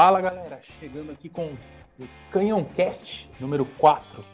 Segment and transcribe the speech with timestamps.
[0.00, 1.56] Fala galera, chegando aqui com
[1.98, 4.24] o Canhão Cast número 4,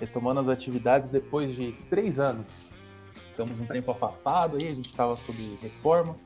[0.00, 2.74] retomando as atividades depois de três anos.
[3.30, 6.16] Estamos um tempo afastado aí, a gente estava sob reforma,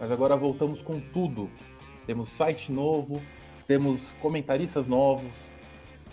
[0.00, 1.50] mas agora voltamos com tudo.
[2.06, 3.20] Temos site novo,
[3.66, 5.52] temos comentaristas novos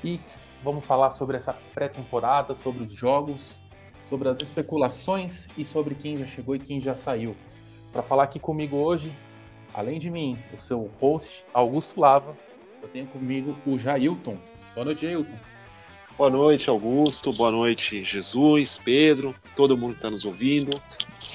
[0.03, 0.19] e
[0.61, 3.57] vamos falar sobre essa pré-temporada, sobre os jogos,
[4.03, 7.37] sobre as especulações e sobre quem já chegou e quem já saiu.
[7.93, 9.15] Para falar aqui comigo hoje,
[9.73, 12.35] além de mim, o seu host Augusto Lava,
[12.81, 14.37] eu tenho comigo o Jailton.
[14.73, 15.35] Boa noite, Jailton.
[16.17, 17.31] Boa noite, Augusto.
[17.31, 20.79] Boa noite, Jesus, Pedro, todo mundo que está nos ouvindo.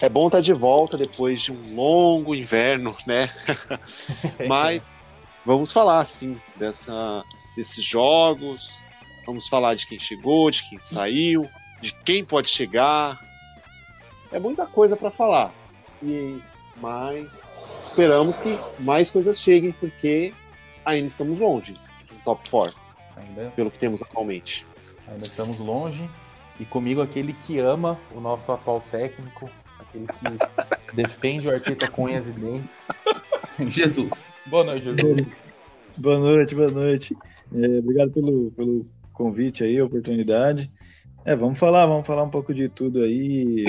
[0.00, 3.30] É bom estar tá de volta depois de um longo inverno, né?
[4.46, 4.82] Mas
[5.44, 7.24] vamos falar, sim, dessa,
[7.56, 8.68] desses jogos.
[9.26, 11.48] Vamos falar de quem chegou, de quem saiu,
[11.80, 13.18] de quem pode chegar.
[14.30, 15.52] É muita coisa para falar.
[16.02, 16.40] E
[16.76, 17.50] mas
[17.80, 20.32] esperamos que mais coisas cheguem porque
[20.84, 22.78] ainda estamos longe do top 4.
[23.16, 24.66] Ainda pelo que temos atualmente.
[25.08, 26.08] Ainda estamos longe
[26.58, 32.04] e comigo aquele que ama o nosso atual técnico, aquele que defende o Arteta com
[32.04, 32.86] unhas e dentes.
[33.68, 34.32] Jesus.
[34.46, 35.26] Boa noite, Jesus.
[35.96, 37.16] Boa noite, boa noite.
[37.54, 40.70] É, obrigado pelo, pelo convite aí, oportunidade.
[41.24, 43.64] É, vamos falar, vamos falar um pouco de tudo aí.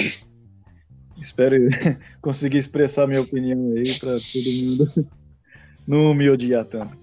[1.19, 1.55] Espero
[2.21, 5.07] conseguir expressar minha opinião aí para todo mundo
[5.87, 6.97] não me odiar tanto.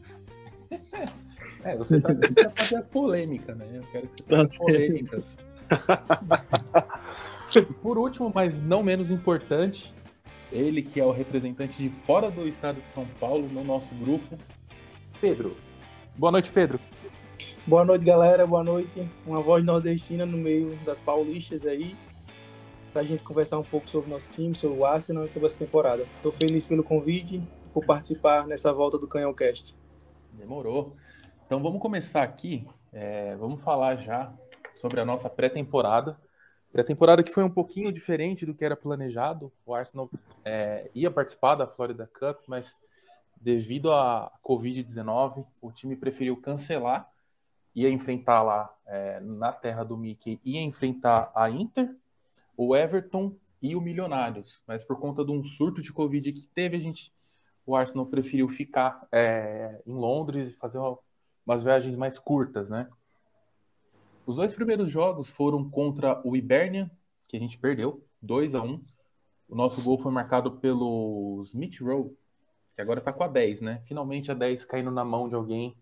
[1.64, 3.66] É, você tá aqui pra fazer polêmica, né?
[3.72, 5.38] Eu quero que você tá faça polêmicas.
[7.80, 9.94] Por último, mas não menos importante,
[10.52, 14.36] ele que é o representante de fora do estado de São Paulo no nosso grupo,
[15.20, 15.56] Pedro.
[16.16, 16.78] Boa noite, Pedro.
[17.66, 18.46] Boa noite, galera.
[18.46, 19.08] Boa noite.
[19.26, 21.96] Uma voz nordestina no meio das paulistas aí,
[22.94, 25.46] para a gente conversar um pouco sobre o nosso time, sobre o Arsenal e sobre
[25.46, 26.04] essa temporada.
[26.14, 29.76] Estou feliz pelo convite, por participar nessa volta do Canhão Cast.
[30.32, 30.94] Demorou.
[31.44, 32.64] Então vamos começar aqui.
[32.92, 34.32] É, vamos falar já
[34.76, 36.16] sobre a nossa pré-temporada.
[36.70, 39.52] Pré-temporada que foi um pouquinho diferente do que era planejado.
[39.66, 40.08] O Arsenal
[40.44, 42.72] é, ia participar da Florida Cup, mas
[43.40, 47.10] devido à Covid-19, o time preferiu cancelar
[47.74, 51.90] ia enfrentar lá é, na terra do Mickey, ia enfrentar a Inter,
[52.56, 54.62] o Everton e o Milionários.
[54.66, 57.12] Mas por conta de um surto de Covid que teve, a gente,
[57.66, 60.98] o Arsenal preferiu ficar é, em Londres e fazer uma,
[61.46, 62.88] umas viagens mais curtas, né?
[64.26, 66.90] Os dois primeiros jogos foram contra o Hibernia,
[67.28, 68.80] que a gente perdeu, 2 a 1
[69.48, 72.16] O nosso gol foi marcado pelo Smith Rowe,
[72.74, 73.82] que agora tá com a 10, né?
[73.84, 75.76] Finalmente a 10 caindo na mão de alguém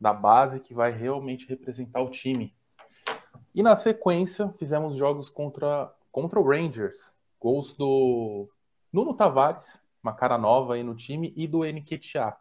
[0.00, 2.54] da base que vai realmente representar o time.
[3.54, 8.48] E na sequência, fizemos jogos contra, contra o Rangers, gols do
[8.90, 12.34] Nuno Tavares, uma cara nova aí no time, e do Nketiah.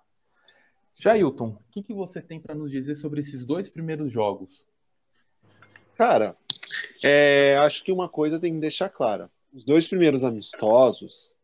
[0.98, 4.66] Jailton, o que, que você tem para nos dizer sobre esses dois primeiros jogos?
[5.96, 6.38] Cara,
[7.04, 9.30] é, acho que uma coisa tem que deixar clara.
[9.54, 11.36] Os dois primeiros amistosos,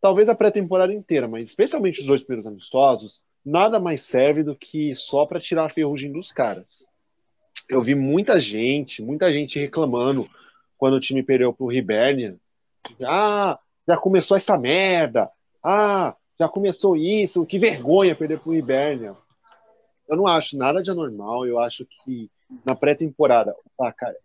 [0.00, 4.94] talvez a pré-temporada inteira, mas especialmente os dois primeiros amistosos, nada mais serve do que
[4.94, 6.88] só para tirar a ferrugem dos caras.
[7.68, 10.26] Eu vi muita gente, muita gente reclamando
[10.76, 12.36] quando o time perdeu pro Hibernia.
[13.02, 15.30] Ah, já começou essa merda.
[15.62, 17.46] Ah, já começou isso.
[17.46, 19.16] Que vergonha perder pro Hibernia.
[20.08, 21.46] Eu não acho nada de anormal.
[21.46, 22.30] Eu acho que
[22.64, 23.54] na pré-temporada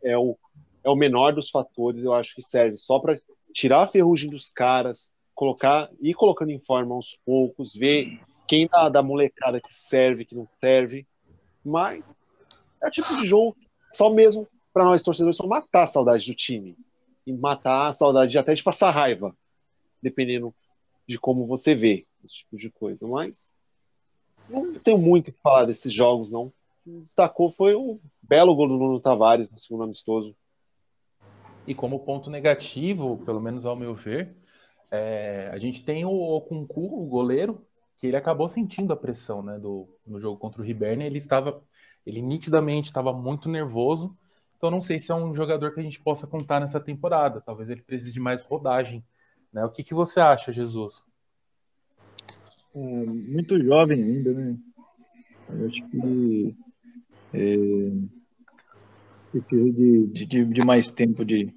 [0.04, 0.38] é o,
[0.84, 2.04] é o menor dos fatores.
[2.04, 3.18] Eu acho que serve só para
[3.54, 8.90] tirar a ferrugem dos caras, colocar ir colocando em forma aos poucos, ver quem da,
[8.90, 11.08] da molecada que serve, que não serve.
[11.64, 12.18] Mas
[12.82, 13.56] é o tipo de jogo
[13.92, 14.48] só mesmo
[14.80, 16.78] para nós torcedores só matar a saudade do time
[17.28, 19.36] e matar a saudade até de passar raiva,
[20.02, 20.56] dependendo
[21.06, 23.06] de como você vê esse tipo de coisa.
[23.06, 23.52] Mas
[24.48, 26.54] não tenho muito o que falar desses jogos, não.
[26.88, 30.34] O destacou foi o belo gol do Nuno Tavares no segundo amistoso.
[31.68, 34.34] E como ponto negativo, pelo menos ao meu ver,
[34.90, 37.68] é, a gente tem o Okunku, o goleiro,
[37.98, 41.62] que ele acabou sentindo a pressão, né, do, no jogo contra o Hibernia, ele estava,
[42.06, 44.18] ele nitidamente estava muito nervoso,
[44.60, 47.70] então não sei se é um jogador que a gente possa contar nessa temporada, talvez
[47.70, 49.02] ele precise de mais rodagem,
[49.54, 51.06] né, o que, que você acha, Jesus?
[52.76, 54.58] É, muito jovem ainda, né,
[55.50, 56.56] eu acho que
[57.34, 58.20] é,
[59.32, 61.56] precisa de, de, de mais tempo de,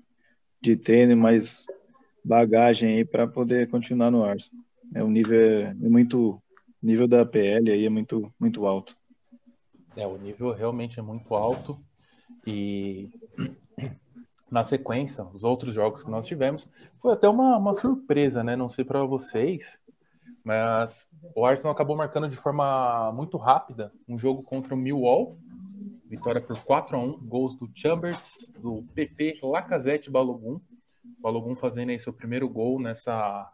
[0.61, 1.67] de treino, mais
[2.25, 4.65] bagagem aí para poder continuar no Arsenal.
[4.95, 6.41] É, o nível é, é muito.
[6.83, 8.97] Nível da PL aí é muito, muito alto.
[9.97, 11.79] É, o nível realmente é muito alto.
[12.46, 13.11] E
[14.52, 16.69] na sequência, os outros jogos que nós tivemos,
[17.00, 18.55] foi até uma, uma surpresa, né?
[18.55, 19.81] Não sei para vocês,
[20.44, 25.38] Mas o Arsenal acabou marcando de forma muito rápida um jogo contra o Millwall.
[26.06, 30.61] Vitória por 4 a 1 gols do Chambers, do PP, Lacazette e Balogun.
[31.19, 33.50] Balogun fazendo aí seu primeiro gol nessa,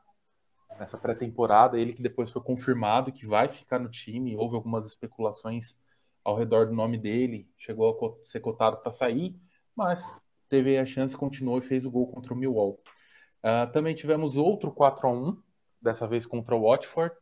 [0.81, 1.79] nessa pré-temporada.
[1.79, 4.37] Ele que depois foi confirmado que vai ficar no time.
[4.37, 5.77] Houve algumas especulações
[6.29, 7.51] ao redor do nome dele.
[7.57, 9.35] Chegou a ser cotado para sair,
[9.75, 10.15] mas
[10.47, 12.79] teve a chance, continuou e fez o gol contra o Millwall.
[13.43, 15.43] Uh, também tivemos outro 4 a 1
[15.81, 17.15] dessa vez contra o Watford.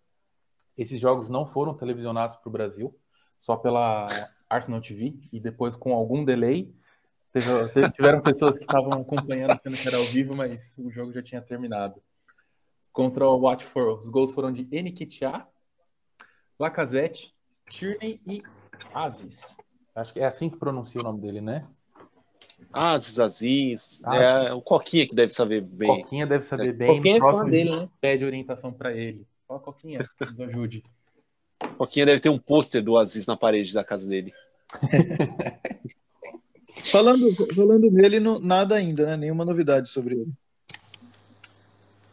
[0.76, 2.98] Esses jogos não foram televisionados para o Brasil,
[3.38, 4.08] só pela
[4.50, 6.74] Arsenal TV, e depois com algum delay.
[7.32, 7.46] Teve,
[7.92, 11.40] tiveram pessoas que estavam acompanhando achando que era ao vivo, mas o jogo já tinha
[11.40, 12.02] terminado.
[12.92, 15.46] Contra o Watford, os gols foram de Enikitia,
[16.58, 17.32] Lacazette,
[17.70, 18.42] Tierney e
[18.94, 19.56] Aziz.
[19.94, 21.66] Acho que é assim que pronuncia o nome dele, né?
[22.72, 24.02] Aziz, Aziz.
[24.04, 26.02] É o Coquinha que deve saber bem.
[26.02, 26.96] Coquinha deve saber bem.
[26.96, 27.88] Coquinha é fã dele, né?
[28.00, 29.26] Pede orientação para ele.
[29.48, 30.82] Ó, Coquinha, nos ajude.
[31.78, 34.32] Coquinha deve ter um pôster do Aziz na parede da casa dele.
[36.90, 39.16] falando, falando dele, não, nada ainda, né?
[39.16, 40.26] Nenhuma novidade sobre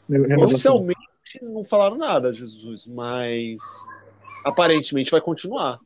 [0.08, 0.36] ele.
[0.42, 1.00] Oficialmente
[1.42, 3.62] não falaram nada, Jesus, mas
[4.46, 5.80] aparentemente vai continuar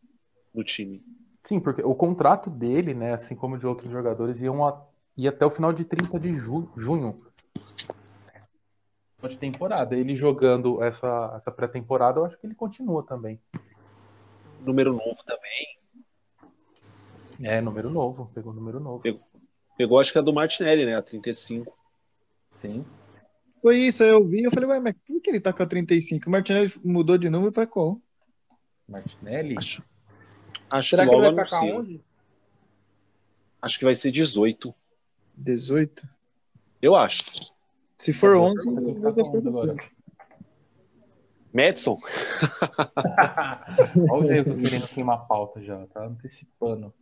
[0.58, 1.04] no time.
[1.44, 5.46] Sim, porque o contrato dele, né, assim como de outros jogadores, iam a, ia até
[5.46, 7.22] o final de 30 de ju, junho
[9.28, 9.96] de temporada.
[9.96, 13.40] Ele jogando essa, essa pré-temporada, eu acho que ele continua também.
[14.62, 15.78] Número novo também.
[17.42, 18.30] É, número novo.
[18.34, 19.00] Pegou número novo.
[19.00, 19.22] Pegou,
[19.78, 20.96] pegou acho que a do Martinelli, né?
[20.96, 21.76] A 35.
[22.56, 22.86] Sim.
[23.62, 26.28] Foi isso, eu vi, eu falei, ué, mas por que ele tá com a 35?
[26.28, 28.00] O Martinelli mudou de número pra qual?
[28.88, 29.56] Martinelli?
[29.58, 29.84] Acho,
[30.70, 31.76] acho Será que, que vai ficar anuncia.
[31.76, 32.02] 11?
[33.62, 34.74] Acho que vai ser 18.
[35.36, 36.08] 18?
[36.82, 37.24] Eu acho.
[37.98, 39.76] Se for 11, Quem eu tá vou com 11 agora?
[41.54, 41.98] Madison.
[44.12, 46.94] Olha o jeito querendo queimar a pauta já, tá antecipando.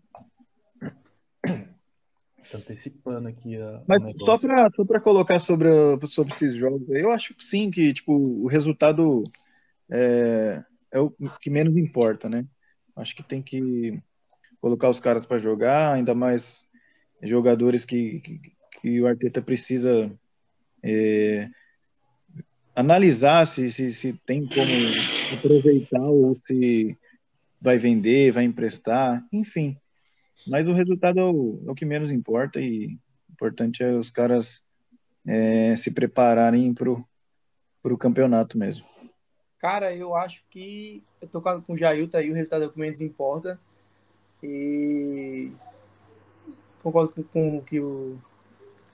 [1.41, 6.53] Tá antecipando aqui a, Mas o só para só pra colocar sobre, a- sobre esses
[6.55, 9.23] jogos, eu acho que sim, que tipo, o resultado
[9.89, 11.09] é, é o
[11.41, 12.45] que menos importa, né?
[12.95, 14.01] Acho que tem que
[14.61, 16.65] colocar os caras para jogar, ainda mais
[17.21, 18.41] jogadores que, que,
[18.81, 20.11] que o Arteta precisa
[20.83, 21.49] é,
[22.75, 26.97] analisar se, se, se tem como aproveitar ou se
[27.61, 29.77] vai vender, vai emprestar, enfim.
[30.47, 32.87] Mas o resultado é o, é o que menos importa e
[33.29, 34.61] o importante é os caras
[35.25, 37.03] é, se prepararem pro,
[37.81, 38.94] pro campeonato mesmo.
[39.65, 42.77] Cara, eu acho que eu tô com o Jailton aí, o resultado é o que
[42.79, 43.59] menos importa.
[44.43, 45.51] E
[46.83, 48.15] concordo com, com o que o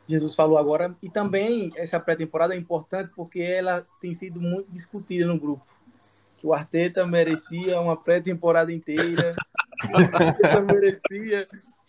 [0.08, 0.96] Jesus falou agora.
[1.04, 5.62] E também essa pré-temporada é importante porque ela tem sido muito discutida no grupo.
[6.42, 9.36] O Arteta merecia uma pré-temporada inteira,
[9.92, 11.48] o Arteta merecia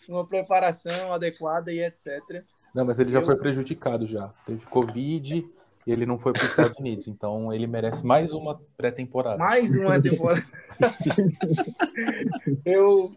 [0.09, 2.43] uma preparação adequada e etc.
[2.75, 4.27] Não, mas ele já Eu- foi prejudicado já.
[4.45, 5.49] Teve Covid
[5.85, 7.07] e ele não foi para os Estados Unidos.
[7.07, 9.37] Então ele merece mais uma pré-temporada.
[9.37, 10.45] Mais uma temporada.
[12.65, 13.13] eu,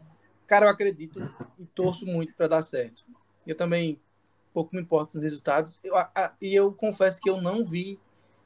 [0.47, 1.21] cara, eu acredito
[1.59, 3.05] e torço muito para dar certo.
[3.47, 4.01] Eu também
[4.53, 5.79] pouco me importo nos resultados.
[5.85, 7.99] Eu, a- e eu confesso que eu não vi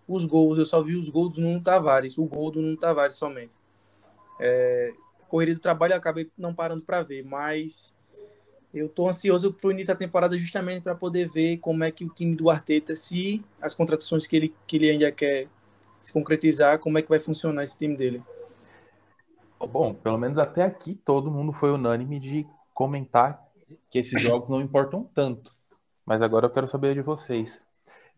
[0.08, 3.14] os gols, eu só vi os gols do Nuno Tavares, o gol do Nuno Tavares
[3.14, 3.52] somente.
[4.40, 4.92] É,
[5.28, 7.94] correria do trabalho eu acabei não parando para ver, mas
[8.72, 12.08] eu tô ansioso pro início da temporada justamente para poder ver como é que o
[12.08, 15.48] time do Arteta, se as contratações que ele, que ele ainda quer
[15.98, 18.22] se concretizar, como é que vai funcionar esse time dele.
[19.58, 23.46] Bom, pelo menos até aqui todo mundo foi unânime de comentar
[23.90, 25.54] que esses jogos não importam tanto.
[26.06, 27.62] Mas agora eu quero saber de vocês.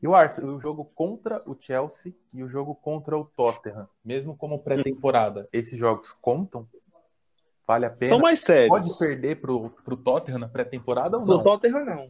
[0.00, 4.37] E o Arsenal, o jogo contra o Chelsea e o jogo contra o Tottenham, mesmo
[4.37, 6.68] como pré-temporada, esses jogos contam?
[7.66, 8.11] Vale a pena?
[8.11, 8.69] São mais sérios.
[8.69, 11.42] Pode perder pro, pro Tottenham na pré-temporada ou No não?
[11.42, 12.09] Tottenham, não.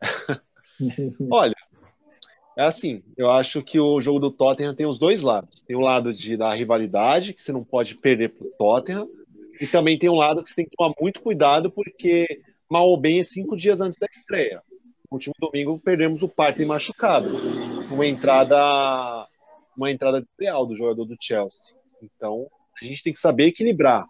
[1.30, 1.54] Olha,
[2.56, 5.60] é assim, eu acho que o jogo do Tottenham tem os dois lados.
[5.62, 9.08] Tem o lado de, da rivalidade, que você não pode perder pro Tottenham,
[9.60, 12.96] e também tem um lado que você tem que tomar muito cuidado, porque mal ou
[12.96, 14.62] bem é cinco dias antes da estreia.
[15.10, 17.28] No último domingo perdemos o Partey machucado,
[17.90, 19.28] uma entrada
[19.76, 21.76] uma entrada ideal do jogador do Chelsea.
[22.02, 22.48] Então,
[22.80, 24.06] a gente tem que saber equilibrar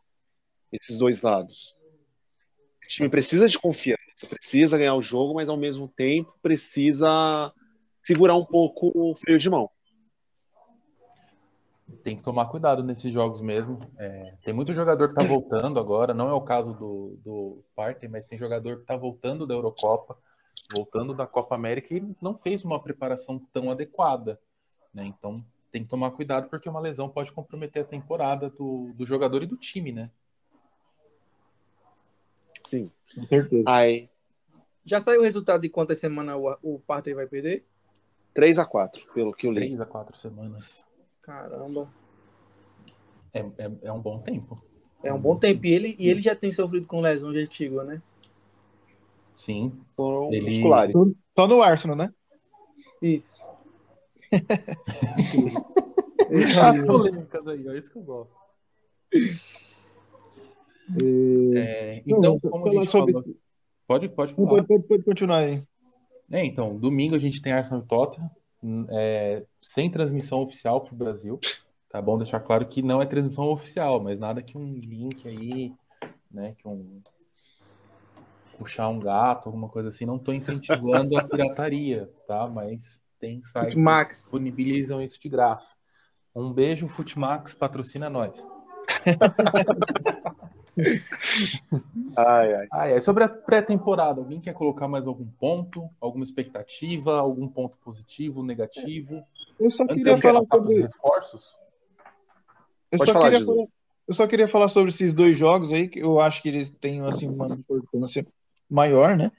[0.72, 1.74] esses dois lados.
[2.84, 7.52] O time precisa de confiança, precisa ganhar o jogo, mas ao mesmo tempo precisa
[8.02, 9.68] segurar um pouco o freio de mão.
[12.02, 13.80] Tem que tomar cuidado nesses jogos mesmo.
[13.98, 18.08] É, tem muito jogador que tá voltando agora, não é o caso do, do Partey,
[18.08, 20.16] mas tem jogador que tá voltando da Eurocopa,
[20.74, 24.40] voltando da Copa América e não fez uma preparação tão adequada.
[24.94, 25.04] Né?
[25.06, 29.42] Então tem que tomar cuidado porque uma lesão pode comprometer a temporada do, do jogador
[29.42, 30.10] e do time, né?
[32.66, 32.90] Sim.
[33.14, 33.64] Com certeza.
[33.66, 34.08] Aí,
[34.84, 37.64] Já saiu o resultado de quantas semanas o, o Partey vai perder?
[38.34, 39.56] 3 a 4 pelo que eu li.
[39.60, 40.86] Três a quatro semanas.
[41.22, 41.88] Caramba.
[43.32, 44.62] É, é, é um bom tempo.
[45.02, 45.64] É um bom tempo.
[45.66, 48.02] E ele, e ele já tem sofrido com lesão, já chegou, né?
[49.34, 49.72] Sim.
[49.96, 50.94] Foram Ele- musculares.
[51.34, 52.12] Só, no Arsenal, né?
[53.00, 53.40] Isso.
[56.62, 58.36] As polêmicas aí, ó, isso que eu gosto.
[61.54, 63.26] É, Não, então, vou como a gente sobre- falou.
[63.86, 64.64] Pode, pode Não, falar.
[64.64, 65.62] Pode, pode, pode continuar aí.
[66.30, 68.30] É, então, domingo a gente tem Arsenal e Tottenham,
[68.62, 71.38] hum, é, sem transmissão oficial para o Brasil.
[71.88, 75.72] Tá bom deixar claro que não é transmissão oficial, mas nada que um link aí,
[76.30, 77.00] né, que um
[78.58, 80.04] puxar um gato, alguma coisa assim.
[80.04, 82.48] Não estou incentivando a pirataria, tá?
[82.48, 84.16] Mas tem sites que Max.
[84.22, 85.76] disponibilizam isso de graça.
[86.34, 88.46] Um beijo, Futimax, patrocina nós.
[92.16, 92.68] Ai, ai.
[92.72, 93.00] Ah, é.
[93.00, 95.88] Sobre a pré-temporada, alguém quer colocar mais algum ponto?
[96.00, 97.18] Alguma expectativa?
[97.18, 99.22] Algum ponto positivo, negativo?
[99.58, 100.82] Eu só Antes queria falar sobre.
[100.82, 101.56] reforços?
[102.90, 103.64] Eu Pode só, falar, queria falar,
[104.08, 107.00] eu só queria falar sobre esses dois jogos aí, que eu acho que eles têm
[107.02, 108.26] assim, uma importância
[108.70, 109.32] maior, né?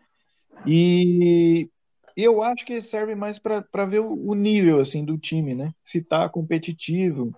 [0.65, 1.69] E
[2.15, 5.73] eu acho que eles servem mais para ver o, o nível assim do time, né?
[5.83, 7.33] Se tá competitivo.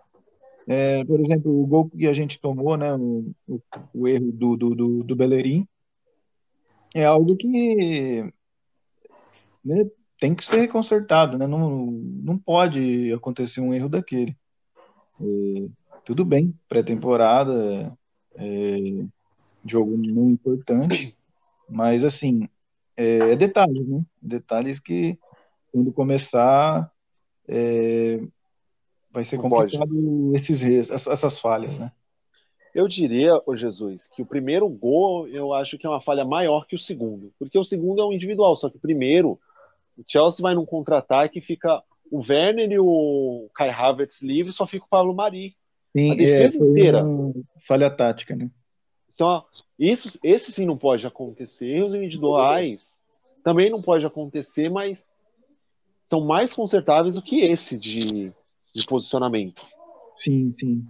[0.72, 2.94] É, por exemplo, o gol que a gente tomou, né?
[2.94, 3.60] O, o,
[3.92, 5.68] o erro do, do, do, do Bellerin
[6.94, 8.32] é algo que
[9.66, 11.48] né, tem que ser consertado, né?
[11.48, 14.38] Não, não pode acontecer um erro daquele.
[15.20, 15.70] É,
[16.06, 17.92] tudo bem, pré-temporada,
[18.36, 18.78] é,
[19.66, 21.18] jogo não importante,
[21.68, 22.48] mas assim,
[22.96, 24.06] é, é detalhes, né?
[24.22, 25.18] Detalhes que
[25.72, 26.92] quando começar
[27.48, 28.22] é,
[29.12, 31.92] vai ser complicado esses essas, falhas, né?
[32.74, 36.68] Eu diria, ô Jesus, que o primeiro gol eu acho que é uma falha maior
[36.68, 37.34] que o segundo.
[37.39, 39.39] Porque o segundo é um individual, só que o primeiro,
[39.98, 44.68] o Chelsea vai num contra-ataque e fica o Werner e o Kai Havertz livres, só
[44.68, 45.56] fica o Pablo Mari.
[45.96, 47.04] Sim, A defesa é, inteira.
[47.68, 48.50] falha tática, né?
[49.13, 49.44] Então,
[49.78, 51.66] isso, esse sim não pode acontecer.
[51.66, 52.98] Erros individuais
[53.44, 55.12] também não pode acontecer, mas
[56.06, 58.34] são mais consertáveis do que esse de,
[58.74, 59.66] de posicionamento.
[60.24, 60.88] Sim, sim.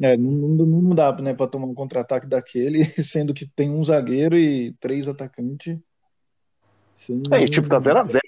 [0.00, 3.84] É, não, não, não dá, né, para tomar um contra-ataque daquele, sendo que tem um
[3.84, 5.78] zagueiro e três atacantes.
[7.08, 8.18] Não- É, e, tipo, tá 0x0.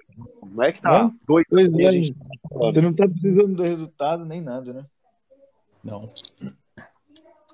[0.42, 1.14] Não é que tá Não?
[1.26, 2.14] 2 Pois e a é, gente
[2.50, 4.86] Você não tá precisando do resultado nem nada, né?
[5.82, 6.06] Não.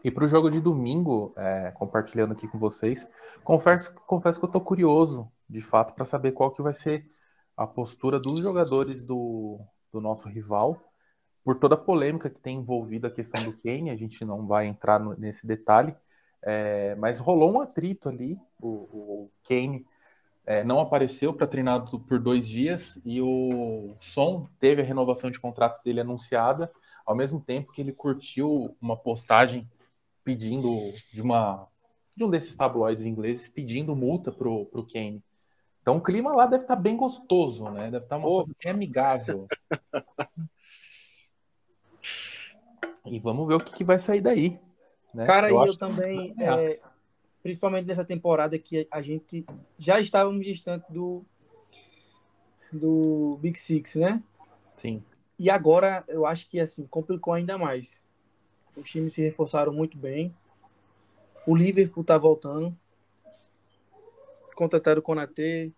[0.02, 3.06] E para o jogo de domingo, é, compartilhando aqui com vocês,
[3.44, 7.08] confesso, confesso que eu tô curioso, de fato, para saber qual que vai ser
[7.56, 9.60] a postura dos jogadores do,
[9.98, 10.80] do nosso rival,
[11.44, 14.66] por toda a polêmica que tem envolvido a questão do Kane, a gente não vai
[14.66, 15.94] entrar no- nesse detalhe,
[16.42, 19.84] é, mas rolou um atrito ali, o, o Kane
[20.46, 25.40] é, não apareceu para treinar por dois dias e o Son teve a renovação de
[25.40, 26.70] contrato dele anunciada,
[27.04, 29.68] ao mesmo tempo que ele curtiu uma postagem
[30.24, 30.70] pedindo
[31.12, 31.66] de uma
[32.16, 35.22] de um desses tabloides ingleses pedindo multa pro, pro Kane.
[35.88, 37.90] Então o clima lá deve estar bem gostoso, né?
[37.90, 38.36] Deve estar uma Oh.
[38.44, 39.48] coisa bem amigável.
[43.06, 44.60] E vamos ver o que, que vai sair daí.
[45.14, 45.24] né?
[45.24, 46.78] Cara, e eu acho que- também, é,
[47.42, 49.46] principalmente nessa temporada que a gente
[49.78, 51.24] já estávamos distante do,
[52.70, 54.22] do Big Six, né?
[54.76, 55.02] Sim.
[55.38, 58.04] E agora eu acho que assim complicou ainda mais.
[58.76, 60.36] Os times se reforçaram muito bem.
[61.46, 62.76] O Liverpool tá voltando.
[64.58, 65.70] Contrataram o Konaté.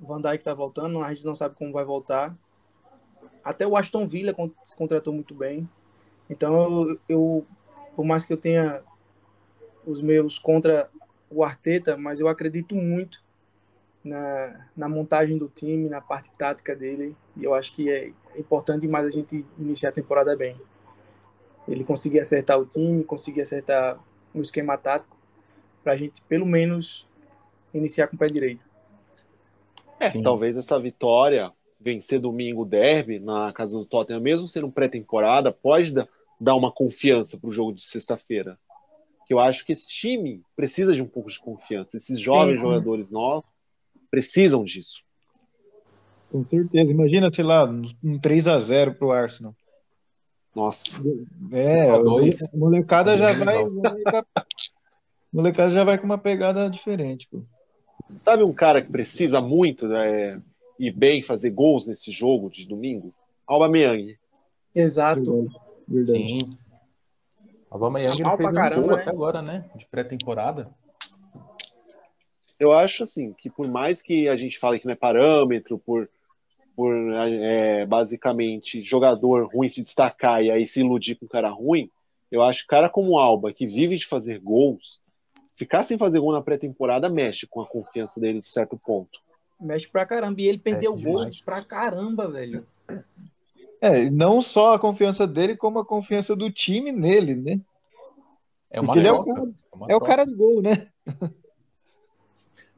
[0.00, 1.02] O Van Dijk tá voltando.
[1.02, 2.34] A gente não sabe como vai voltar.
[3.44, 5.68] Até o Aston Villa se contratou muito bem.
[6.30, 7.46] Então eu, eu
[7.94, 8.82] por mais que eu tenha
[9.84, 10.88] os meus contra
[11.30, 13.22] o Arteta, mas eu acredito muito
[14.02, 17.14] na, na montagem do time, na parte tática dele.
[17.36, 20.58] E eu acho que é importante demais a gente iniciar a temporada bem.
[21.68, 24.02] Ele conseguir acertar o time, conseguir acertar
[24.34, 25.14] o esquema tático,
[25.84, 27.06] para a gente pelo menos
[27.74, 28.64] iniciar com o pé direito.
[30.00, 30.22] É, Sim.
[30.22, 35.92] talvez essa vitória, vencer domingo o derby na casa do Tottenham, mesmo sendo pré-temporada, pode
[35.92, 36.08] da-
[36.40, 38.58] dar uma confiança para o jogo de sexta-feira.
[39.26, 41.96] Que eu acho que esse time precisa de um pouco de confiança.
[41.96, 43.48] Esses jovens jogadores nossos
[44.10, 45.02] precisam disso.
[46.30, 46.90] Com certeza.
[46.90, 49.54] Imagina, sei lá, um 3x0 pro Arsenal.
[50.54, 50.84] Nossa,
[51.52, 52.42] É, a dois.
[52.42, 53.64] a molecada já vai-
[55.32, 57.42] molecada já vai com uma pegada diferente, pô.
[58.18, 60.40] Sabe um cara que precisa muito é,
[60.78, 63.14] ir bem, fazer gols nesse jogo de domingo?
[63.46, 64.18] Alba Meyang.
[64.74, 65.48] Exato.
[65.86, 66.18] Verdade.
[66.18, 66.58] Sim.
[67.70, 69.02] O Aubameyang Mal não fez pra um caramba, gol né?
[69.02, 69.70] até agora, né?
[69.76, 70.70] De pré-temporada.
[72.58, 76.08] Eu acho assim que por mais que a gente fale que não é parâmetro, por,
[76.74, 81.90] por é, basicamente jogador ruim se destacar e aí se iludir com um cara ruim,
[82.30, 85.00] eu acho que cara como o Alba, que vive de fazer gols,
[85.58, 89.20] ficar sem fazer gol na pré-temporada mexe com a confiança dele de certo ponto.
[89.60, 90.40] Mexe pra caramba.
[90.40, 91.40] E ele perdeu Mexe gol demais.
[91.40, 92.64] pra caramba, velho.
[93.80, 97.60] É, não só a confiança dele, como a confiança do time nele, né?
[98.70, 100.88] É uma Porque ele é o uma É o cara do gol, né?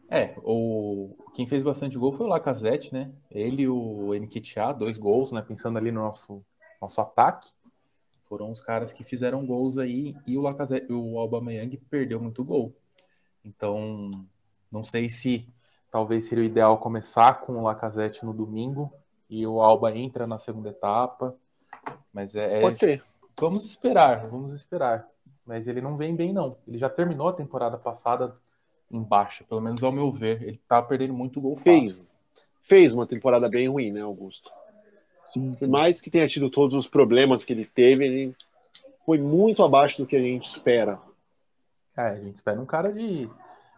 [0.09, 1.15] É, o...
[1.35, 3.13] quem fez bastante gol foi o Lacazette, né?
[3.31, 5.41] Ele e o Nketiah, dois gols, né?
[5.41, 6.45] Pensando ali no nosso,
[6.81, 7.51] nosso ataque.
[8.31, 12.73] Foram os caras que fizeram gols aí e o Lacazette, o Aubameyang perdeu muito gol.
[13.45, 14.09] Então,
[14.71, 15.45] não sei se
[15.91, 18.93] talvez seria o ideal começar com o Lacazette no domingo
[19.29, 21.37] e o Alba entra na segunda etapa.
[22.13, 23.03] Mas é, é- Pode ser.
[23.37, 25.09] vamos esperar, vamos esperar.
[25.45, 26.57] Mas ele não vem bem, não.
[26.69, 28.33] Ele já terminou a temporada passada
[28.89, 30.41] em baixa, pelo menos ao meu ver.
[30.43, 31.81] Ele tá perdendo muito gol fácil.
[31.81, 32.07] Fez.
[32.63, 34.53] Fez uma temporada bem ruim, né, Augusto?
[35.33, 38.37] Sim, Por mais que tenha tido todos os problemas que ele teve, ele
[39.07, 40.99] foi muito abaixo do que a gente espera.
[41.97, 43.29] É, a gente espera um cara de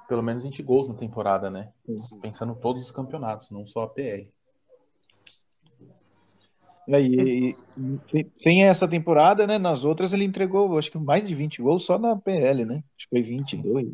[0.09, 1.71] pelo menos 20 gols na temporada, né?
[1.99, 2.21] Sim.
[2.21, 4.28] Pensando em todos os campeonatos, não só a PL.
[6.87, 9.56] E aí, e- e- sem- sem essa temporada, né?
[9.59, 12.82] Nas outras ele entregou, acho que mais de 20 gols só na PL, né?
[12.97, 13.88] Acho que foi 22.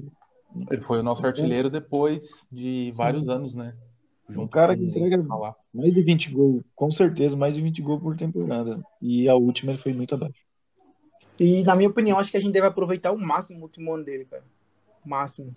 [0.70, 3.74] Ele foi o nosso artilheiro depois de vários anos, né?
[4.36, 5.24] Um cara que entrega-.
[5.72, 8.82] Mais de 20 gols, com certeza, mais de 20 gols por temporada.
[9.00, 10.40] E a última ele foi muito abaixo.
[11.40, 14.04] E, na minha opinião, acho que a gente deve aproveitar o máximo o último ano
[14.04, 14.42] dele, cara.
[15.04, 15.54] O máximo.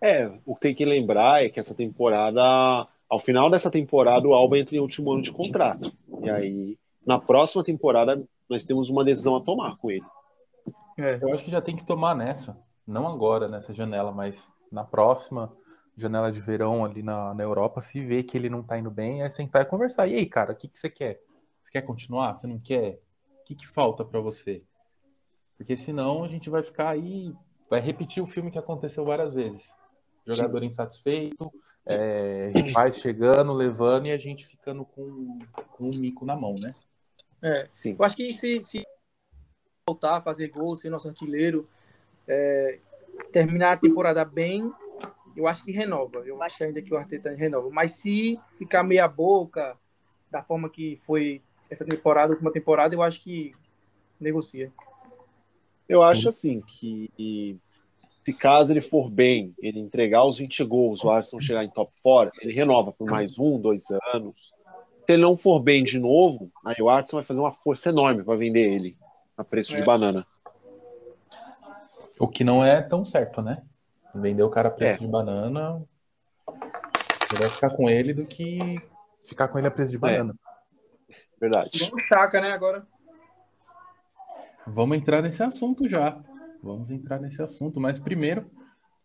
[0.00, 4.34] É, o que tem que lembrar é que essa temporada, ao final dessa temporada, o
[4.34, 5.92] Alba entra em último ano de contrato.
[6.22, 10.04] E aí, na próxima temporada, nós temos uma decisão a tomar com ele.
[10.98, 11.18] É.
[11.22, 15.52] Eu acho que já tem que tomar nessa, não agora nessa janela, mas na próxima
[15.98, 19.22] janela de verão ali na, na Europa, se vê que ele não tá indo bem,
[19.22, 20.06] é sentar e conversar.
[20.06, 21.20] E aí, cara, o que, que você quer?
[21.62, 22.36] Você quer continuar?
[22.36, 23.00] Você não quer?
[23.40, 24.62] O que, que falta pra você?
[25.56, 27.34] Porque senão a gente vai ficar aí,
[27.68, 29.74] vai repetir o filme que aconteceu várias vezes.
[30.24, 31.52] Jogador insatisfeito,
[31.84, 35.38] é, rivais chegando, levando e a gente ficando com,
[35.72, 36.72] com um mico na mão, né?
[37.42, 37.66] É.
[37.72, 37.96] Sim.
[37.98, 38.86] Eu acho que se, se
[39.86, 41.68] voltar a fazer gol, ser nosso artilheiro,
[42.26, 42.78] é,
[43.32, 44.72] terminar a temporada bem,
[45.38, 46.18] eu acho que renova.
[46.26, 47.70] Eu acho ainda que o Arteta renova.
[47.70, 49.78] Mas se ficar meia boca,
[50.28, 53.54] da forma que foi essa temporada, última temporada, eu acho que
[54.20, 54.72] negocia.
[55.88, 57.56] Eu acho assim que
[58.24, 61.92] se caso ele for bem, ele entregar os 20 gols, o Arsenal chegar em top
[62.02, 64.52] 4, ele renova por mais um, dois anos.
[65.06, 68.24] Se ele não for bem de novo, aí o Arsenal vai fazer uma força enorme
[68.24, 68.96] para vender ele
[69.36, 69.84] a preço de É.
[69.84, 70.26] banana.
[72.18, 73.62] O que não é tão certo, né?
[74.14, 75.06] Vender o cara a preço É.
[75.06, 75.82] de banana.
[77.32, 78.76] Melhor ficar com ele do que
[79.24, 80.34] ficar com ele a preço de banana.
[81.40, 81.78] Verdade.
[81.78, 82.86] Vamos chaca, né, agora?
[84.66, 86.20] Vamos entrar nesse assunto já.
[86.62, 87.80] Vamos entrar nesse assunto.
[87.80, 88.50] Mas primeiro,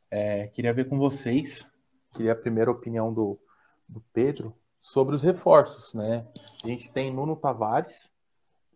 [0.09, 1.69] é, queria ver com vocês,
[2.13, 3.39] queria a primeira opinião do,
[3.87, 6.25] do Pedro sobre os reforços, né?
[6.63, 8.11] A gente tem Nuno Tavares,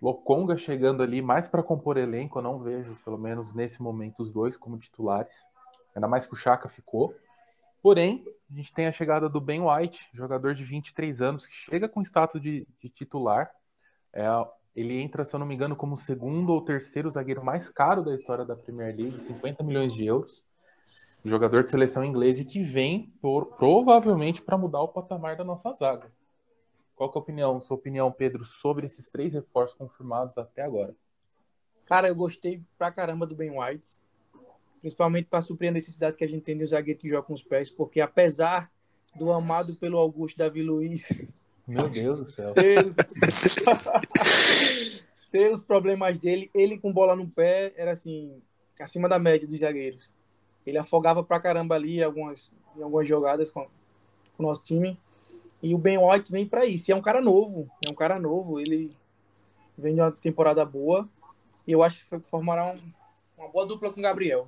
[0.01, 4.31] Lokonga chegando ali mais para compor elenco, eu não vejo, pelo menos nesse momento, os
[4.31, 5.35] dois como titulares.
[5.97, 7.15] Ainda mais que o Chaka ficou.
[7.81, 11.89] Porém, a gente tem a chegada do Ben White, jogador de 23 anos, que chega
[11.89, 13.51] com status de, de titular.
[14.13, 14.27] É,
[14.75, 18.03] ele entra, se eu não me engano, como o segundo ou terceiro zagueiro mais caro
[18.03, 20.45] da história da Premier League, 50 milhões de euros.
[21.25, 25.73] Jogador de seleção inglesa e que vem por, provavelmente para mudar o patamar da nossa
[25.73, 26.11] zaga.
[26.95, 30.95] Qual que é a opinião, sua opinião, Pedro, sobre esses três reforços confirmados até agora?
[31.87, 33.97] Cara, eu gostei pra caramba do Ben White.
[34.79, 37.33] Principalmente para suprir a necessidade que a gente tem de um zagueiro que joga com
[37.33, 38.71] os pés, porque apesar
[39.15, 41.07] do amado pelo Augusto Davi Luiz
[41.67, 42.53] Meu Deus do céu.
[42.53, 42.95] ter os,
[45.31, 48.41] ter os problemas dele, ele com bola no pé era assim,
[48.79, 50.11] acima da média dos zagueiros.
[50.65, 53.63] Ele afogava pra caramba ali em algumas, em algumas jogadas com,
[54.35, 54.97] com o nosso time.
[55.63, 56.89] E o Ben White vem para isso.
[56.89, 58.59] E é um cara novo, é um cara novo.
[58.59, 58.91] Ele
[59.77, 61.07] vem de uma temporada boa.
[61.65, 62.91] E eu acho que formará um-
[63.37, 64.47] uma boa dupla com o Gabriel.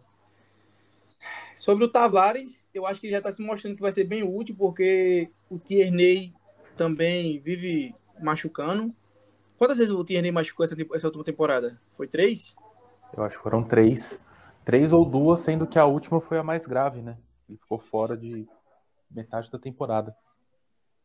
[1.56, 4.24] Sobre o Tavares, eu acho que ele já está se mostrando que vai ser bem
[4.24, 6.34] útil, porque o Tierney
[6.78, 8.96] também vive machucando.
[9.58, 11.80] Quantas vezes o Tierney machucou essa, essa última temporada?
[11.94, 12.56] Foi três?
[13.16, 14.22] Eu acho que foram três.
[14.64, 17.18] Três ou duas, sendo que a última foi a mais grave, né?
[17.48, 18.48] Ele ficou fora de
[19.10, 20.16] metade da temporada.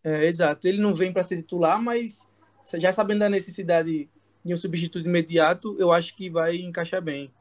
[0.05, 0.69] É, exato.
[0.69, 2.29] Ele não vem para ser titular, mas
[2.75, 4.09] já sabendo da necessidade
[4.45, 7.33] de um substituto imediato, eu acho que vai encaixar bem.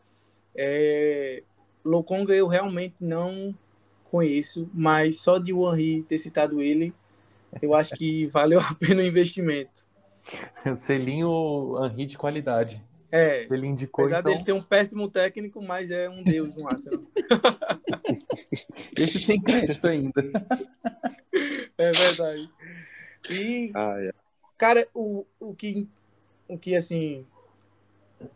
[0.56, 1.44] É,
[1.84, 3.56] Lokonga eu realmente não
[4.06, 6.93] conheço, mas só de o Henry ter citado ele,
[7.62, 9.86] eu acho que valeu a pena o investimento.
[10.76, 12.84] Selinho Henry de qualidade.
[13.12, 14.32] É, ele indicou, apesar então...
[14.32, 17.00] dele ser um péssimo técnico, mas é um deus no Arsenal.
[18.98, 20.24] Esse tem crédito ainda.
[21.76, 22.48] É verdade.
[23.32, 24.13] E, Ah, é.
[24.56, 25.88] cara, o, o, que,
[26.48, 27.26] o que, assim,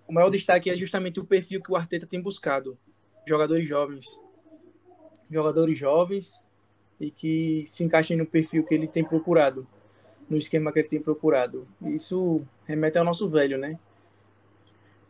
[0.07, 2.75] o maior destaque é justamente o perfil que o Arteta tem buscado.
[3.27, 4.19] Jogadores jovens.
[5.29, 6.41] Jogadores jovens
[6.99, 9.67] e que se encaixem no perfil que ele tem procurado,
[10.29, 11.67] no esquema que ele tem procurado.
[11.81, 13.77] Isso remete ao nosso velho, né?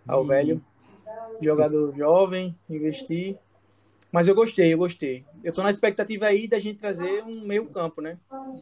[0.08, 0.66] Ao E- velho.
[1.42, 3.38] Jogador jovem, investir.
[4.12, 5.24] Mas eu gostei, eu gostei.
[5.44, 8.18] Eu tô na expectativa aí da gente trazer um meio campo, né?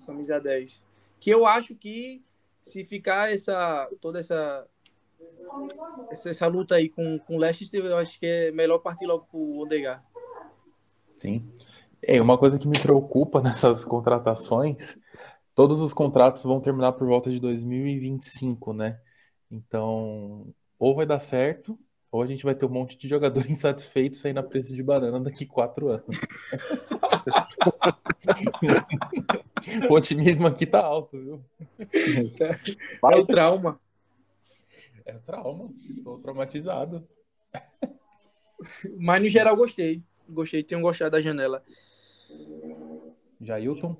[0.05, 0.83] Camisa 10.
[1.19, 2.21] Que eu acho que
[2.61, 4.67] se ficar essa toda essa
[6.09, 9.25] essa, essa luta aí com, com o Leicester, eu acho que é melhor partir logo
[9.25, 10.03] pro Odegaard.
[11.15, 11.47] Sim.
[12.01, 14.97] É, uma coisa que me preocupa nessas contratações,
[15.53, 18.99] todos os contratos vão terminar por volta de 2025, né?
[19.49, 21.77] Então, ou vai dar certo,
[22.11, 25.19] ou a gente vai ter um monte de jogador insatisfeito saindo a preço de banana
[25.19, 26.05] daqui quatro anos.
[29.89, 31.43] O otimismo aqui tá alto, viu?
[31.89, 33.75] É o trauma.
[35.05, 35.69] É trauma,
[36.03, 37.07] tô traumatizado.
[38.97, 40.03] Mas no geral gostei.
[40.27, 41.63] Gostei, tenho gostado da janela.
[43.39, 43.95] Jailton?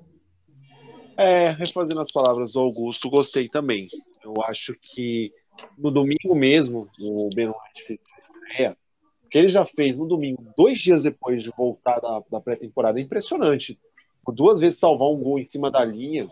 [1.16, 3.88] É, refazendo as palavras do Augusto, gostei também.
[4.22, 5.32] Eu acho que
[5.78, 8.76] no domingo mesmo, o Ben White fez a estreia,
[9.24, 12.98] o que ele já fez no domingo, dois dias depois de voltar da, da pré-temporada,
[12.98, 13.78] é impressionante.
[14.24, 16.28] Por duas vezes salvar um gol em cima da linha.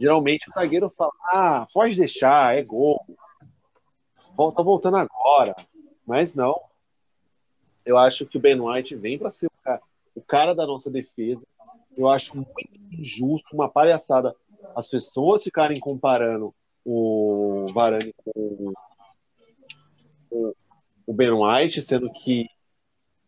[0.00, 3.00] Geralmente o zagueiro fala: ah, pode deixar, é gol.
[4.36, 5.54] Volta voltando agora.
[6.06, 6.60] Mas não.
[7.84, 9.82] Eu acho que o Ben White vem para ser o cara,
[10.14, 11.46] o cara da nossa defesa.
[11.96, 12.52] Eu acho muito
[12.90, 14.34] injusto, uma palhaçada,
[14.74, 18.72] as pessoas ficarem comparando o Varane com
[20.30, 20.54] o,
[21.06, 22.48] o Ben White, sendo que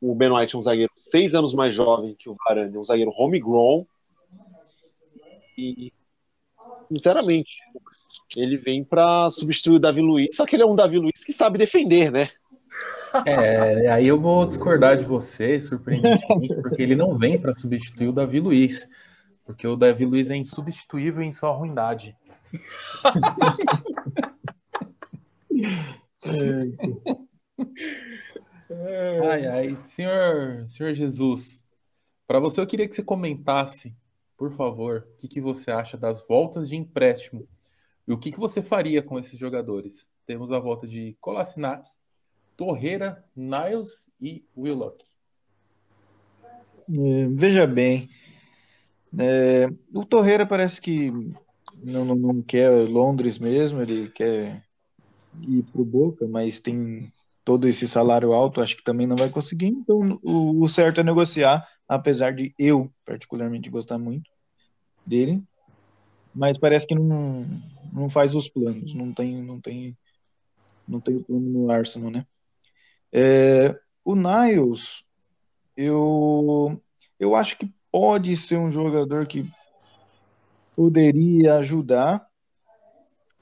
[0.00, 3.12] o Ben White é um zagueiro seis anos mais jovem que o Varane, um zagueiro
[3.16, 3.86] homegrown.
[5.56, 5.92] E,
[6.88, 7.58] sinceramente,
[8.36, 11.32] ele vem para substituir o Davi Luiz, só que ele é um Davi Luiz que
[11.32, 12.30] sabe defender, né?
[13.26, 18.12] É, aí eu vou discordar de você, surpreendentemente, porque ele não vem para substituir o
[18.12, 18.88] Davi Luiz,
[19.44, 22.16] porque o Davi Luiz é insubstituível em sua ruindade.
[29.30, 31.62] Ai, ai, senhor, senhor Jesus,
[32.26, 33.94] para você eu queria que você comentasse,
[34.36, 37.46] por favor, o que, que você acha das voltas de empréstimo
[38.06, 40.06] e o que, que você faria com esses jogadores.
[40.26, 41.88] Temos a volta de Kolasinac,
[42.56, 45.04] Torreira, Niles e Willock.
[46.88, 48.08] É, veja bem,
[49.18, 51.10] é, o Torreira parece que
[51.82, 54.62] não, não, não quer Londres mesmo, ele quer
[55.42, 57.12] ir pro Boca, mas tem
[57.44, 61.04] todo esse salário alto, acho que também não vai conseguir, então o, o certo é
[61.04, 64.30] negociar, apesar de eu particularmente gostar muito
[65.06, 65.42] dele,
[66.34, 67.46] mas parece que não,
[67.92, 69.96] não faz os planos, não tem, não tem,
[70.86, 72.26] não tem o plano no Arsenal, né?
[73.12, 75.04] É, o Niles,
[75.76, 76.80] eu,
[77.18, 79.48] eu acho que pode ser um jogador que
[80.74, 82.26] poderia ajudar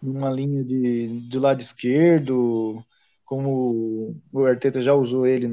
[0.03, 2.85] numa linha de, de lado esquerdo,
[3.25, 5.49] como o Arteta já usou ele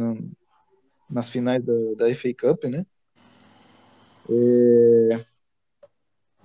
[1.10, 2.86] nas finais da, da FA Cup, né?
[4.30, 5.26] É,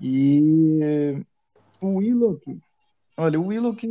[0.01, 1.25] e
[1.81, 2.59] o Willock,
[3.17, 3.87] olha, o Willock,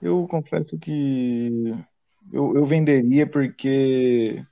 [0.00, 1.72] eu confesso que
[2.32, 4.44] eu, eu venderia porque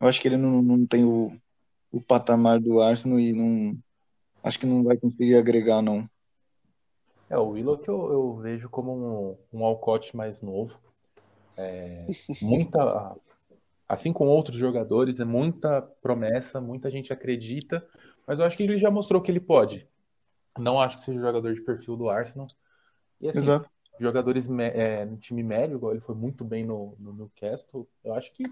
[0.00, 1.32] eu acho que ele não, não tem o,
[1.90, 3.78] o patamar do Arsenal e não
[4.42, 6.08] acho que não vai conseguir agregar, não.
[7.28, 10.78] É, o Willock eu, eu vejo como um, um Alcott mais novo.
[11.56, 12.06] É,
[12.40, 13.16] muita,
[13.88, 17.84] assim como outros jogadores, é muita promessa, muita gente acredita,
[18.26, 19.86] mas eu acho que ele já mostrou que ele pode.
[20.58, 22.46] Não acho que seja jogador de perfil do Arsenal.
[23.20, 23.70] E assim, Exato.
[24.00, 28.32] jogadores é, no time médio, igual ele foi muito bem no, no Newcastle, eu acho
[28.32, 28.44] que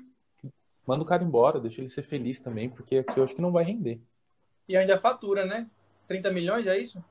[0.86, 3.52] manda o cara embora, deixa ele ser feliz também, porque aqui eu acho que não
[3.52, 4.00] vai render.
[4.68, 5.68] E ainda fatura, né?
[6.06, 7.02] 30 milhões, é isso?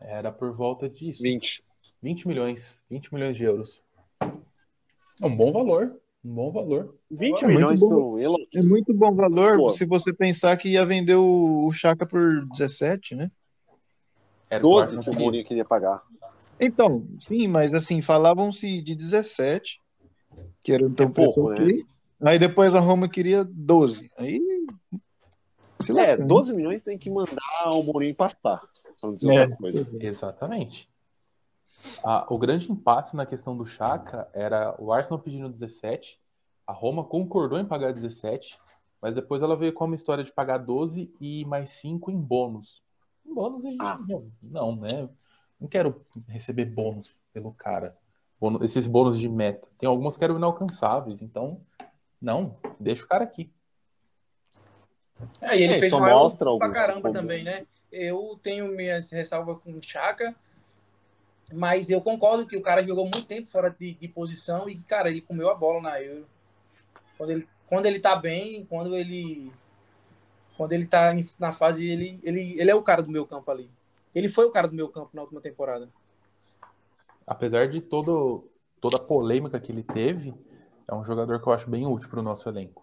[0.00, 1.22] Era por volta disso.
[1.22, 1.64] 20.
[2.02, 3.82] 20 milhões, 20 milhões de euros.
[5.20, 6.96] É um bom valor, um bom valor.
[7.10, 8.37] 20 É muito milhões pelo Willock.
[8.54, 9.70] É muito bom valor Pô.
[9.70, 13.30] se você pensar que ia vender o, o Chaka por 17, né?
[14.48, 15.22] Era o 12 Arsenal que o.
[15.22, 16.02] Mourinho queria pagar.
[16.58, 19.80] Então, sim, mas assim, falavam-se de 17,
[20.62, 21.86] que era então É pouco, preço ok.
[22.20, 24.10] Aí depois a Roma queria 12.
[24.16, 24.40] Aí.
[25.80, 26.26] Se É, lasca, né?
[26.26, 28.60] 12 milhões tem que mandar o Mourinho passar.
[29.00, 29.42] Pra não dizer É.
[29.42, 29.88] outra coisa.
[30.00, 30.88] Exatamente.
[32.02, 36.18] Ah, o grande impasse na questão do Chaka era o Arsenal pedindo 17,
[36.68, 38.60] a Roma concordou em pagar 17,
[39.00, 42.82] mas depois ela veio com uma história de pagar 12 e mais 5 em bônus.
[43.24, 43.98] Em bônus a gente Ah.
[44.06, 45.08] não, não, né?
[45.58, 47.96] Não quero receber bônus pelo cara.
[48.38, 49.66] Bônus- esses bônus de meta.
[49.78, 51.60] Tem alguns que eram inalcançáveis, então
[52.20, 53.50] não, deixa o cara aqui.
[55.40, 57.66] É, e ele É, fez mostra pra alguns caramba também, né?
[57.90, 60.36] Eu tenho minhas ressalvas com o Chaka,
[61.52, 65.08] mas eu concordo que o cara jogou muito tempo fora de, de posição e, cara,
[65.08, 66.26] ele comeu a bola na Euro.
[67.18, 69.52] Quando ele, quando ele tá bem, quando ele
[70.56, 73.70] quando ele tá na fase, ele, ele, ele é o cara do meu campo ali.
[74.12, 75.88] Ele foi o cara do meu campo na última temporada.
[77.24, 78.44] Apesar de todo,
[78.80, 80.34] toda a polêmica que ele teve,
[80.88, 82.82] é um jogador que eu acho bem útil para o nosso elenco.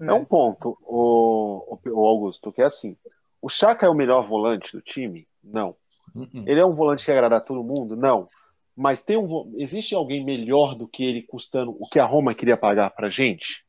[0.00, 2.96] É um ponto, o, o, Augusto, que é assim.
[3.40, 5.26] O Chaka é o melhor volante do time?
[5.42, 5.76] Não.
[6.14, 6.44] Uh-uh.
[6.46, 7.96] Ele é um volante que agrada a todo mundo?
[7.96, 8.28] Não.
[8.76, 12.56] Mas tem um, existe alguém melhor do que ele custando o que a Roma queria
[12.56, 13.64] pagar pra gente?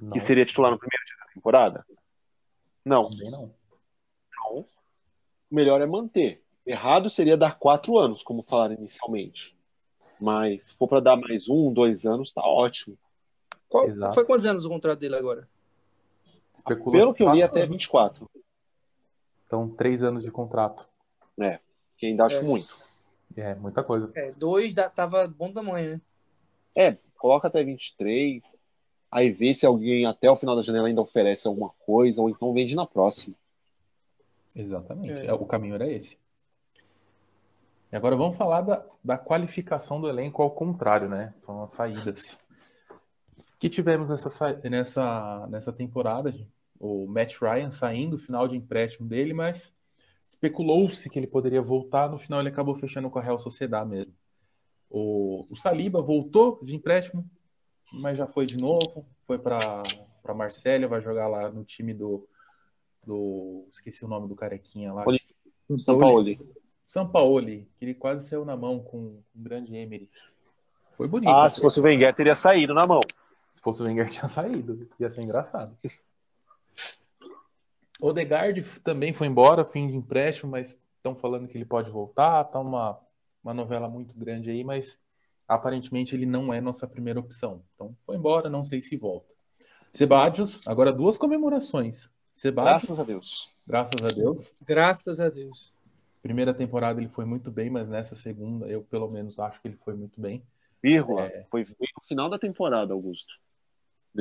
[0.00, 1.86] Não, Que seria titular no primeiro dia da temporada?
[2.84, 3.10] Não.
[3.10, 3.52] também não.
[4.52, 4.64] o
[5.50, 6.42] melhor é manter.
[6.64, 9.56] Errado seria dar quatro anos, como falaram inicialmente.
[10.20, 12.96] Mas se for para dar mais um, dois anos, tá ótimo.
[13.68, 14.14] Qual, Exato.
[14.14, 15.48] foi quantos anos o contrato dele agora?
[16.54, 17.70] Especula Pelo que eu li, quatro até anos.
[17.76, 18.30] 24.
[19.46, 20.88] Então, três anos de contrato.
[21.96, 22.42] Que ainda acho É.
[22.42, 22.74] muito.
[23.36, 24.10] É, muita coisa.
[24.14, 26.00] É, dois da, tava bom tamanho, né?
[26.76, 28.42] É, coloca até 23.
[29.10, 32.52] Aí vê se alguém até o final da janela ainda oferece alguma coisa, ou então
[32.52, 33.34] vende na próxima.
[34.54, 35.12] Exatamente.
[35.12, 35.26] É.
[35.26, 36.18] É, o caminho era esse.
[37.92, 41.32] E agora vamos falar da, da qualificação do elenco ao contrário, né?
[41.36, 42.38] São as saídas.
[43.58, 46.32] Que tivemos nessa, sa- nessa, nessa temporada,
[46.78, 49.74] o Matt Ryan saindo, final de empréstimo dele, mas
[50.30, 54.14] especulou-se que ele poderia voltar, no final ele acabou fechando com a Real Sociedad mesmo.
[54.88, 57.28] O, o Saliba voltou de empréstimo,
[57.92, 59.82] mas já foi de novo, foi para
[60.22, 62.28] para Marselha, vai jogar lá no time do,
[63.04, 65.18] do esqueci o nome do carequinha lá, Oli-
[65.82, 66.24] São Paulo.
[66.84, 70.10] Sampaoli, que ele quase saiu na mão com o grande Emery.
[70.96, 71.30] Foi bonito.
[71.30, 73.00] Ah, se fosse o Wenger, teria saído na mão.
[73.50, 74.86] Se fosse o Wenger, tinha saído.
[75.00, 75.76] Ia ser engraçado.
[78.00, 82.44] Odegaard também foi embora, fim de empréstimo, mas estão falando que ele pode voltar.
[82.44, 82.98] Tá uma,
[83.42, 84.98] uma novela muito grande aí, mas
[85.48, 87.62] aparentemente ele não é nossa primeira opção.
[87.74, 89.34] Então foi embora, não sei se volta.
[89.92, 92.08] Sebadios, agora duas comemorações.
[92.32, 93.50] Sebadios, Graças a Deus.
[93.66, 94.54] graças a Deus.
[94.62, 95.74] Graças a Deus.
[96.22, 99.76] Primeira temporada ele foi muito bem, mas nessa segunda eu pelo menos acho que ele
[99.76, 100.42] foi muito bem.
[100.82, 101.22] Vírgula.
[101.26, 101.46] É.
[101.50, 103.34] Foi no final da temporada, Augusto.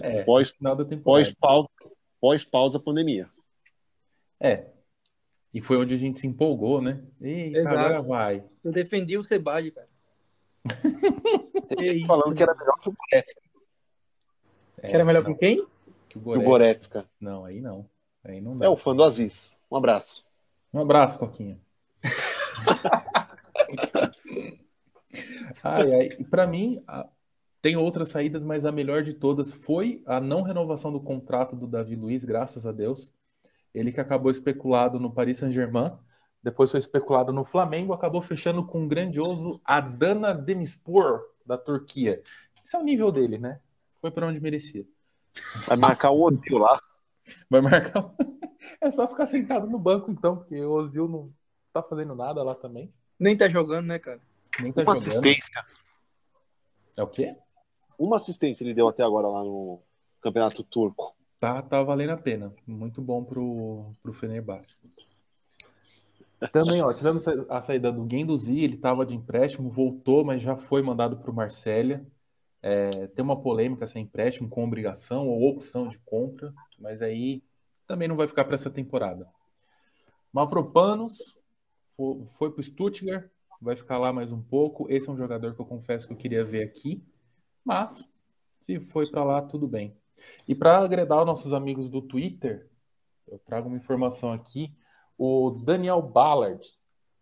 [0.01, 0.23] É.
[0.23, 1.03] Pós, Final da temporada.
[1.03, 1.69] pós, pausa,
[2.19, 3.29] pós pausa pandemia.
[4.39, 4.67] É.
[5.53, 7.01] E foi onde a gente se empolgou, né?
[7.21, 7.77] Eita, Exato.
[7.79, 8.43] agora vai.
[8.63, 9.87] Eu defendi o Sebade, cara.
[11.77, 13.41] que isso, Falando que era melhor que o Goretzka.
[14.81, 15.57] É, Que era melhor não, com quem?
[15.57, 15.67] que o
[16.09, 16.49] Que o Goretzka.
[16.49, 17.05] Goretzka.
[17.19, 17.85] Não, aí não.
[18.23, 18.65] Aí não dá.
[18.65, 19.57] É o fã do Aziz.
[19.71, 20.25] Um abraço.
[20.73, 21.59] Um abraço, Coquinha.
[25.63, 26.09] ai, ai.
[26.19, 27.07] E pra mim, a-
[27.61, 31.67] tem outras saídas, mas a melhor de todas foi a não renovação do contrato do
[31.67, 33.11] Davi Luiz, graças a Deus.
[33.73, 35.91] Ele que acabou especulado no Paris Saint-Germain,
[36.41, 42.21] depois foi especulado no Flamengo, acabou fechando com o grandioso Adana Demirspor, da Turquia.
[42.63, 43.59] Esse é o nível dele, né?
[43.99, 44.85] Foi para onde merecia.
[45.67, 46.81] Vai marcar o Odil lá.
[47.49, 48.11] Vai marcar.
[48.81, 51.33] É só ficar sentado no banco, então, porque o Ozil não
[51.73, 52.93] tá fazendo nada lá também.
[53.19, 54.21] Nem tá jogando, né, cara?
[54.61, 55.25] Nem tá Uma jogando.
[55.25, 55.65] assistência.
[56.97, 57.35] É o quê?
[57.97, 59.81] Uma assistência ele deu até agora lá no
[60.21, 61.15] Campeonato Turco.
[61.39, 62.53] Tá, tá valendo a pena.
[62.67, 64.75] Muito bom pro, pro Fenerbahçe.
[66.53, 70.81] Também, ó, tivemos a saída do Guendouzi, ele tava de empréstimo, voltou, mas já foi
[70.81, 72.05] mandado pro Marselha.
[72.61, 77.43] É, tem uma polêmica sem empréstimo com obrigação ou opção de compra, mas aí
[77.87, 79.27] também não vai ficar para essa temporada.
[80.31, 81.37] Mavropanos
[81.97, 83.29] fo- foi pro Stuttgart,
[83.61, 84.87] vai ficar lá mais um pouco.
[84.91, 87.03] Esse é um jogador que eu confesso que eu queria ver aqui,
[87.65, 88.09] mas
[88.61, 89.95] se foi para lá, tudo bem.
[90.47, 92.69] E para agradar os nossos amigos do Twitter,
[93.27, 94.73] eu trago uma informação aqui.
[95.17, 96.65] O Daniel Ballard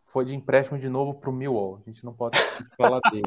[0.06, 1.82] foi de empréstimo de novo para o Millwall.
[1.82, 2.38] A gente não pode
[2.78, 3.24] falar dele.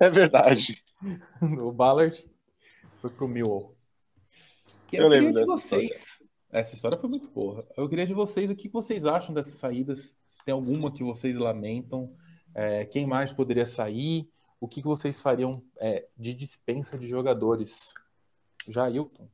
[0.00, 0.82] É verdade.
[1.60, 2.30] o Ballard
[2.98, 3.76] foi para o Millwall.
[4.92, 5.90] eu, eu queria de vocês.
[5.90, 6.24] História.
[6.54, 7.66] Essa história foi muito boa.
[7.76, 10.14] Eu queria de vocês o que vocês acham dessas saídas.
[10.24, 12.14] Se tem alguma que vocês lamentam,
[12.54, 14.28] é, quem mais poderia sair?
[14.60, 17.92] O que, que vocês fariam é, de dispensa de jogadores?
[18.68, 19.28] Jailton.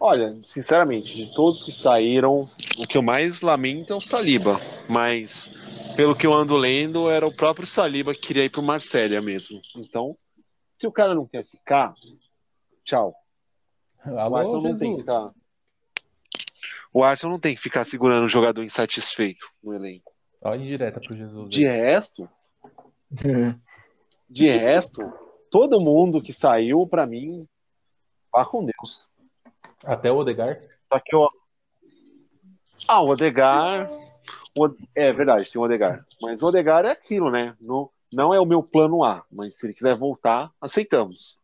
[0.00, 4.60] Olha, sinceramente, de todos que saíram, o que eu mais lamento é o Saliba.
[4.88, 5.48] Mas,
[5.94, 9.62] pelo que eu ando lendo, era o próprio Saliba que queria ir pro Marcélia mesmo.
[9.76, 10.16] Então,
[10.76, 11.94] se o cara não quer ficar,
[12.84, 13.14] tchau.
[14.04, 15.32] Alô, o Arsenal não tem que ficar.
[16.92, 20.13] O Arsenal não tem que ficar segurando um jogador insatisfeito no elenco.
[20.44, 21.50] Olha indireta pro Jesus.
[21.50, 22.28] De resto,
[24.28, 25.00] de resto,
[25.50, 27.48] todo mundo que saiu, para mim,
[28.30, 29.08] vá com Deus.
[29.84, 30.60] Até o Odegar?
[30.92, 31.28] Só que eu...
[32.86, 33.90] Ah, o Odegar.
[34.94, 36.04] É verdade, tem o Odegar.
[36.20, 37.56] Mas o Odegar é aquilo, né?
[37.60, 41.40] Não, não é o meu plano A, mas se ele quiser voltar, aceitamos.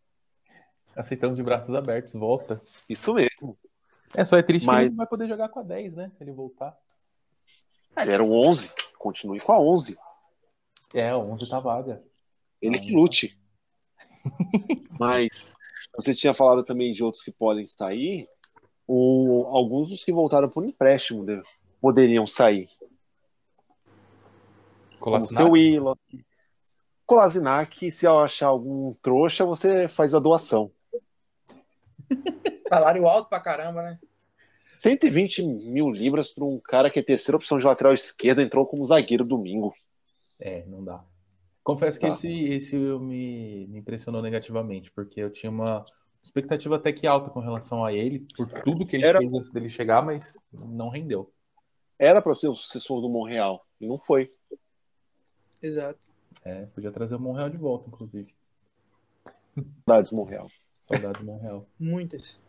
[0.95, 2.61] Aceitamos de braços abertos, volta.
[2.89, 3.57] Isso mesmo.
[4.15, 4.77] É, só é triste mas...
[4.77, 6.13] que ele não vai poder jogar com a 10, né?
[6.17, 6.77] Se ele voltar.
[7.97, 8.71] Ele era o 11.
[9.01, 9.99] Continue com a 11.
[10.95, 12.05] É, a 11 tá vaga.
[12.61, 13.41] Ele que lute.
[15.01, 15.47] mas
[15.97, 18.29] você tinha falado também de outros que podem sair.
[18.87, 21.41] O, alguns dos que voltaram por empréstimo né,
[21.81, 22.69] poderiam sair.
[24.99, 25.97] Como seu Willow.
[27.07, 30.71] Kolasinac, se eu achar algum trouxa, você faz a doação.
[32.69, 33.99] Salário alto pra caramba, né?
[34.81, 38.85] 120 mil libras para um cara que é terceira opção de lateral esquerda entrou como
[38.87, 39.75] zagueiro domingo.
[40.39, 41.05] É, não dá.
[41.63, 42.13] Confesso que tá.
[42.13, 45.85] esse, esse me, me impressionou negativamente, porque eu tinha uma
[46.23, 49.19] expectativa até que alta com relação a ele, por tudo que ele Era...
[49.19, 51.31] fez antes dele chegar, mas não rendeu.
[51.99, 54.33] Era para ser o sucessor do Monreal, e não foi.
[55.63, 56.11] Exato.
[56.43, 58.35] É, podia trazer o Monreal de volta, inclusive.
[59.85, 60.47] Saudades Monreal.
[60.81, 61.67] Saudades Monreal.
[61.79, 62.41] Muitas.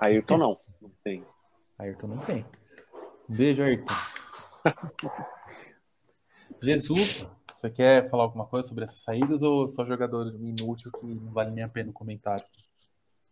[0.00, 1.24] Ayrton não, não tem.
[1.82, 2.46] Ayrton não tem.
[3.28, 3.94] Beijo, Ayrton.
[6.62, 11.32] Jesus, você quer falar alguma coisa sobre essas saídas ou só jogador inútil que não
[11.32, 12.44] vale nem a pena o comentário?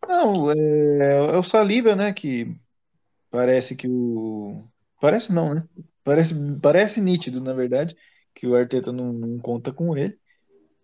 [0.07, 2.13] Não, é, é o Saliba, né?
[2.13, 2.57] Que
[3.31, 4.65] parece que o.
[5.01, 5.65] Parece não, né?
[6.03, 7.97] Parece, parece nítido, na verdade,
[8.35, 10.19] que o Arteta não, não conta com ele.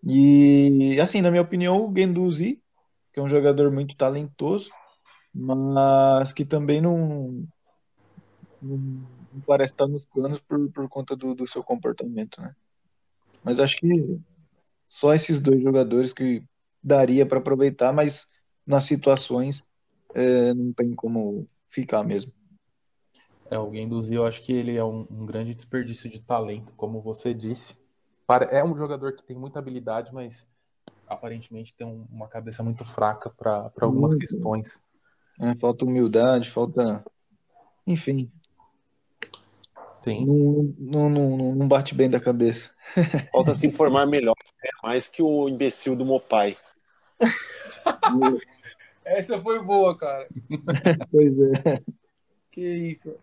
[0.05, 2.63] E, assim, na minha opinião, o Guendouzi,
[3.13, 4.71] que é um jogador muito talentoso,
[5.35, 7.47] mas que também não,
[8.61, 8.77] não,
[9.33, 12.55] não parece estar nos planos por, por conta do, do seu comportamento, né?
[13.43, 14.21] Mas acho que
[14.89, 16.43] só esses dois jogadores que
[16.83, 18.27] daria para aproveitar, mas
[18.67, 19.63] nas situações
[20.15, 22.33] é, não tem como ficar mesmo.
[23.51, 27.01] É, o Guendouzi, eu acho que ele é um, um, grande desperdício de talento, como
[27.01, 27.77] você disse.
[28.51, 30.45] É um jogador que tem muita habilidade, mas
[31.07, 34.27] aparentemente tem um, uma cabeça muito fraca para algumas muito.
[34.27, 34.81] questões.
[35.39, 37.05] É, falta humildade, falta.
[37.87, 38.31] Enfim.
[40.07, 40.25] Sim.
[40.25, 42.71] Não, não, não, não bate bem da cabeça.
[43.33, 44.37] Falta se informar melhor.
[44.65, 46.57] É mais que o imbecil do Mopai.
[49.05, 50.29] Essa foi boa, cara.
[51.11, 51.83] pois é.
[52.53, 53.17] Que isso.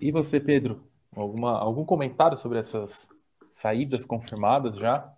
[0.00, 0.82] E você, Pedro?
[1.14, 3.08] Alguma, algum comentário sobre essas
[3.48, 5.14] saídas confirmadas já?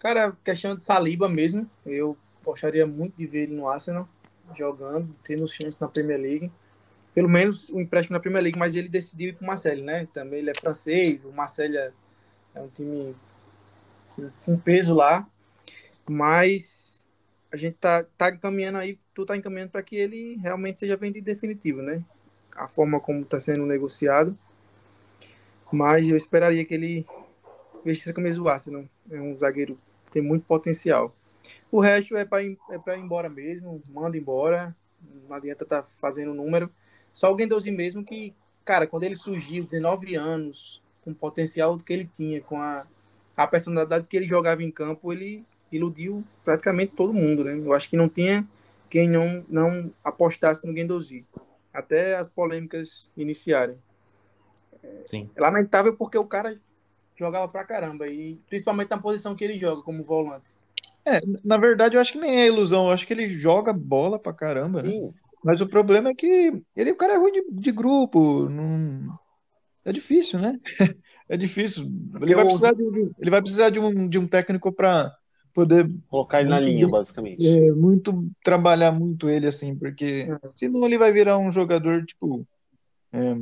[0.00, 1.70] Cara, questão de Saliba mesmo.
[1.86, 4.08] Eu gostaria muito de ver ele no Arsenal,
[4.58, 6.50] jogando, tendo chance na Premier League.
[7.14, 10.06] Pelo menos o empréstimo na Premier League, mas ele decidiu ir com o Marcelo, né?
[10.12, 11.92] Também ele é francês, o Marcelo é,
[12.54, 13.16] é um time
[14.44, 15.26] com peso lá.
[16.08, 17.08] Mas
[17.52, 21.24] a gente tá, tá encaminhando aí, tu tá encaminhando para que ele realmente seja vendido
[21.24, 22.02] definitivo, né?
[22.54, 24.36] A forma como está sendo negociado.
[25.72, 27.06] Mas eu esperaria que ele
[27.84, 28.84] vestisse a camisa do Arsenal.
[29.10, 31.14] É um zagueiro que tem muito potencial.
[31.70, 34.74] O resto é para é pra ir embora mesmo, manda embora.
[35.28, 36.70] Não adianta tá fazendo número.
[37.12, 41.92] Só alguém doze mesmo que, cara, quando ele surgiu, 19 anos, com o potencial que
[41.92, 42.86] ele tinha, com a,
[43.36, 47.52] a personalidade que ele jogava em campo, ele iludiu praticamente todo mundo, né?
[47.52, 48.46] Eu acho que não tinha
[48.88, 51.24] quem não, não apostasse no Guendouzi,
[51.72, 53.76] até as polêmicas iniciarem.
[55.06, 55.30] Sim.
[55.34, 56.58] É lamentável porque o cara
[57.16, 60.54] jogava pra caramba, e principalmente na posição que ele joga, como volante.
[61.04, 64.18] É, na verdade, eu acho que nem é ilusão, eu acho que ele joga bola
[64.18, 64.90] pra caramba, né?
[64.90, 65.14] Sim.
[65.44, 69.18] Mas o problema é que ele, o cara é ruim de, de grupo, não...
[69.84, 70.58] é difícil, né?
[71.28, 71.90] é difícil.
[72.20, 72.82] Ele vai, precisar de,
[73.18, 75.14] ele vai precisar de um, de um técnico para
[75.52, 77.46] poder colocar ele na linha, basicamente.
[77.46, 80.38] É, muito trabalhar muito ele assim, porque é.
[80.54, 82.46] senão ele vai virar um jogador tipo
[83.12, 83.34] é,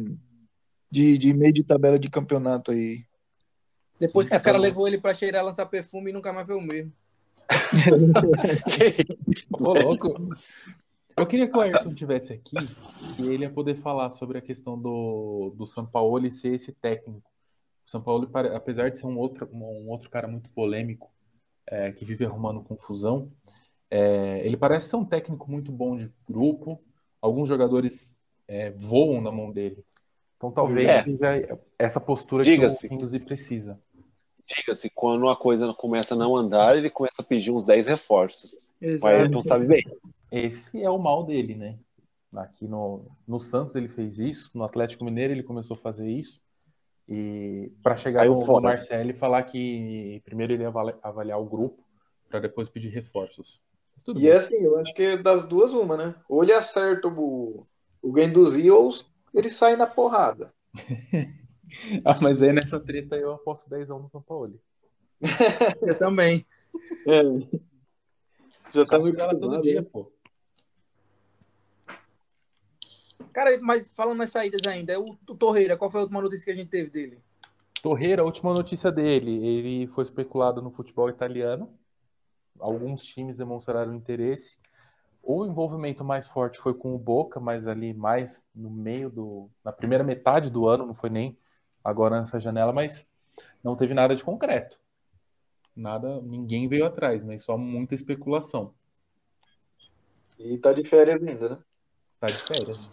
[0.91, 3.05] de, de meio de tabela de campeonato aí.
[3.99, 6.57] Depois Sim, que os caras levou ele para cheirar, lançar perfume e nunca mais foi
[6.57, 6.93] o mesmo.
[9.59, 10.15] Ô, louco.
[11.19, 12.57] Eu queria que o Ayrton tivesse aqui,
[13.15, 16.73] que ele ia poder falar sobre a questão do, do São Paulo e ser esse
[16.73, 17.29] técnico.
[17.87, 21.11] O São Paulo, apesar de ser um outro, um outro cara muito polêmico,
[21.67, 23.31] é, que vive arrumando confusão,
[23.91, 26.81] é, ele parece ser um técnico muito bom de grupo.
[27.21, 29.85] Alguns jogadores é, voam na mão dele.
[30.37, 31.03] Então talvez É.
[31.03, 33.81] seja essa postura que o Rinduzi precisa.
[34.49, 38.53] Diga-se, quando a coisa começa a não andar, ele começa a pedir uns 10 reforços.
[38.81, 39.15] O Exato.
[39.15, 39.85] Ayrton sabe bem.
[40.33, 41.79] Esse é o mal dele, né?
[42.35, 46.41] Aqui no, no Santos ele fez isso, no Atlético Mineiro ele começou a fazer isso.
[47.07, 48.61] E para chegar Caiu no.
[48.61, 51.83] Marcelo e falar que primeiro ele ia avali- avaliar o grupo
[52.29, 53.63] para depois pedir reforços.
[54.05, 54.33] Tudo E bem.
[54.33, 56.15] é assim, eu acho que é das duas uma, né?
[56.29, 57.67] Ou ele acerta o,
[58.03, 58.91] o Guendouzi ou
[59.35, 60.53] ele sai na porrada.
[62.05, 64.61] Ah, mas aí nessa treta eu aposto 10 no São Paulo.
[65.83, 66.47] Eu também.
[67.07, 67.23] É.
[68.73, 69.89] Já tá muito todo dia, né?
[69.91, 70.13] pô.
[73.33, 76.51] Cara, mas falando nas saídas ainda, o, o Torreira, qual foi a última notícia que
[76.51, 77.23] a gente teve dele?
[77.83, 81.73] Torreira, a última notícia dele, ele foi especulado no futebol italiano.
[82.59, 84.59] Alguns times demonstraram interesse.
[85.23, 89.73] O envolvimento mais forte foi com o Boca, mas ali mais no meio do, na
[89.73, 91.39] primeira metade do ano, não foi nem
[91.89, 93.07] agora nessa janela, mas
[93.63, 94.79] não teve nada de concreto.
[95.75, 98.75] Nada, ninguém veio atrás, mas só muita especulação.
[100.39, 101.59] E tá de férias ainda, né?
[102.21, 102.91] Tá de férias.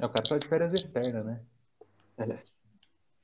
[0.00, 1.40] É, o cara tá de férias eterna, né?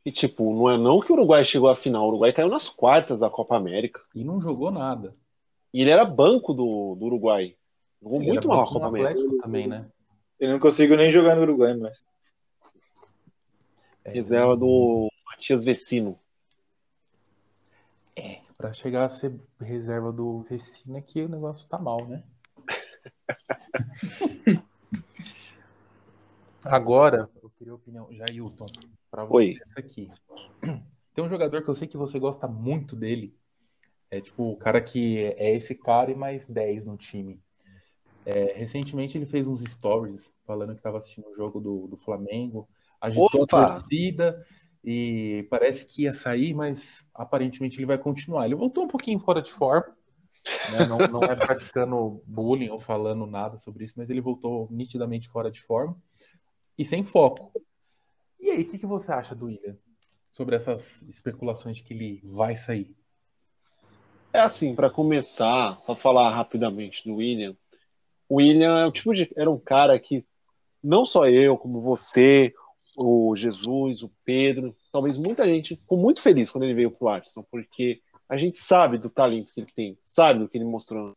[0.05, 2.69] E tipo, não é não que o Uruguai chegou à final, o Uruguai caiu nas
[2.69, 4.01] quartas da Copa América.
[4.15, 5.13] E não jogou nada.
[5.73, 7.57] E ele era banco do, do Uruguai.
[8.03, 9.11] Jogou Ele muito mal a Copa América.
[9.11, 9.87] Atlético também, né?
[10.39, 12.03] Eu não consigo nem jogar no Uruguai, mas.
[14.05, 16.19] É, Reserva do Matias Vecino.
[18.61, 22.23] Pra chegar a ser reserva do Vecino é que o negócio tá mal, né?
[26.63, 28.67] Agora, eu queria a opinião, Jailton,
[29.11, 29.59] pra você Oi.
[29.67, 30.11] essa aqui.
[31.15, 33.35] Tem um jogador que eu sei que você gosta muito dele.
[34.11, 37.43] É tipo o cara que é esse cara e mais 10 no time.
[38.27, 42.69] É, recentemente ele fez uns stories falando que estava assistindo o jogo do, do Flamengo,
[43.01, 43.65] agitou Opa!
[43.65, 44.45] a torcida
[44.85, 48.47] e parece que ia sair, mas aparentemente ele vai continuar.
[48.47, 49.95] Ele voltou um pouquinho fora de forma,
[50.73, 50.87] né?
[50.87, 55.51] não, não é praticando bullying ou falando nada sobre isso, mas ele voltou nitidamente fora
[55.51, 55.97] de forma
[56.79, 57.53] e sem foco.
[58.41, 59.77] E aí, o que, que você acha do William
[60.33, 62.97] sobre essas especulações de que ele vai sair?
[64.33, 67.55] É assim, pra começar, só falar rapidamente do William.
[68.29, 69.31] O William é o tipo de.
[69.37, 70.25] Era um cara que
[70.83, 72.55] não só eu, como você,
[73.03, 77.47] o Jesus, o Pedro, talvez muita gente ficou muito feliz quando ele veio pro Arsenal,
[77.51, 81.17] porque a gente sabe do talento que ele tem, sabe do que ele mostrou.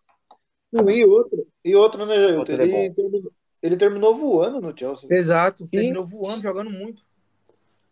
[0.71, 2.37] Não, e outro, e outro, né?
[2.37, 3.31] Outro é Ele, terminou,
[3.61, 5.09] ele terminou voando no Chelsea.
[5.11, 7.03] Exato, terminou voando, jogando muito.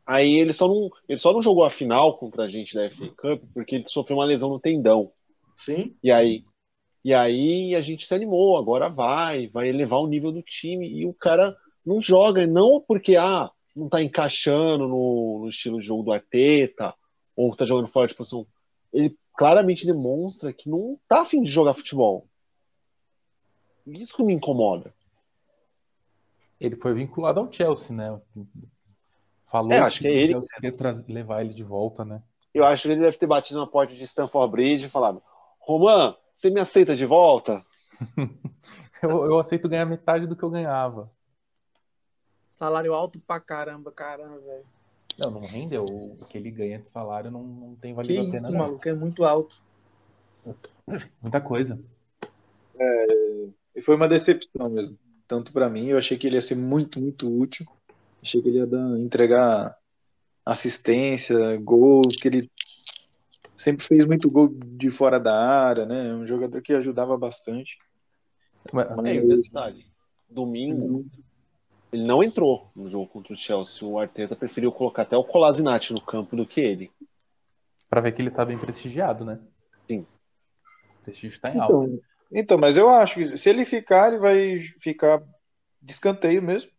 [0.05, 3.09] Aí ele só não, ele só não jogou a final contra a gente da FA
[3.17, 5.11] Cup porque ele sofreu uma lesão no tendão.
[5.57, 5.95] Sim.
[6.01, 6.45] E aí,
[7.03, 11.05] e aí a gente se animou, agora vai, vai elevar o nível do time e
[11.05, 16.03] o cara não joga, não porque ah, não tá encaixando no, no estilo de jogo
[16.03, 16.93] do Arteta
[17.36, 18.45] ou tá jogando fora de posição.
[18.93, 22.28] Ele claramente demonstra que não tá afim de jogar futebol.
[23.88, 24.93] Isso que me incomoda.
[26.59, 28.19] Ele foi vinculado ao Chelsea, né?
[29.45, 30.28] Falou É, acho que é o ele.
[30.34, 32.22] Chelsea queria levar ele de volta, né?
[32.53, 35.24] Eu acho que ele deve ter batido na porta de Stanford Bridge e falado:
[35.59, 37.65] Roman, você me aceita de volta?
[39.01, 41.11] Eu, eu aceito ganhar metade do que eu ganhava.
[42.52, 44.66] Salário alto pra caramba, caramba, velho.
[45.18, 45.86] Não, não rendeu.
[45.86, 48.60] O que ele ganha de salário não, não tem Que valido a pena, isso, não.
[48.60, 49.62] maluco, é muito alto.
[51.22, 51.80] Muita coisa.
[53.74, 54.99] E foi uma decepção mesmo.
[55.28, 57.66] Tanto pra mim, eu achei que ele ia ser muito, muito útil.
[58.22, 59.78] Achei que ele ia dar, entregar
[60.45, 62.52] assistência, gol, que ele
[63.56, 66.10] sempre fez muito gol de fora da área, né?
[66.10, 67.78] É Um jogador que ajudava bastante.
[68.74, 69.86] Mas- É, o detalhe:
[70.30, 71.06] domingo,
[71.91, 73.87] ele não entrou no jogo contra o Chelsea.
[73.87, 76.91] O Arteta preferiu colocar até o Colasinati no campo do que ele.
[77.89, 79.39] Pra ver que ele tá bem prestigiado, né?
[79.89, 80.05] Sim.
[80.99, 81.73] O prestígio tá em alta.
[81.73, 81.99] Então,
[82.31, 85.21] então, mas eu acho que se ele ficar, ele vai ficar
[85.81, 86.71] de escanteio mesmo.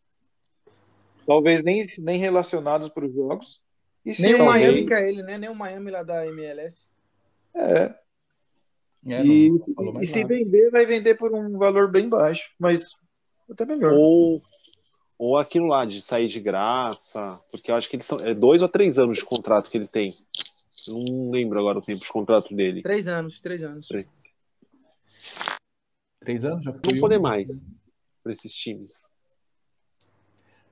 [1.27, 3.61] Talvez nem, nem relacionados para os jogos.
[4.05, 5.37] E se Nem o Miami quer ele, né?
[5.37, 6.89] Nem o Miami lá da MLS.
[7.55, 7.95] É,
[9.07, 9.51] É, e,
[10.01, 12.97] e se vender, vai vender por um valor bem baixo, mas
[13.51, 13.93] até melhor.
[13.93, 14.41] Ou,
[15.25, 18.61] ou aquilo lá de sair de graça, porque eu acho que eles são é dois
[18.61, 20.19] ou três anos de contrato que ele tem.
[20.89, 22.83] Eu Não lembro agora o tempo de contrato dele.
[22.83, 23.87] Três anos, três anos.
[23.87, 24.09] Três.
[26.19, 26.95] Três anos já foi.
[26.95, 27.49] Não poder mais
[28.21, 29.09] para esses times.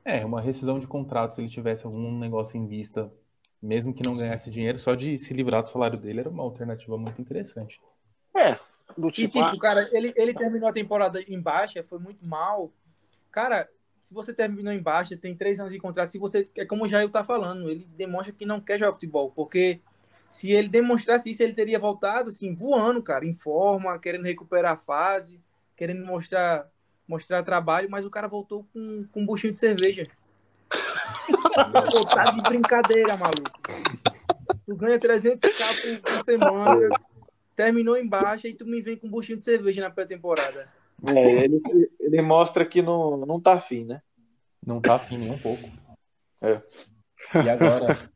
[0.04, 3.08] É, uma rescisão de contrato, se ele tivesse algum negócio em vista,
[3.62, 6.98] mesmo que não ganhasse dinheiro, só de se livrar do salário dele era uma alternativa
[6.98, 7.80] muito interessante.
[8.34, 8.58] É,
[8.98, 12.26] do E tipo, tipo, ah, cara, ele, ele terminou a temporada em baixa, foi muito
[12.26, 12.72] mal.
[13.30, 13.68] Cara,
[14.00, 16.48] se você terminou em baixa, tem três anos de contrato, se você.
[16.56, 19.30] É como o Jair tá falando, ele demonstra que não quer jogar futebol.
[19.30, 19.80] Porque
[20.28, 24.76] se ele demonstrasse isso, ele teria voltado assim, voando, cara, em forma, querendo recuperar a
[24.76, 25.40] fase,
[25.76, 26.66] querendo mostrar,
[27.06, 30.08] mostrar trabalho, mas o cara voltou com, com um buchinho de cerveja.
[31.92, 33.60] Pô, tá de brincadeira, maluco.
[34.64, 36.88] Tu ganha 300k por, por semana,
[37.54, 40.79] terminou em baixa e tu me vem com um buchinho de cerveja na pré-temporada.
[41.08, 41.60] É, ele,
[41.98, 44.02] ele mostra que não, não tá afim, né?
[44.64, 45.62] Não tá afim nem um pouco.
[46.42, 46.62] É.
[47.34, 48.10] E agora,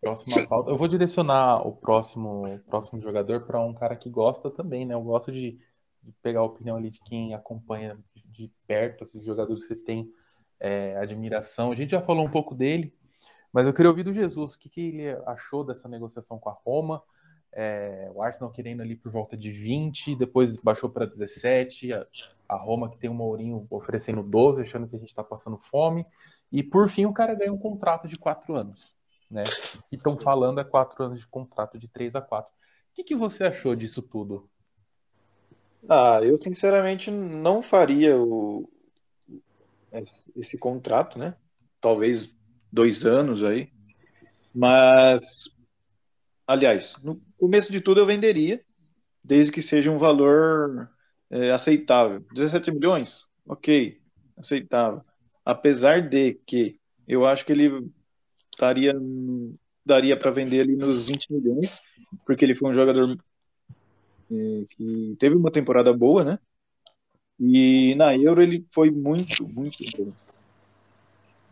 [0.00, 0.70] próxima pauta.
[0.70, 4.94] Eu vou direcionar o próximo, próximo jogador para um cara que gosta também, né?
[4.94, 5.58] Eu gosto de,
[6.02, 9.76] de pegar a opinião ali de quem acompanha de, de perto, aqueles jogadores que você
[9.76, 10.10] tem
[10.58, 11.70] é, admiração.
[11.70, 12.94] A gente já falou um pouco dele,
[13.52, 14.54] mas eu queria ouvir do Jesus.
[14.54, 17.02] O que, que ele achou dessa negociação com a Roma?
[17.52, 21.92] É, o Arsenal querendo ali por volta de 20, depois baixou para 17.
[21.92, 22.06] A,
[22.48, 26.04] a Roma que tem um Mourinho oferecendo 12, achando que a gente está passando fome.
[26.50, 28.92] E por fim o cara ganha um contrato de quatro anos,
[29.30, 29.44] né?
[29.90, 32.50] E estão falando é quatro anos de contrato de 3 a 4.
[32.50, 34.48] O que, que você achou disso tudo?
[35.88, 38.68] Ah, eu sinceramente não faria o,
[40.36, 41.34] esse contrato, né?
[41.80, 42.32] Talvez
[42.72, 43.70] dois anos aí.
[44.54, 45.20] Mas,
[46.50, 48.60] aliás, no começo de tudo eu venderia,
[49.22, 50.90] desde que seja um valor
[51.30, 52.24] é, aceitável.
[52.32, 53.24] 17 milhões?
[53.46, 54.00] Ok,
[54.36, 55.02] aceitável.
[55.44, 56.76] Apesar de que
[57.06, 57.88] eu acho que ele
[59.86, 61.80] daria para vender ali nos 20 milhões,
[62.26, 63.16] porque ele foi um jogador
[64.30, 66.38] é, que teve uma temporada boa, né?
[67.38, 70.12] E na Euro ele foi muito, muito bom.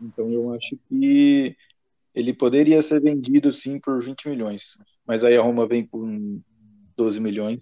[0.01, 1.55] Então eu acho que
[2.19, 4.77] ele poderia ser vendido sim por 20 milhões.
[5.05, 6.05] Mas aí a Roma vem por
[6.97, 7.61] 12 milhões.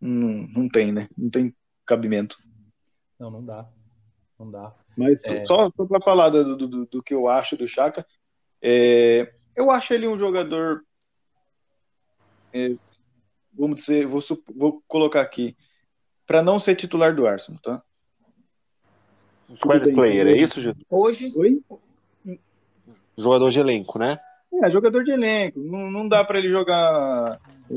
[0.00, 1.08] Não, não tem, né?
[1.16, 1.54] Não tem
[1.86, 2.36] cabimento.
[3.18, 3.68] Não, não dá.
[4.38, 4.74] Não dá.
[4.96, 5.46] Mas É.
[5.46, 8.04] só, só para falar do, do, do- do que eu acho do Chaka,
[8.60, 10.82] é, eu acho ele um jogador.
[12.52, 12.74] é,
[13.52, 14.20] vamos dizer, vou,
[14.54, 15.56] vou colocar aqui,
[16.26, 17.82] para não ser titular do Arsenal, tá?
[19.56, 20.74] squad player, é isso, Gil?
[20.90, 21.62] Hoje, Oi?
[23.16, 24.18] Jogador de elenco, né?
[24.62, 25.60] É, jogador de elenco.
[25.60, 27.40] Não, não dá para ele jogar
[27.70, 27.74] é,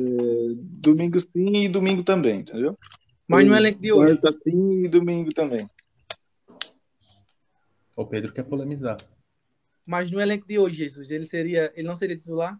[0.55, 2.77] domingo sim e domingo também, entendeu?
[3.27, 4.17] mas no elenco de hoje.
[4.17, 5.69] Quarta sim e domingo também.
[7.95, 8.97] O Pedro quer polemizar.
[9.87, 12.59] Mas no elenco de hoje, Jesus, ele seria, ele não seria titular?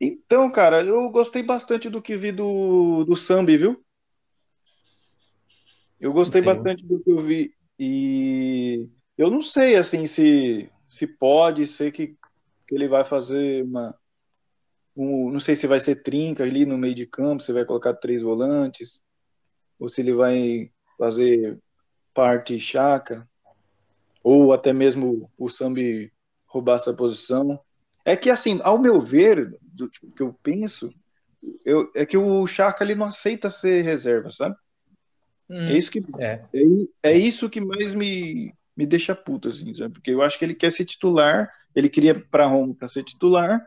[0.00, 3.84] Então, cara, eu gostei bastante do que vi do, do Sambi, viu?
[6.00, 6.46] Eu gostei Sim.
[6.46, 7.52] bastante do que eu vi.
[7.78, 8.88] E
[9.18, 12.08] eu não sei, assim, se, se pode ser que,
[12.66, 13.94] que ele vai fazer uma.
[14.96, 17.94] Um, não sei se vai ser trinca ali no meio de campo, se vai colocar
[17.94, 19.00] três volantes,
[19.78, 21.58] ou se ele vai fazer
[22.12, 23.26] parte chaca,
[24.22, 26.12] ou até mesmo o Sambi
[26.44, 27.58] roubar essa posição.
[28.04, 30.92] É que, assim, ao meu ver, do tipo, que eu penso,
[31.64, 34.56] eu, é que o Chaka ele não aceita ser reserva, sabe?
[35.48, 35.68] Hum.
[35.68, 39.94] É isso que É, é, é isso que mais me, me deixa puto, assim, sabe?
[39.94, 43.60] Porque eu acho que ele quer ser titular, ele queria para Roma para ser titular,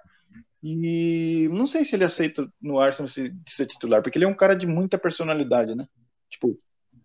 [0.62, 4.28] e não sei se ele aceita no Arsenal se- de ser titular, porque ele é
[4.28, 5.86] um cara de muita personalidade, né?
[6.30, 6.58] Tipo,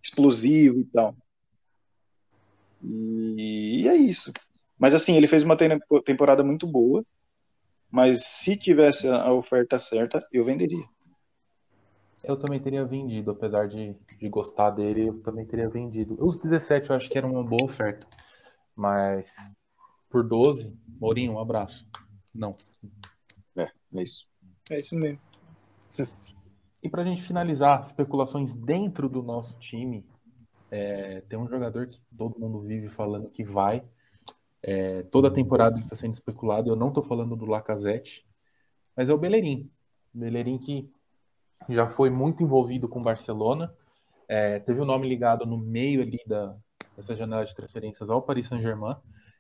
[0.03, 1.17] explosivo e tal.
[2.83, 4.33] E, é isso.
[4.79, 7.05] Mas assim, ele fez uma tem- temporada muito boa,
[7.91, 10.85] mas se tivesse a oferta certa, eu venderia.
[12.29, 16.17] Eu também teria vendido, apesar de, de gostar dele, eu também teria vendido.
[16.21, 18.07] Os 17 eu acho que era uma boa oferta,
[18.77, 19.51] mas
[20.11, 21.89] por 12, Mourinho, um abraço.
[22.35, 22.55] Não.
[23.57, 24.29] É, é isso.
[24.71, 25.21] É isso mesmo.
[26.81, 30.07] E pra gente finalizar, especulações dentro do nosso time,
[30.71, 33.83] é, tem um jogador que todo mundo vive falando que vai.
[34.63, 36.71] É, toda temporada ele está sendo especulado.
[36.71, 38.25] Eu não estou falando do Lacazette,
[38.97, 39.69] mas é o Bellerin.
[40.15, 40.89] Bellerin que
[41.69, 43.73] já foi muito envolvido com o Barcelona.
[44.29, 46.55] É, teve o nome ligado no meio ali da,
[46.97, 48.97] dessa janela de transferências ao Paris Saint-Germain.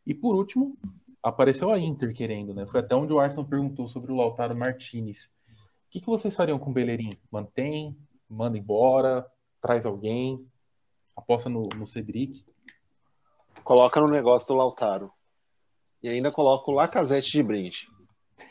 [0.07, 0.77] E por último,
[1.23, 2.67] apareceu a Inter querendo, né?
[2.67, 5.25] Foi até onde o Arsenal perguntou sobre o Lautaro Martinez.
[5.25, 7.11] O que, que vocês fariam com o Bellerin?
[7.31, 7.97] Mantém?
[8.29, 9.27] Manda embora?
[9.61, 10.47] Traz alguém?
[11.17, 12.45] Aposta no, no Cedric?
[13.65, 15.11] Coloca no negócio do Lautaro.
[16.03, 17.89] E ainda coloca o Lacazette de brinde.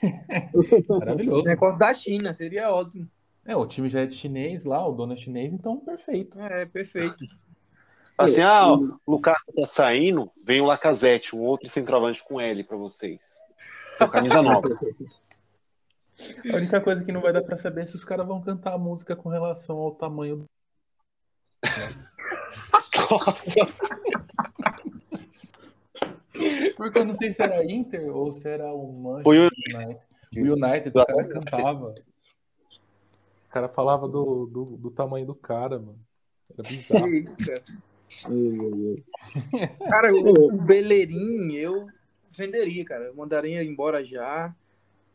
[0.89, 1.43] Maravilhoso.
[1.43, 3.09] Negócio da China, seria ótimo.
[3.47, 6.39] É, o time já é chinês lá, o dono é chinês, então perfeito.
[6.39, 7.25] É, perfeito.
[8.17, 12.75] Assim, ah, o Lucas tá saindo, vem o Lacazette, um outro centroavante com L pra
[12.75, 13.21] vocês.
[13.97, 14.67] Com camisa nova.
[16.51, 18.73] A única coisa que não vai dar pra saber é se os caras vão cantar
[18.73, 20.45] a música com relação ao tamanho.
[23.11, 23.67] Nossa,
[26.75, 30.01] Porque eu não sei se era Inter ou se era o Manchester Foi o- United.
[30.35, 31.93] O United, os caras cantavam.
[33.57, 35.99] Os caras falavam do, do, do tamanho do cara, mano.
[36.53, 37.07] Era Que bizarro.
[37.13, 37.63] isso, cara.
[39.89, 41.87] Cara, o, o Bellerin eu
[42.31, 43.05] venderia, cara.
[43.05, 44.55] Eu mandaria embora já.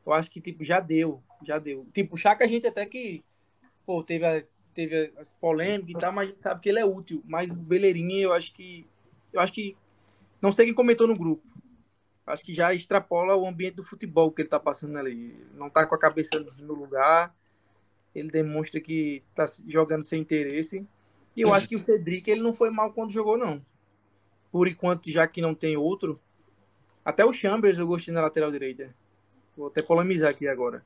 [0.05, 1.23] Eu acho que, tipo, já deu.
[1.45, 1.87] Já deu.
[1.93, 3.23] Tipo, o Chaka a gente até que,
[3.87, 6.85] pô, teve, a- teve as polêmicas e tal, mas a gente sabe que ele é
[6.85, 7.23] útil.
[7.27, 8.87] Mas o Bellerin, eu acho que.
[9.33, 9.77] Eu acho que.
[10.41, 11.47] Não sei quem comentou no grupo.
[12.27, 15.37] Acho que já extrapola o ambiente do futebol que ele tá passando ali.
[15.55, 17.35] Não tá com a cabeça no lugar.
[18.15, 20.87] Ele demonstra que tá jogando sem interesse.
[21.37, 23.65] E eu acho que o Cedric ele não foi mal quando jogou, não.
[24.53, 26.21] Por enquanto, já que não tem outro.
[27.05, 28.95] Até o Chambers eu gostei na lateral direita.
[29.57, 30.85] Vou até polemizar aqui agora.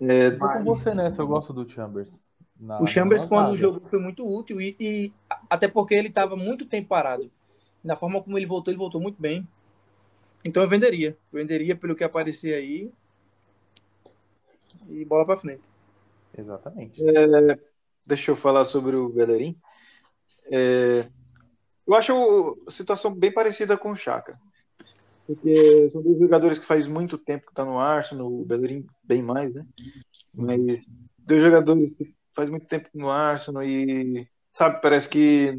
[0.00, 2.22] É, Tô com você nessa, eu gosto do Chambers.
[2.58, 4.60] Na- o Chambers, na quando jogou, foi muito útil.
[4.60, 5.12] E, e
[5.48, 7.30] até porque ele estava muito tempo parado.
[7.82, 9.46] Na forma como ele voltou, ele voltou muito bem.
[10.44, 11.10] Então eu venderia.
[11.32, 12.90] Eu venderia pelo que aparecer aí.
[14.88, 15.62] E bola pra frente.
[16.36, 17.02] Exatamente.
[17.04, 17.58] É,
[18.06, 19.56] deixa eu falar sobre o Bellerin.
[20.50, 21.08] É,
[21.86, 24.38] eu acho a situação bem parecida com o Chaka.
[25.26, 29.22] Porque são dois jogadores que faz muito tempo que estão no Arsenal, o Bellerin bem
[29.22, 29.66] mais, né?
[30.32, 30.86] Mas
[31.18, 35.56] dois jogadores que faz muito tempo no Arsenal e, sabe, parece que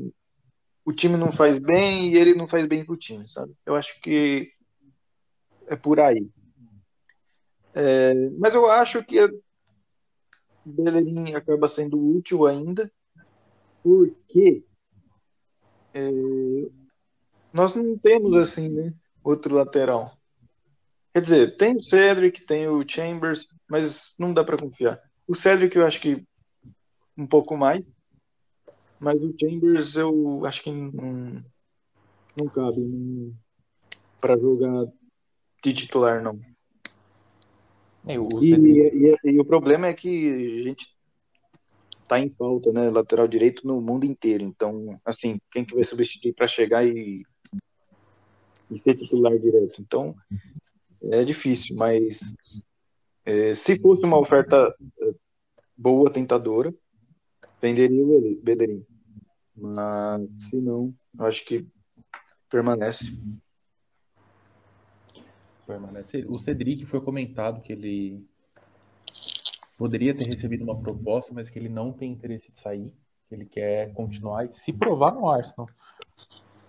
[0.83, 3.53] o time não faz bem e ele não faz bem pro time, sabe?
[3.65, 4.51] Eu acho que
[5.67, 6.29] é por aí.
[7.77, 9.41] É, mas eu acho que o
[10.63, 12.89] Bellerin acaba sendo útil ainda,
[13.83, 14.63] porque
[15.93, 16.09] é,
[17.51, 20.17] nós não temos assim, né, outro lateral.
[21.13, 25.01] Quer dizer, tem o Cedric, tem o Chambers, mas não dá para confiar.
[25.27, 26.25] O Cedric eu acho que
[27.17, 27.93] um pouco mais,
[28.99, 31.43] mas o Chambers eu acho que não,
[32.39, 33.35] não cabe
[34.21, 34.85] para jogar
[35.61, 36.39] de titular não.
[38.07, 40.95] É, o E, e- e o problema é que a gente
[42.07, 42.89] tá em falta, né?
[42.89, 44.43] Lateral direito no mundo inteiro.
[44.43, 47.25] Então, assim, quem que vai substituir para chegar e,
[48.69, 49.81] e ser titular direto?
[49.81, 50.15] Então,
[51.03, 52.33] é difícil, mas
[53.25, 55.13] é, se fosse uma oferta é,
[55.75, 56.73] boa, tentadora,
[57.61, 58.85] venderia o Bellerin.
[59.55, 61.65] Mas, se não, eu acho que
[62.49, 63.17] permanece.
[65.65, 66.25] Permanece.
[66.27, 68.25] O Cedric foi comentado que ele
[69.77, 72.93] poderia ter recebido uma proposta, mas que ele não tem interesse de sair,
[73.27, 75.67] que ele quer continuar e se provar no Arsenal.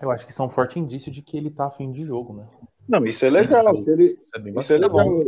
[0.01, 2.35] Eu acho que isso é um forte indício de que ele tá afim de jogo,
[2.35, 2.47] né?
[2.89, 3.83] Não, isso é legal.
[3.83, 5.25] Se ele, Isso é Isso é legal.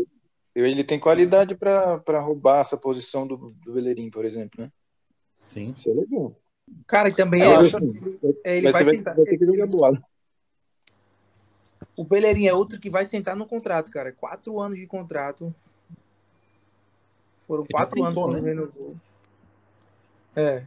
[0.55, 4.73] Ele tem qualidade para roubar essa posição do, do Bellerin, por exemplo, né?
[5.49, 5.71] Sim.
[5.77, 6.37] Isso é legal.
[6.87, 7.93] Cara, e também Eu ele, acho assim,
[8.45, 9.17] ele vai, vai, sentar.
[9.17, 10.03] vai ter que jogar bola.
[11.99, 14.13] O Bellerin é outro que vai sentar no contrato, cara.
[14.13, 15.53] Quatro anos de contrato.
[17.45, 18.51] Foram Ele quatro anos quando né?
[18.51, 18.95] renovou.
[20.37, 20.65] É.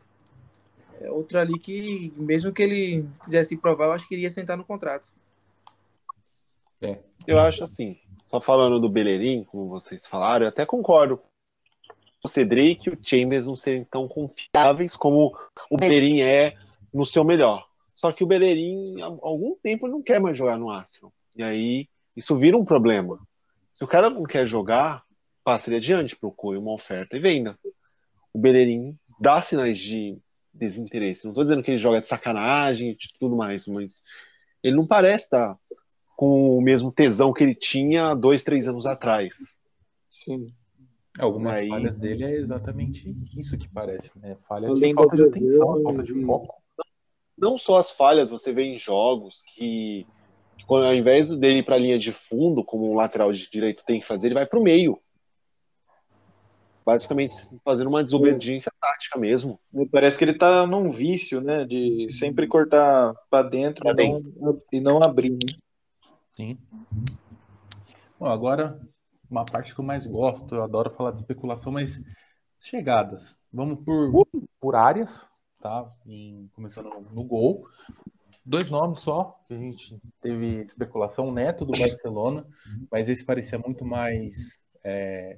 [0.99, 4.65] É outro ali que, mesmo que ele quisesse provar, eu acho que iria sentar no
[4.65, 5.07] contrato.
[7.25, 11.17] eu acho assim, só falando do Bellerin, como vocês falaram, eu até concordo.
[12.21, 15.33] O Cedric e o Chambers não serem tão confiáveis como
[15.69, 16.57] o Bellerin é
[16.93, 17.65] no seu melhor.
[17.95, 21.13] Só que o Bellerin, há algum tempo, não quer mais jogar no Arsenal.
[21.35, 23.19] E aí, isso vira um problema.
[23.71, 25.03] Se o cara não quer jogar,
[25.43, 27.57] passe ele adiante, procure uma oferta e venda.
[28.33, 30.17] O Bellerin dá sinais de
[30.53, 31.25] desinteresse.
[31.25, 34.01] Não estou dizendo que ele joga de sacanagem e de tudo mais, mas
[34.61, 35.57] ele não parece estar
[36.15, 39.57] com o mesmo tesão que ele tinha dois, três anos atrás.
[40.09, 40.53] Sim.
[41.17, 44.37] Algumas Aí- falhas dele é exatamente isso que parece, né?
[44.47, 46.61] Falha de falta de atenção, falta de foco.
[47.37, 50.05] Não só as falhas, você vê em jogos que,
[50.65, 53.83] quando, ao invés dele ir para a linha de fundo, como um lateral de direito
[53.85, 54.99] tem que fazer, ele vai para o meio.
[56.85, 57.33] Basicamente
[57.63, 59.59] fazendo uma desobediência tática mesmo.
[59.71, 61.63] Me Parece que ele tá num vício, né?
[61.63, 64.09] De sempre cortar para dentro Pra e
[64.39, 65.53] não, e não abrir, né?
[66.35, 66.57] Sim.
[68.19, 68.79] Bom, agora,
[69.29, 72.01] uma parte que eu mais gosto, eu adoro falar de especulação, mas
[72.59, 73.39] chegadas.
[73.51, 74.27] Vamos por,
[74.59, 75.91] por áreas, tá?
[76.05, 77.67] Em- começando no, no gol.
[78.43, 82.45] Dois nomes só, que a gente teve especulação, Neto do Barcelona,
[82.91, 85.37] mas esse parecia muito mais é,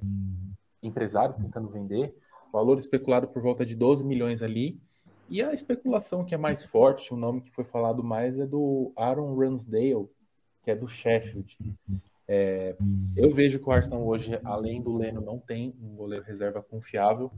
[0.82, 2.14] empresário tentando vender,
[2.52, 4.80] valor especulado por volta de 12 milhões ali.
[5.28, 8.92] E a especulação que é mais forte, o nome que foi falado mais é do
[8.96, 10.08] Aaron Ramsdale,
[10.62, 11.56] que é do Sheffield.
[12.26, 12.74] É,
[13.16, 17.30] eu vejo que o Arsenal hoje, além do Leno, não tem um goleiro reserva confiável.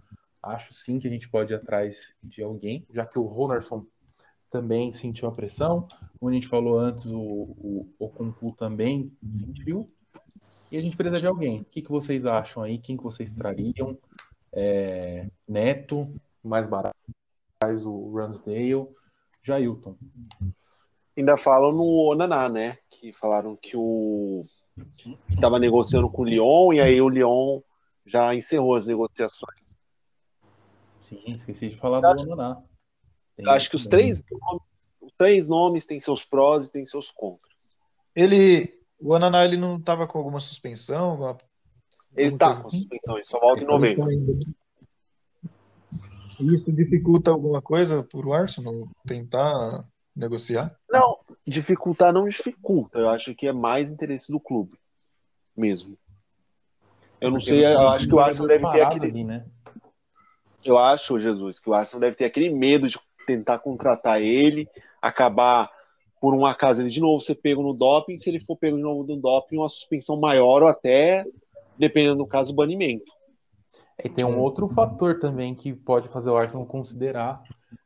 [0.43, 3.85] Acho sim que a gente pode ir atrás de alguém, já que o Ronaldson
[4.57, 5.87] também sentiu a pressão.
[6.19, 9.91] Como a gente falou antes, o, o, o Conclu também sentiu.
[10.73, 11.59] E a gente precisa de alguém.
[11.59, 12.79] O que, que vocês acham aí?
[12.79, 13.99] Quem que vocês trariam?
[14.53, 16.11] É, Neto,
[16.43, 16.97] mais barato,
[17.85, 18.89] o Ransdale,
[19.43, 19.97] Jailton.
[21.17, 22.79] Ainda falam no Onaná, né?
[22.91, 24.47] Que falaram que o
[25.29, 27.61] estava negociando com o Lyon e aí o Lyon
[28.05, 29.61] já encerrou as negociações.
[30.99, 32.63] Sim, esqueci de falar do Onaná.
[33.39, 34.63] Eu acho que os três, nomes,
[35.01, 37.77] os três nomes têm seus prós e têm seus contras.
[38.15, 41.11] Ele, o Ananá, ele não estava com alguma suspensão?
[41.11, 41.39] Alguma,
[42.17, 42.81] ele está com assim?
[42.81, 44.09] suspensão, ele só volta em novembro.
[46.41, 50.79] Isso dificulta alguma coisa para o Arsenal tentar negociar?
[50.91, 52.99] Não, dificultar não dificulta.
[52.99, 54.79] Eu acho que é mais interesse do clube
[55.57, 55.97] mesmo.
[57.21, 59.07] Eu não Porque sei, eu acho que o Arsenal deve ter aquele.
[59.07, 59.47] Ali, né?
[60.63, 64.69] Eu acho, Jesus, que o Arsenal deve ter aquele medo de tentar contratar ele,
[65.03, 65.71] acabar
[66.21, 68.83] por um acaso ele de novo ser pego no doping, se ele for pego de
[68.83, 71.25] novo no doping, uma suspensão maior ou até,
[71.79, 73.13] dependendo do caso, banimento.
[74.03, 77.43] E tem um outro fator também que pode fazer o Arsenal considerar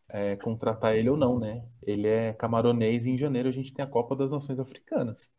[0.08, 1.62] é, contratar ele ou não, né?
[1.82, 5.30] Ele é camaronês e em janeiro a gente tem a Copa das Nações Africanas.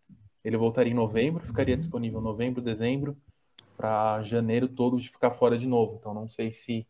[0.43, 3.17] Ele voltaria em novembro, ficaria disponível em novembro, dezembro,
[3.77, 5.97] para janeiro todo de ficar fora de novo.
[5.99, 6.87] Então não sei se,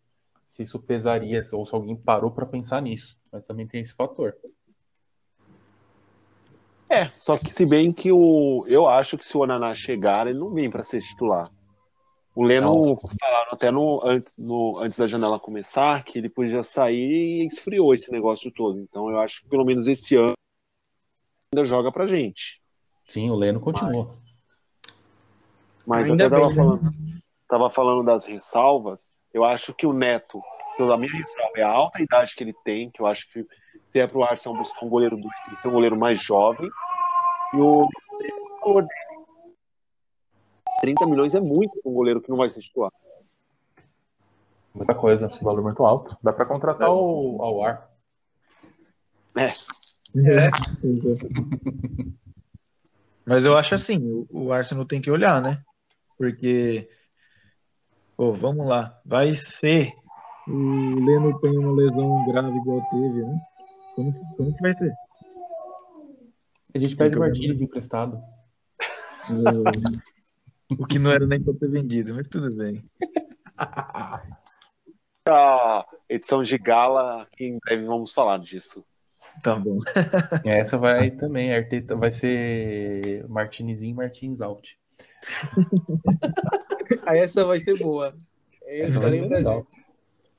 [0.52, 4.36] se isso pesaria ou se alguém parou para pensar nisso, mas também tem esse fator.
[6.90, 10.38] É, só que se bem que o eu acho que se o Onaná chegar, ele
[10.38, 11.50] não vem para ser titular.
[12.36, 14.02] O Leno falaram até no,
[14.38, 18.78] no, antes da janela começar que ele podia sair e esfriou esse negócio todo.
[18.78, 20.34] Então eu acho que pelo menos esse ano
[21.54, 22.62] ainda joga pra gente.
[23.08, 24.18] Sim, o Leno continua.
[25.86, 26.56] Mas, mas até tava, bem, né?
[26.56, 26.92] falando, né?
[27.48, 29.10] tava falando das ressalvas.
[29.34, 30.42] Eu acho que o Neto,
[30.78, 33.46] pela minha ressalva, é a alta idade que ele tem, que eu acho que
[33.86, 36.70] se é pro Arsenal buscar um goleiro do tem que ser um goleiro mais jovem.
[37.54, 37.88] E o
[38.62, 38.88] valor
[40.82, 42.92] 30 milhões é muito para um goleiro que não vai ser titular.
[44.74, 46.18] Muita coisa, esse valor muito alto.
[46.24, 46.92] Dá para contratar é.
[46.92, 47.90] o ao ar.
[49.38, 49.48] É.
[49.48, 50.50] é.
[53.26, 55.62] Mas eu acho assim, o, o Arsenal tem que olhar, né?
[56.18, 56.90] Porque,
[58.22, 59.96] pô, vamos lá, vai ser.
[60.48, 63.42] O Leno tem uma lesão grave igual teve, né?
[63.96, 64.94] Como, como que vai ser?
[66.76, 68.22] A gente pede o Martins emprestado.
[70.80, 72.82] O que não era nem para ter vendido, mas tudo bem.
[73.58, 74.24] A
[76.08, 78.86] edição de gala, que em breve vamos falar disso.
[79.44, 79.80] Tá bom.
[80.46, 84.80] Essa vai também, Arteta vai ser Martinez in, Martins out.
[87.06, 88.14] Aí essa vai ser boa.
[88.64, 89.30] Essa vai ser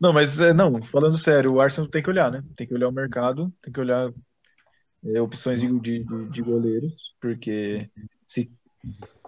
[0.03, 2.43] não, mas é, não, falando sério, o Arsenal tem que olhar, né?
[2.57, 4.13] Tem que olhar o mercado, tem que olhar
[5.05, 7.89] é, opções de, de, de goleiros, porque
[8.27, 8.51] se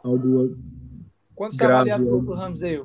[0.02, 0.58] algo
[1.32, 2.84] Quanto está avaliado o pro Ramsey?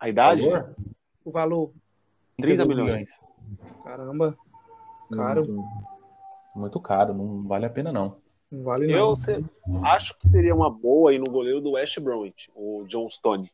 [0.00, 0.42] A idade?
[0.42, 0.74] O valor?
[1.24, 1.72] O valor.
[2.40, 3.10] 30 milhões.
[3.84, 4.36] Caramba.
[5.12, 5.64] Caro.
[6.56, 8.16] Muito caro, não vale a pena não.
[8.50, 8.94] Não vale não.
[8.94, 9.42] Eu se,
[9.84, 13.50] acho que seria uma boa aí no goleiro do West Bromwich, o John Stone.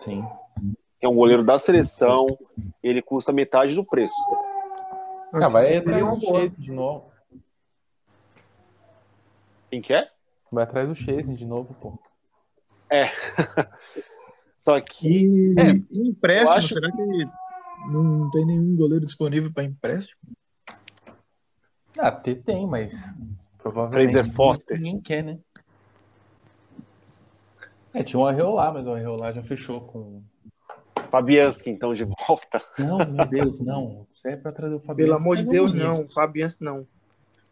[0.00, 0.24] Sim.
[1.00, 2.26] É um goleiro da seleção,
[2.82, 4.14] ele custa metade do preço.
[5.32, 6.18] Ah, vai entrar um
[6.58, 7.10] de novo.
[9.70, 10.10] Quem que é?
[10.50, 11.98] Vai atrás do Chase de novo, pô.
[12.90, 13.10] É.
[14.64, 15.54] Só que.
[15.58, 16.74] é, empréstimo, acho...
[16.74, 17.02] será que
[17.90, 20.20] não tem nenhum goleiro disponível para empréstimo?
[21.98, 23.14] Ah, tem, tem, mas
[23.58, 24.76] provavelmente Fraser Foster.
[24.78, 25.38] ninguém quer, né?
[27.94, 30.22] É, tinha um Arreolá, mas o Arreolá já fechou com.
[31.10, 32.62] Fabianski, então, de volta.
[32.78, 34.06] Não, meu Deus, não.
[34.14, 35.02] Isso é pra trazer o Fabianski.
[35.02, 36.08] Pelo amor de Deus, não.
[36.08, 36.86] Fabianski não.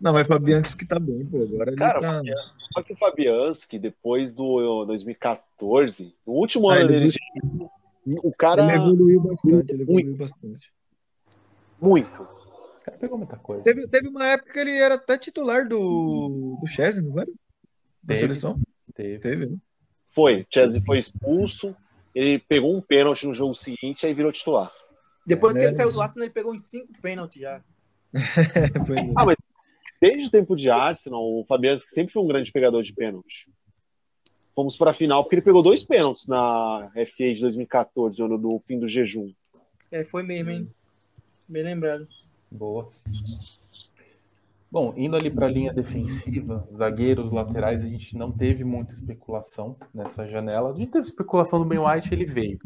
[0.01, 1.43] Não, mas Fabianski que tá bem, pô.
[1.43, 2.22] Agora Cara, tá...
[2.72, 7.12] só que o Fabianski, depois do 2014, no último ah, ano dele,
[8.22, 8.64] o cara.
[8.64, 10.18] Ele evoluiu bastante, ele evoluiu muito.
[10.18, 10.72] bastante.
[11.78, 12.39] Muito.
[12.81, 13.62] Esse cara pegou muita coisa.
[13.62, 17.31] Teve, teve uma época que ele era até titular do, do Chesney, não era?
[18.03, 18.59] Da teve, seleção?
[18.95, 19.18] Teve.
[19.18, 19.57] Teve, né?
[20.09, 20.47] Foi.
[20.51, 21.76] Chesney foi expulso,
[22.14, 24.72] ele pegou um pênalti no jogo seguinte, aí virou titular.
[25.26, 27.62] Depois que ele saiu do Arsenal, ele pegou uns cinco pênaltis já.
[28.16, 29.12] é.
[29.14, 29.37] Ah, mas
[30.01, 33.47] desde o tempo de Arsenal, o Fabianski sempre foi um grande pegador de pênalti.
[34.55, 38.59] fomos para a final, porque ele pegou dois pênaltis na FA de 2014, ano do
[38.66, 39.31] fim do jejum.
[39.93, 40.70] É, foi mesmo, hein?
[41.47, 42.09] Bem lembrado.
[42.51, 42.90] Boa.
[44.70, 49.76] Bom, indo ali para a linha defensiva, zagueiros, laterais, a gente não teve muita especulação
[49.92, 50.70] nessa janela.
[50.70, 52.57] A gente teve especulação do Ben White, ele veio.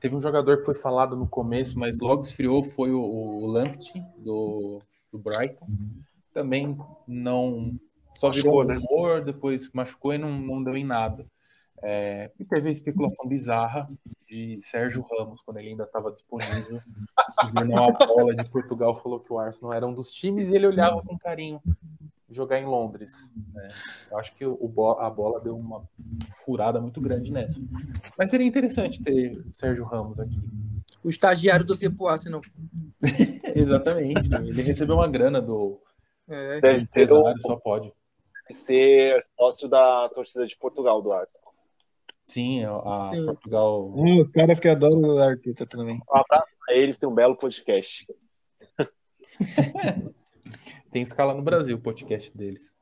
[0.00, 4.02] Teve um jogador que foi falado no começo, mas logo esfriou, foi o, o Lamptey,
[4.18, 4.80] do,
[5.12, 5.68] do Brighton.
[6.34, 7.72] Também não.
[8.18, 9.24] Só virou machucou, rumor, né?
[9.26, 11.24] depois machucou e não, não deu em nada.
[11.82, 13.88] É, e teve a especulação bizarra
[14.28, 16.80] de Sérgio Ramos, quando ele ainda estava disponível.
[17.44, 20.54] O jornal A Bola de Portugal falou que o Arsenal era um dos times e
[20.54, 21.60] ele olhava com carinho
[22.32, 23.30] jogar em Londres.
[23.52, 23.68] Né?
[24.10, 25.84] Eu acho que o, a bola deu uma
[26.44, 27.60] furada muito grande nessa.
[28.18, 30.38] Mas seria interessante ter o Sérgio Ramos aqui.
[31.04, 32.40] O estagiário do Cipo Arsenal.
[33.54, 34.32] Exatamente.
[34.34, 35.80] Ele recebeu uma grana do,
[36.28, 36.60] é.
[36.60, 37.92] do empresário, só pode.
[38.50, 41.41] Ser sócio da torcida de Portugal do Arsenal.
[42.26, 43.26] Sim, a Sim.
[43.26, 43.92] Portugal.
[43.94, 46.00] Hum, caras que adoram o Arteta também.
[46.10, 48.06] Um abraço a eles, tem um belo podcast.
[50.90, 52.74] tem escala no Brasil o podcast deles.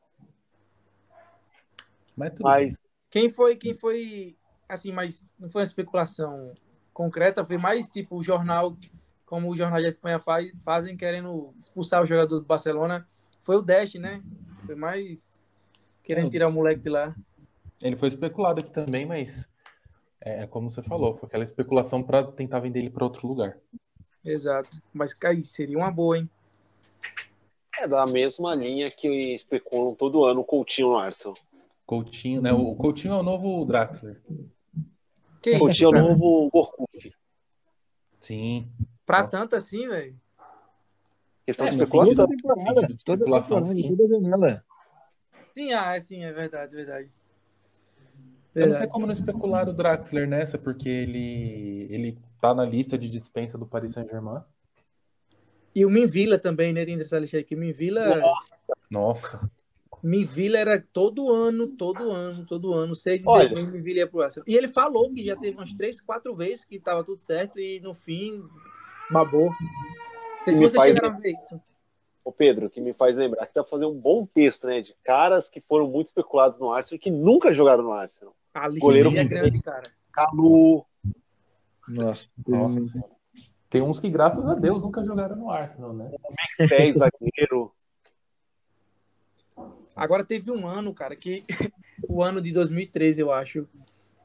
[2.16, 2.78] Mas, mas,
[3.08, 4.36] quem foi, quem foi,
[4.68, 6.52] assim, mas não foi uma especulação
[6.92, 8.76] concreta, foi mais tipo o jornal,
[9.24, 13.08] como o jornal da Espanha faz, fazem querendo expulsar o jogador do Barcelona,
[13.42, 14.22] foi o Dash, né?
[14.66, 15.40] Foi mais
[16.02, 16.30] querendo é.
[16.30, 17.14] tirar o moleque de lá.
[17.82, 19.48] Ele foi especulado aqui também, mas
[20.20, 23.58] é, é como você falou, foi aquela especulação para tentar vender ele para outro lugar.
[24.24, 24.82] Exato.
[24.92, 26.28] Mas aí seria uma boa, hein?
[27.80, 31.36] É da mesma linha que especulam todo ano o Coutinho no Arsenal.
[31.86, 32.52] Coutinho, né?
[32.52, 34.20] O Coutinho é o novo Draxler.
[35.40, 37.16] Que Coutinho é o novo Gorkut.
[38.20, 38.70] Sim.
[39.06, 39.38] Pra Nossa.
[39.38, 40.14] tanto assim, velho?
[41.46, 42.14] Questão é, de especulação.
[42.14, 43.96] Toda temporada, toda temporada, sim.
[43.96, 44.64] toda janela.
[45.54, 47.10] Sim, ah, é, sim, é verdade, verdade.
[48.54, 52.98] Eu não sei como não especular o Draxler nessa, porque ele, ele tá na lista
[52.98, 54.42] de dispensa do Paris Saint-Germain.
[55.74, 56.84] E o Minvila também, né?
[56.84, 57.54] Tem essa lista aqui.
[57.54, 58.20] Minvila.
[58.90, 59.48] Nossa.
[60.02, 64.48] Minvila era todo ano, todo ano, todo ano, seis Olha, meses, Minvila ia pro Arsenal.
[64.48, 67.80] E ele falou que já teve umas três, quatro vezes que tava tudo certo e
[67.80, 68.42] no fim
[69.10, 69.52] babou.
[70.44, 71.60] Se você chegaram a ver isso.
[72.24, 74.80] Ô Pedro, que me faz lembrar que dá pra fazer um bom texto, né?
[74.80, 78.34] De caras que foram muito especulados no Arsenal e que nunca jogaram no Arsenal.
[78.52, 79.82] A Goleiro é grande, cara.
[80.12, 80.84] Calu.
[81.88, 83.04] Nossa, nossa.
[83.68, 86.10] Tem uns que, graças a Deus, nunca jogaram no Arsenal, né?
[86.56, 87.72] Pé, zagueiro.
[89.94, 91.44] Agora teve um ano, cara, que
[92.08, 93.68] o ano de 2013, eu acho,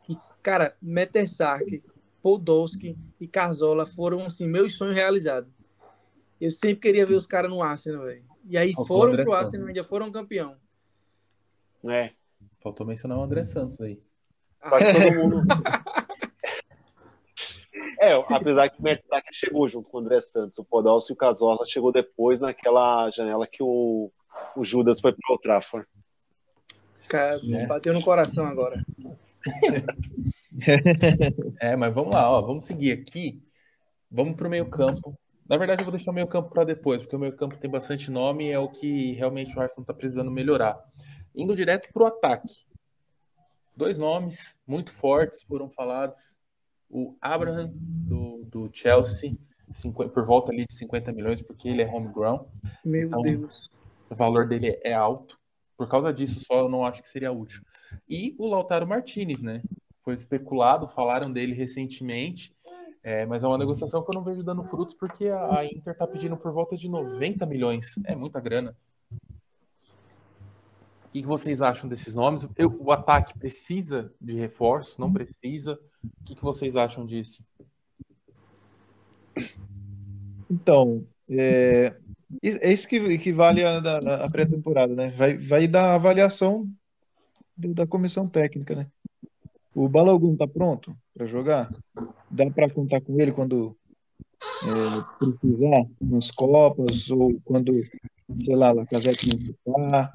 [0.04, 1.84] que, cara, Metersark,
[2.22, 5.52] Podolski e Carzola foram, assim, meus sonhos realizados.
[6.42, 8.24] Eu sempre queria ver os caras no Arsenal, velho.
[8.48, 10.56] E aí foram pro Arsenal e já foram campeão.
[11.88, 12.12] É.
[12.62, 14.02] Faltou mencionar o André Santos aí.
[14.70, 15.44] Quase todo mundo.
[18.00, 21.18] é, apesar que o Mertac chegou junto com o André Santos, o Podolski e o
[21.18, 24.12] Casola chegou depois naquela janela que o,
[24.56, 25.88] o Judas foi para o Trafford.
[27.08, 27.68] Cara, é.
[27.68, 28.84] bateu no coração agora.
[31.62, 33.42] é, mas vamos lá, ó, vamos seguir aqui.
[34.10, 35.16] Vamos para o meio campo.
[35.48, 37.70] Na verdade, eu vou deixar o meio campo para depois, porque o meio campo tem
[37.70, 40.76] bastante nome e é o que realmente o Arsenal está precisando melhorar.
[41.36, 42.66] Indo direto para o ataque.
[43.76, 46.36] Dois nomes muito fortes foram falados.
[46.90, 49.38] O Abraham, do, do Chelsea,
[49.72, 52.46] 50, por volta ali de 50 milhões, porque ele é homegrown.
[52.84, 53.70] Meu então, Deus.
[54.10, 55.38] O valor dele é alto.
[55.78, 57.62] Por causa disso, só eu não acho que seria útil.
[58.08, 59.62] E o Lautaro Martinez, né?
[60.04, 62.56] Foi especulado, falaram dele recentemente,
[63.04, 65.98] é, mas é uma negociação que eu não vejo dando frutos, porque a, a Inter
[65.98, 68.00] tá pedindo por volta de 90 milhões.
[68.06, 68.76] É muita grana
[71.16, 72.46] que, que vocês acham desses nomes?
[72.58, 75.00] Eu, o ataque precisa de reforço?
[75.00, 75.80] Não precisa?
[76.04, 77.42] O que, que vocês acham disso?
[80.52, 81.96] Então, é,
[82.44, 83.78] é isso que, que vale a,
[84.26, 85.12] a, pré-temporada, né?
[85.12, 86.70] Vai, vai dar a avaliação
[87.56, 88.88] do, da comissão técnica, né?
[89.74, 91.74] O Balogun tá pronto para jogar?
[92.30, 93.78] Dá para contar com ele quando
[94.64, 97.72] é, precisar, nos Copas, ou quando,
[98.44, 100.14] sei lá, Lacazette não ficar,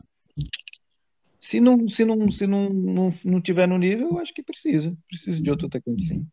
[1.41, 4.95] se não, se não, se não, não, não tiver no nível, eu acho que precisa.
[5.09, 6.27] Precisa de outro atacante, sim.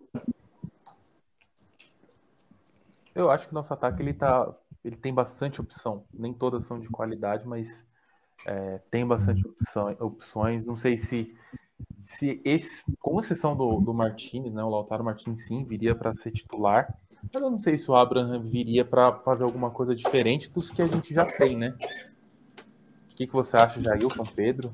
[3.15, 4.53] Eu acho que nosso ataque ele tá,
[4.83, 6.03] ele tem bastante opção.
[6.13, 7.87] Nem todas são de qualidade, mas
[8.45, 10.67] é, tem bastante opção, opções.
[10.67, 11.33] Não sei se,
[12.01, 16.31] se esse, com exceção do, do Martins, né, o Lautaro Martins sim viria para ser
[16.31, 16.93] titular.
[17.33, 20.81] Mas eu não sei se o Abraham viria para fazer alguma coisa diferente dos que
[20.81, 21.75] a gente já tem, né?
[23.09, 24.71] O que, que você acha, Jailson, Pedro?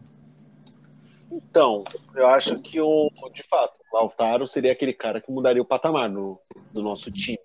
[1.32, 1.84] Então,
[2.16, 6.10] eu acho que o, de fato, o Lautaro seria aquele cara que mudaria o patamar
[6.10, 6.40] no,
[6.72, 7.40] do nosso time.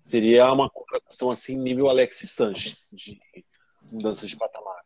[0.00, 3.18] Seria uma contratação assim, nível Alexis Sanches, de
[3.90, 4.80] mudança de patamar.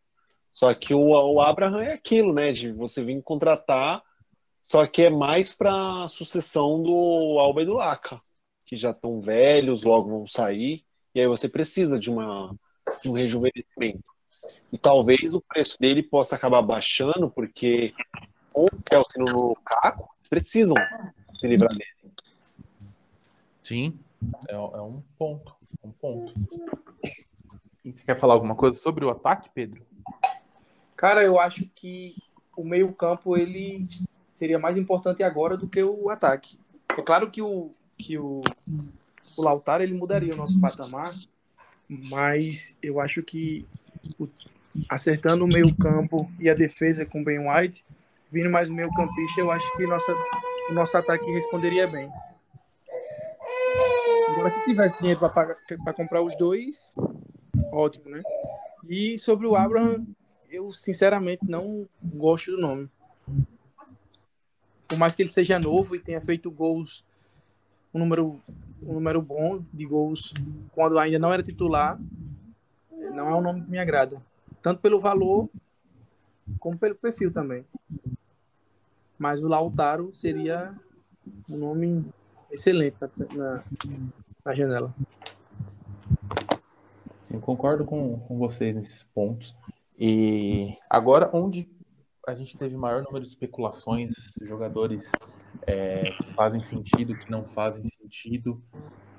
[0.52, 2.52] Só que o, o Abraham é aquilo, né?
[2.52, 4.02] De você vir contratar,
[4.62, 8.20] só que é mais para sucessão do Alba e do Laca,
[8.64, 10.84] que já estão velhos, logo vão sair,
[11.14, 12.54] e aí você precisa de, uma,
[13.02, 14.04] de um rejuvenescimento.
[14.72, 17.94] E talvez o preço dele possa acabar baixando, porque
[18.54, 20.76] com o Chelsea no Lukaku, precisam
[21.34, 21.90] se livrar dele.
[23.60, 23.98] Sim,
[24.48, 25.54] é, é um ponto.
[25.82, 26.32] Um ponto.
[27.84, 29.84] E você quer falar alguma coisa sobre o ataque, Pedro?
[30.96, 32.16] Cara, eu acho que
[32.56, 33.86] o meio-campo ele
[34.32, 36.58] seria mais importante agora do que o ataque.
[36.96, 38.42] É claro que o que o,
[39.36, 41.14] o Lautaro ele mudaria o nosso patamar,
[41.88, 43.66] mas eu acho que
[44.18, 44.28] o,
[44.88, 47.84] acertando o meio-campo e a defesa com Ben White,
[48.34, 50.12] vindo mais o meio-campista, eu acho que nossa,
[50.68, 52.10] o nosso ataque responderia bem.
[54.30, 56.96] Agora, se tivesse dinheiro para comprar os dois,
[57.72, 58.20] ótimo, né?
[58.88, 60.04] E sobre o Abraham,
[60.50, 62.90] eu sinceramente não gosto do nome.
[64.88, 67.04] Por mais que ele seja novo e tenha feito gols,
[67.94, 68.40] um número,
[68.82, 70.34] um número bom de gols
[70.72, 72.00] quando ainda não era titular,
[72.90, 74.20] não é um nome que me agrada.
[74.60, 75.48] Tanto pelo valor,
[76.58, 77.64] como pelo perfil também.
[79.18, 80.74] Mas o Lautaro seria
[81.48, 82.04] um nome
[82.50, 82.96] excelente
[83.34, 83.64] na,
[84.44, 84.94] na janela.
[87.22, 89.54] Sim, concordo com, com vocês nesses pontos.
[89.98, 91.68] E agora, onde
[92.26, 94.12] a gente teve maior número de especulações,
[94.42, 95.12] jogadores
[95.66, 98.62] é, que fazem sentido, que não fazem sentido.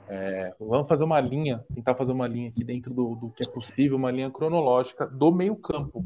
[0.07, 3.47] É, vamos fazer uma linha, tentar fazer uma linha aqui dentro do, do que é
[3.47, 6.05] possível, uma linha cronológica do meio-campo.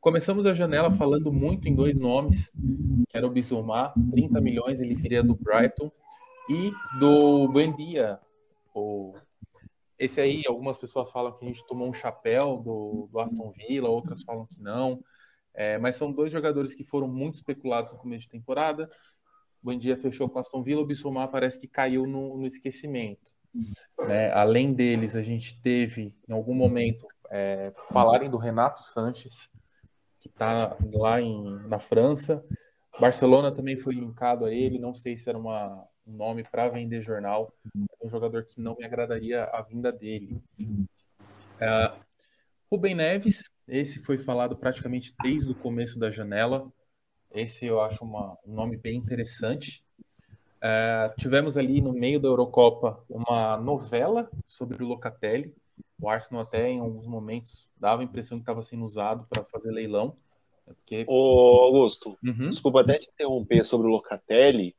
[0.00, 2.50] Começamos a janela falando muito em dois nomes,
[3.08, 5.90] que era o Bissouma, 30 milhões ele viria do Brighton,
[6.48, 8.18] e do Buendia,
[8.74, 9.14] o
[9.98, 13.88] esse aí, algumas pessoas falam que a gente tomou um chapéu do, do Aston Villa,
[13.88, 15.02] outras falam que não.
[15.52, 18.88] É, mas são dois jogadores que foram muito especulados no começo de temporada.
[19.60, 23.34] O Buendia fechou com o Aston Villa, o Bissomar parece que caiu no, no esquecimento.
[24.08, 29.50] É, além deles, a gente teve, em algum momento, é, falarem do Renato Sanches,
[30.20, 32.44] que está lá em, na França.
[32.98, 37.02] Barcelona também foi linkado a ele, não sei se era uma, um nome para vender
[37.02, 37.52] jornal,
[38.00, 40.42] é um jogador que não me agradaria a vinda dele.
[40.58, 41.98] Uh,
[42.70, 46.70] Rubem Neves, esse foi falado praticamente desde o começo da janela.
[47.30, 49.84] Esse eu acho uma, um nome bem interessante.
[50.58, 55.54] Uh, tivemos ali no meio da Eurocopa uma novela sobre o Locatelli.
[56.00, 59.70] O Arsenal até em alguns momentos dava a impressão que estava sendo usado para fazer
[59.70, 60.16] leilão.
[60.64, 61.04] Porque...
[61.08, 62.50] Ô, Augusto, uhum.
[62.50, 64.76] desculpa até te interromper sobre o Locatelli.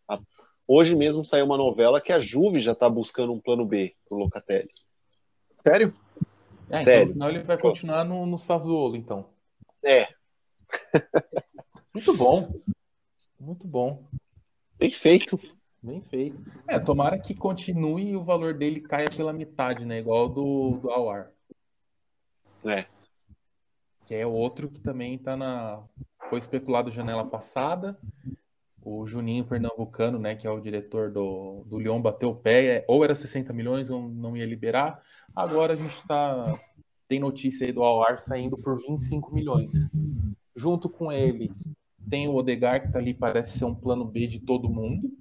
[0.68, 4.18] Hoje mesmo saiu uma novela que a Juve já está buscando um plano B pro
[4.18, 4.70] Locatelli.
[5.64, 5.94] Sério?
[6.70, 7.04] É, Sério.
[7.04, 9.26] Então, senão ele vai continuar no, no Sassuolo, então.
[9.84, 10.08] É.
[11.94, 12.54] Muito bom.
[13.40, 14.06] Muito bom.
[14.78, 15.40] Bem feito.
[15.82, 16.42] Bem feito.
[16.68, 20.00] É, tomara que continue e o valor dele caia pela metade, né?
[20.00, 21.32] Igual do, do Awar.
[22.66, 22.86] É.
[24.06, 25.84] Que é outro que também tá na.
[26.30, 27.98] Foi especulado janela passada
[28.84, 32.86] o Juninho Pernambucano, né, que é o diretor do, do Lyon, bateu o pé, é,
[32.88, 35.02] ou era 60 milhões ou não ia liberar.
[35.36, 36.60] Agora a gente está
[37.08, 39.72] tem notícia aí do Al saindo por 25 milhões.
[40.56, 41.52] Junto com ele
[42.08, 45.12] tem o Odegar, que está ali, parece ser um plano B de todo mundo.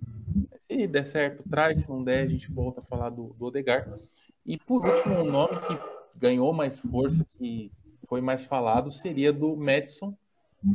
[0.79, 3.99] Se der certo, traz, se não der, a gente volta a falar do, do Odegar.
[4.47, 5.77] E por último, um nome que
[6.17, 7.73] ganhou mais força, que
[8.05, 10.17] foi mais falado, seria do Madison,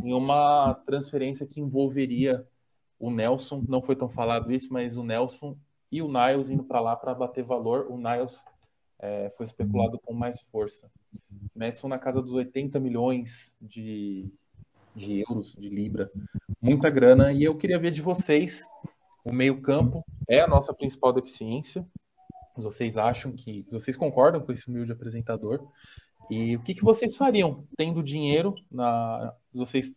[0.04, 2.46] em uma transferência que envolveria
[3.00, 5.56] o Nelson, não foi tão falado isso, mas o Nelson
[5.90, 7.88] e o Niles indo para lá para bater valor.
[7.90, 8.44] O Niles
[9.00, 10.92] é, foi especulado com mais força.
[11.56, 14.30] Madison na casa dos 80 milhões de,
[14.94, 16.12] de euros, de libra.
[16.62, 17.32] Muita grana.
[17.32, 18.66] E eu queria ver de vocês,
[19.24, 21.86] o meio-campo é a nossa principal deficiência.
[22.56, 23.66] Vocês acham que.
[23.72, 25.68] Vocês concordam com esse humilde apresentador?
[26.30, 29.34] E o que, que vocês fariam tendo dinheiro na.
[29.54, 29.94] Vocês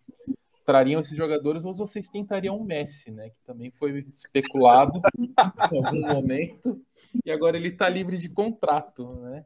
[0.64, 3.30] trariam esses jogadores ou vocês tentariam o Messi, né?
[3.30, 6.80] Que também foi especulado em algum momento
[7.24, 9.44] e agora ele está livre de contrato, né?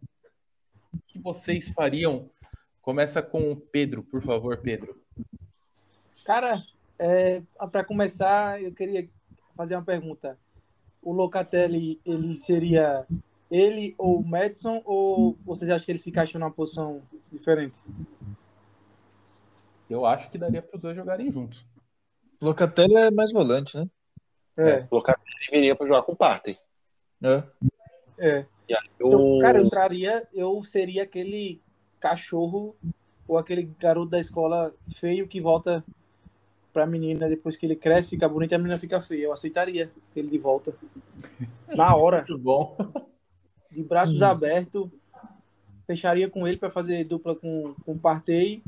[0.92, 2.30] O que vocês fariam?
[2.80, 4.98] Começa com o Pedro, por favor, Pedro.
[6.24, 6.62] Cara,
[6.98, 9.08] é, para começar, eu queria
[9.60, 10.38] fazer uma pergunta.
[11.02, 13.06] O Locatelli, ele seria
[13.50, 17.78] ele ou o Madison, ou vocês acham que ele se encaixa numa posição diferente?
[19.88, 21.66] Eu acho que daria para os dois jogarem juntos.
[22.40, 23.86] Locatelli é mais volante, né?
[24.56, 25.18] É, Colocar
[25.50, 26.56] viria para jogar com o Partey.
[27.22, 27.44] É.
[28.18, 28.46] é.
[28.68, 31.60] E aí Eu, o- cara, eu entraria, eu seria aquele
[31.98, 32.74] cachorro
[33.28, 35.84] ou aquele garoto da escola feio que volta
[36.72, 39.24] pra menina depois que ele cresce, fica bonito e a menina fica feia.
[39.24, 40.74] Eu aceitaria ele de volta.
[41.68, 42.76] Na hora, Muito bom.
[43.70, 44.88] de braços abertos,
[45.86, 48.62] fecharia com ele para fazer dupla com, com o Partey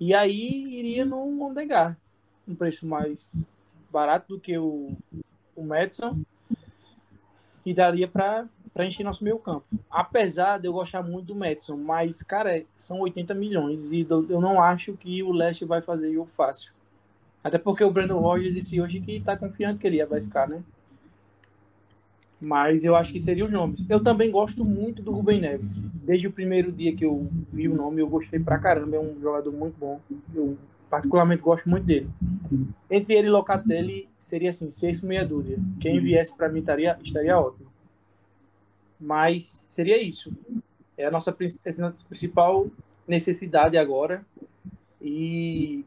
[0.00, 1.96] e aí iria no Mondegar,
[2.46, 3.46] um preço mais
[3.90, 4.96] barato do que o,
[5.54, 6.20] o Madison
[7.64, 8.48] e daria para
[8.80, 9.64] encher nosso meio campo.
[9.90, 14.40] Apesar de eu gostar muito do Madison, mas, cara, são 80 milhões e eu eu
[14.40, 16.73] não acho que o Leste vai fazer jogo fácil.
[17.44, 20.62] Até porque o Brandon Rogers disse hoje que tá confiante que ele vai ficar, né?
[22.40, 23.86] Mas eu acho que seriam os nomes.
[23.88, 25.82] Eu também gosto muito do Rubem Neves.
[25.92, 28.96] Desde o primeiro dia que eu vi o nome, eu gostei pra caramba.
[28.96, 30.00] É um jogador muito bom.
[30.34, 30.56] Eu
[30.90, 32.08] particularmente gosto muito dele.
[32.90, 35.58] Entre ele e Locatelli, seria assim, seis meia dúzia.
[35.80, 37.66] Quem viesse pra mim estaria, estaria ótimo.
[38.98, 40.32] Mas seria isso.
[40.96, 42.68] É a nossa principal
[43.06, 44.24] necessidade agora.
[45.00, 45.84] E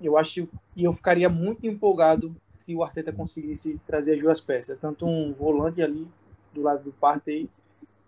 [0.00, 4.78] eu acho e eu ficaria muito empolgado se o Arteta conseguisse trazer as duas peças,
[4.78, 6.06] tanto um volante ali
[6.52, 7.48] do lado do Partey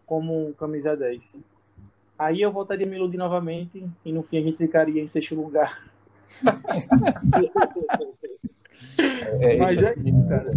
[0.06, 1.42] como um camisa 10.
[2.18, 5.34] Aí eu voltaria a me iludir novamente e no fim a gente ficaria em sexto
[5.34, 5.90] lugar.
[9.40, 10.50] É, Mas isso é isso, cara.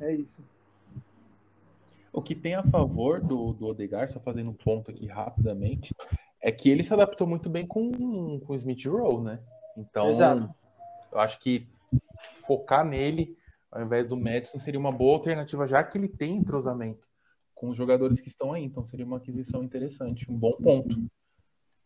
[0.00, 0.44] É isso.
[2.12, 5.94] O que tem a favor do, do Odegar, só fazendo um ponto aqui rapidamente,
[6.42, 9.38] é que ele se adaptou muito bem com, com o Smith Rowe, né?
[9.80, 10.54] Então, Exato.
[11.10, 11.66] eu acho que
[12.46, 13.36] focar nele,
[13.70, 17.08] ao invés do Madison, seria uma boa alternativa, já que ele tem entrosamento
[17.54, 18.64] com os jogadores que estão aí.
[18.64, 20.96] Então, seria uma aquisição interessante, um bom ponto.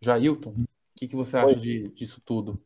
[0.00, 0.66] Jailton, o
[0.96, 2.60] que, que você acha de, disso tudo?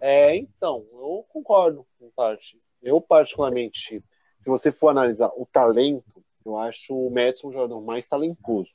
[0.00, 2.60] É, então, eu concordo com parte.
[2.82, 4.02] Eu, particularmente,
[4.38, 8.70] se você for analisar o talento, eu acho o Madison um jogador mais talentoso.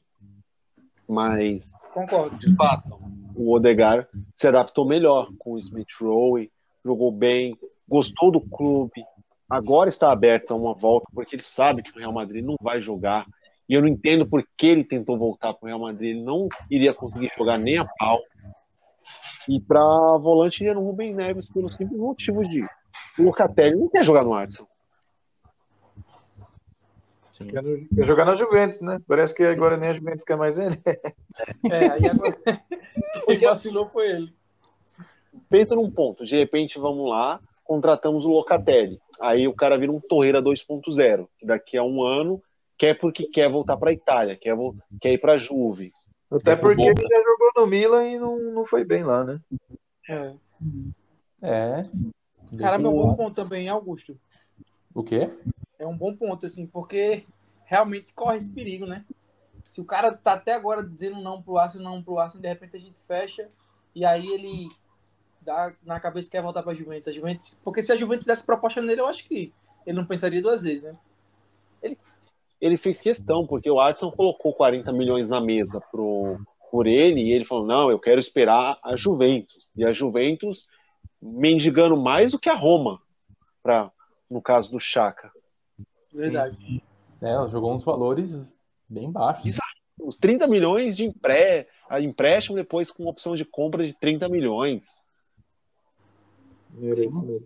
[1.07, 2.37] Mas, Concordo.
[2.37, 2.99] de fato,
[3.35, 6.51] o Odegar se adaptou melhor com o Smith Rowe,
[6.83, 7.57] jogou bem,
[7.87, 9.03] gostou do clube,
[9.49, 12.79] agora está aberto a uma volta, porque ele sabe que o Real Madrid não vai
[12.79, 13.25] jogar.
[13.67, 16.47] E eu não entendo por que ele tentou voltar para o Real Madrid, ele não
[16.69, 18.19] iria conseguir jogar nem a pau.
[19.47, 22.63] E para volante iria no Rubem Neves pelo simples motivo de
[23.17, 24.69] o Locatelli não quer jogar no Arsenal.
[27.35, 27.47] Sim.
[27.47, 29.01] Quer, jogar na Juventus, né?
[29.05, 30.77] Parece que agora nem a Juventus quer mais ele.
[31.69, 32.33] É, aí agora
[33.27, 34.33] quem vacilou foi ele.
[35.49, 39.01] Pensa num ponto, de repente vamos lá, contratamos o Locatelli.
[39.19, 42.41] Aí o cara vira um Torreira 2.0, que daqui a um ano
[42.77, 45.91] quer porque quer voltar para a Itália, quer, vo- quer ir para a Juve.
[46.31, 49.41] Até É, porque ele já jogou no Milan e não, não foi bem lá, né?
[50.09, 50.33] É.
[51.41, 51.89] É.
[52.57, 54.17] Caramba, é um bom ponto também, Augusto.
[54.93, 55.29] O quê?
[55.77, 57.25] É um bom ponto, assim, porque
[57.65, 59.05] realmente corre esse perigo, né?
[59.69, 62.77] Se o cara tá até agora dizendo não pro Arsenal, não pro Arsenal, de repente
[62.77, 63.49] a gente fecha
[63.93, 64.69] e aí ele
[65.41, 67.07] dá na cabeça que quer voltar pra Juventus.
[67.07, 67.59] A Juventus.
[67.63, 69.53] Porque se a Juventus desse proposta nele, eu acho que
[69.85, 70.97] ele não pensaria duas vezes, né?
[72.59, 76.39] Ele fez questão, porque o Arsenal colocou 40 milhões na mesa pro,
[76.71, 79.67] por ele, e ele falou: não, eu quero esperar a Juventus.
[79.75, 80.67] E a Juventus
[81.21, 83.01] mendigando mais do que a Roma,
[83.61, 83.91] pra,
[84.29, 85.31] no caso do Chaka.
[86.17, 86.83] Verdade.
[87.21, 88.53] É, ela jogou uns valores
[88.87, 89.45] bem baixos.
[89.45, 89.65] Exato.
[89.99, 95.01] Os 30 milhões de empré, a empréstimo depois com opção de compra de 30 milhões.
[96.93, 97.41] Sim.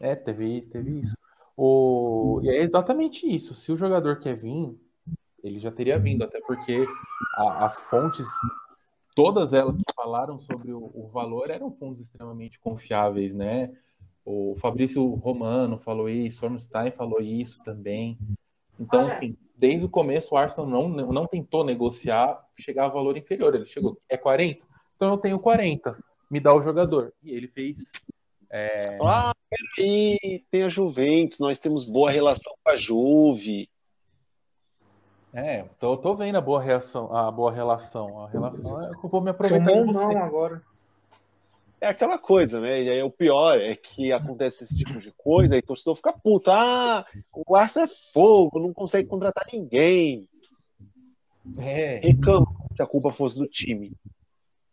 [0.00, 1.16] É, teve, teve isso.
[1.56, 2.40] O...
[2.42, 3.54] E é exatamente isso.
[3.54, 4.74] Se o jogador quer vir,
[5.42, 6.86] ele já teria vindo, até porque
[7.36, 8.26] a- as fontes,
[9.14, 13.72] todas elas que falaram sobre o, o valor, eram fontes extremamente confiáveis, né?
[14.24, 18.18] O Fabrício Romano falou isso, o Ormstein falou isso também.
[18.78, 23.54] Então, assim, desde o começo o Arsenal não, não tentou negociar, chegar a valor inferior.
[23.54, 24.64] Ele chegou, é 40?
[24.96, 25.98] Então eu tenho 40,
[26.30, 27.12] me dá o jogador.
[27.22, 27.92] E ele fez
[28.50, 33.68] é, Ah, peraí, tem a Juventus, nós temos boa relação com a Juve.
[35.32, 38.20] É, tô, tô vendo a boa reação, a boa relação.
[38.20, 40.14] A relação é que eu vou me aproveitar Tomou de você.
[40.14, 40.62] não agora.
[41.82, 42.80] É aquela coisa, né?
[42.80, 46.12] E aí o pior é que acontece esse tipo de coisa, aí o torcedor fica
[46.12, 46.48] puto.
[46.48, 47.04] Ah,
[47.34, 50.28] o Arsenal é fogo, não consegue contratar ninguém.
[51.58, 52.46] É, Reclama
[52.76, 53.92] se a culpa fosse do time.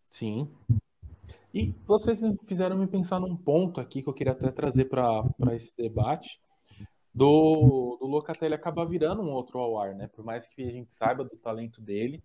[0.09, 0.47] sim.
[1.51, 5.25] E vocês fizeram me pensar num ponto aqui que eu queria até trazer para
[5.55, 6.39] esse debate
[7.11, 10.07] do, do Locatelli acabar virando um outro ao ar, né?
[10.15, 12.21] Por mais que a gente saiba do talento dele,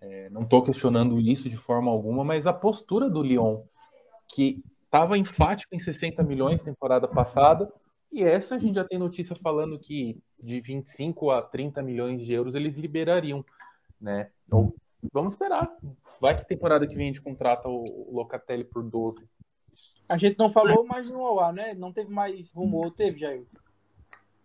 [0.00, 3.62] É, não estou questionando isso de forma alguma, mas a postura do Lyon,
[4.28, 7.70] que estava enfático em 60 milhões temporada passada,
[8.12, 12.32] e essa a gente já tem notícia falando que de 25 a 30 milhões de
[12.32, 13.44] euros eles liberariam,
[14.00, 14.30] né?
[14.46, 14.72] Então,
[15.12, 15.70] vamos esperar.
[16.20, 19.28] Vai que temporada que vem a gente contrata o Locatelli por 12.
[20.08, 21.74] A gente não falou mais no OA, né?
[21.74, 23.44] Não teve mais rumor, teve, Jair?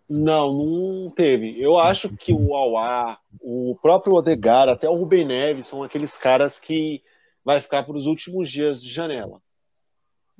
[0.09, 1.57] Não, não teve.
[1.61, 6.59] Eu acho que o Auá, o próprio Odegar, até o Rubem Neves são aqueles caras
[6.59, 7.01] que
[7.45, 9.41] vai ficar para os últimos dias de janela.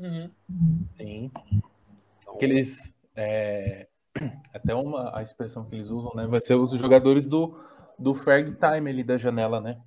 [0.02, 0.32] Uhum.
[0.95, 1.32] Sim.
[2.22, 2.94] Então, Aqueles.
[3.15, 3.88] É,
[4.53, 6.26] até uma a expressão que eles usam, né?
[6.26, 7.56] Vai ser os jogadores do,
[7.99, 9.80] do Ferg Time ali da janela, né?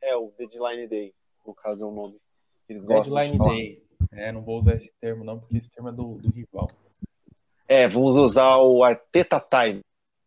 [0.00, 1.14] É, o Deadline Day,
[1.46, 2.20] no caso é o nome.
[2.68, 3.82] Eles Deadline Day.
[4.10, 6.68] É, não vou usar esse termo, não, porque esse termo é do, do rival.
[7.66, 9.80] É, vamos usar o Arteta Time.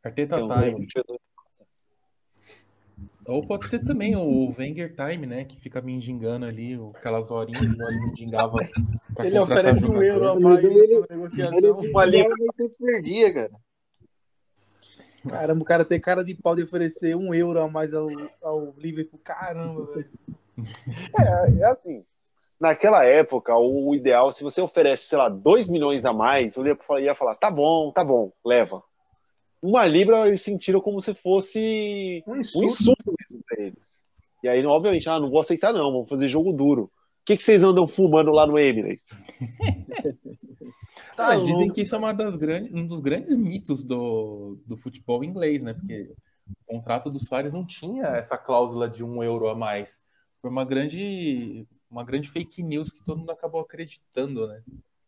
[0.03, 0.87] Arteta Time.
[3.27, 5.45] Ou pode ser também o Wenger Time, né?
[5.45, 8.57] Que fica me mendigando ali, aquelas horinhas que ele mendigava.
[9.19, 11.05] Ele oferece um euro a mais ele.
[11.53, 12.35] Ele, uma libra
[12.79, 13.51] perdia, cara.
[15.27, 18.07] Caramba, o cara tem cara de pau de oferecer um euro a mais ao,
[18.43, 19.19] ao Liverpool.
[19.23, 20.09] Caramba, velho.
[21.19, 22.05] É, é assim
[22.59, 26.65] naquela época, o ideal, se você oferece, sei lá, 2 milhões a mais, eu
[26.99, 28.81] ia falar, tá bom, tá bom, leva.
[29.65, 34.05] Uma libra eles sentiram como se fosse um insulto, um insulto mesmo pra eles.
[34.43, 36.83] E aí, obviamente, ah, não vou aceitar não, vamos fazer jogo duro.
[36.83, 39.25] O que, que vocês andam fumando lá no Emirates?
[41.17, 45.23] tá, dizem que isso é uma das grandes, um dos grandes mitos do, do futebol
[45.23, 45.73] inglês, né?
[45.73, 46.13] Porque
[46.47, 49.99] o contrato do Soares não tinha essa cláusula de um euro a mais.
[50.39, 54.61] Foi uma grande uma grande fake news que todo mundo acabou acreditando, né?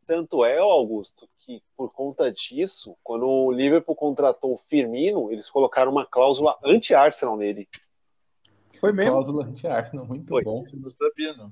[0.07, 5.91] Tanto é, Augusto, que por conta disso, quando o Liverpool contratou o Firmino, eles colocaram
[5.91, 7.67] uma cláusula anti-Arsenal nele.
[8.79, 9.11] Foi mesmo?
[9.11, 10.43] Cláusula anti-Arsenal, muito Foi.
[10.43, 10.63] bom.
[10.73, 11.51] não sabia, não.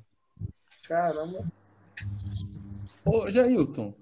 [0.88, 1.46] Caramba.
[3.06, 3.94] Ô, Jailton,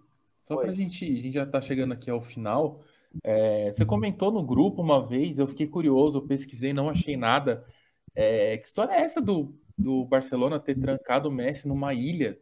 [0.43, 0.65] só Oi.
[0.65, 2.79] pra gente, a gente já tá chegando aqui ao final.
[3.23, 7.65] É, você comentou no grupo uma vez, eu fiquei curioso, eu pesquisei, não achei nada.
[8.15, 12.37] É, que história é essa do do Barcelona ter trancado o Messi numa ilha.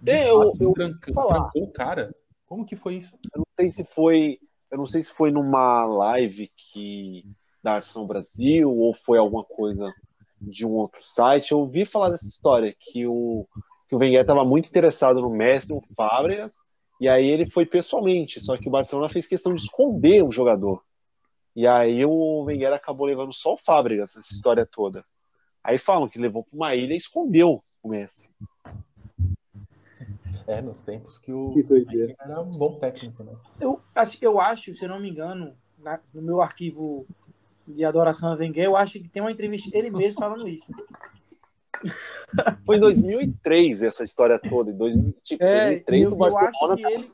[0.00, 2.14] De é, fato, eu, eu trancou o cara.
[2.46, 3.18] Como que foi isso?
[3.34, 4.38] Eu não sei se foi,
[4.70, 7.24] eu não sei se foi numa live que
[7.62, 9.90] da Arsenal Brasil ou foi alguma coisa
[10.40, 11.52] de um outro site.
[11.52, 13.46] Eu ouvi falar dessa história que o
[13.88, 16.54] que o Wenger estava muito interessado no Messi, no Fábricas,
[17.00, 20.82] e aí ele foi pessoalmente, só que o Barcelona fez questão de esconder o jogador.
[21.54, 25.04] E aí o Wenger acabou levando só o Fábricas nessa história toda.
[25.62, 28.30] Aí falam que levou para uma ilha e escondeu o Messi.
[30.46, 33.32] É, nos tempos que o que era um bom técnico, né?
[33.60, 37.06] Eu acho, eu acho, se eu não me engano, na, no meu arquivo
[37.66, 40.72] de adoração a Wenger, eu acho que tem uma entrevista dele mesmo falando isso.
[42.64, 44.70] Foi em 2003 essa história toda.
[44.70, 47.10] Em 2003 é, eu, o Barcelona eu ele,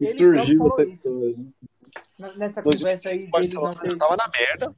[0.00, 1.54] ele surgiu
[2.36, 3.24] nessa conversa aí.
[3.24, 4.74] O Barcelona estava na merda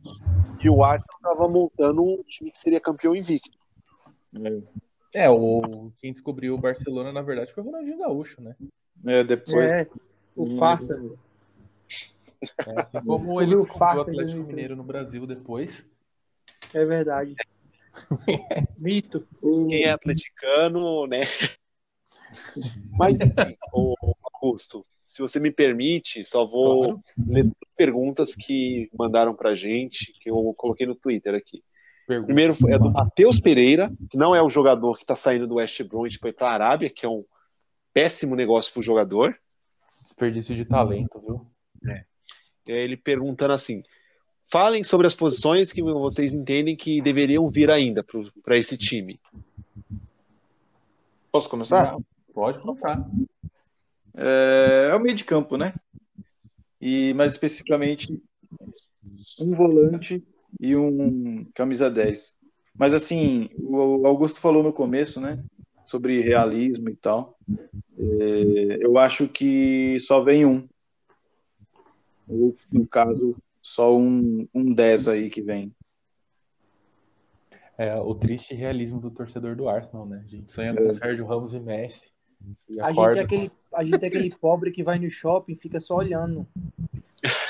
[0.62, 3.56] e o Arsenal estava montando um time que seria campeão invicto.
[4.34, 4.60] É,
[5.30, 8.54] o quem descobriu o Barcelona, na verdade, foi o Ronaldinho Gaúcho, né?
[9.06, 9.70] É, depois.
[9.70, 9.88] É,
[10.36, 11.00] o Faça.
[12.66, 15.86] É, assim como ele descobriu o Atlético Mineiro no Brasil depois.
[16.74, 17.34] É verdade.
[18.76, 19.26] Mito.
[19.40, 21.22] Quem é atleticano, né?
[22.92, 23.18] Mas,
[23.72, 27.02] o Augusto, se você me permite, só vou claro.
[27.26, 31.62] ler perguntas que mandaram pra gente, que eu coloquei no Twitter aqui.
[32.08, 32.26] Pergunta.
[32.26, 35.82] Primeiro é do Matheus Pereira, que não é o jogador que está saindo do West
[35.82, 37.22] Brom para a Arábia, que é um
[37.92, 39.38] péssimo negócio para o jogador.
[40.00, 41.46] Desperdício de talento, viu?
[41.92, 42.04] É.
[42.66, 43.82] Ele perguntando assim:
[44.50, 48.02] falem sobre as posições que vocês entendem que deveriam vir ainda
[48.42, 49.20] para esse time.
[51.30, 51.92] Posso começar?
[51.92, 52.02] Não,
[52.32, 53.06] pode começar
[54.16, 55.74] é, é o meio de campo, né?
[56.80, 58.08] E mais especificamente
[59.38, 60.26] um volante
[60.60, 62.36] e um camisa 10.
[62.76, 65.42] Mas assim, o Augusto falou no começo, né?
[65.84, 67.36] Sobre realismo e tal.
[67.98, 70.68] É, eu acho que só vem um.
[72.28, 75.74] Ou, no caso, só um, um 10 aí que vem.
[77.76, 80.22] É o triste realismo do torcedor do Arsenal, né?
[80.24, 80.74] A gente sonha é.
[80.74, 82.10] com Sérgio Ramos e Messi.
[82.80, 85.80] A gente, é aquele, a gente é aquele pobre que vai no shopping e fica
[85.80, 86.46] só olhando.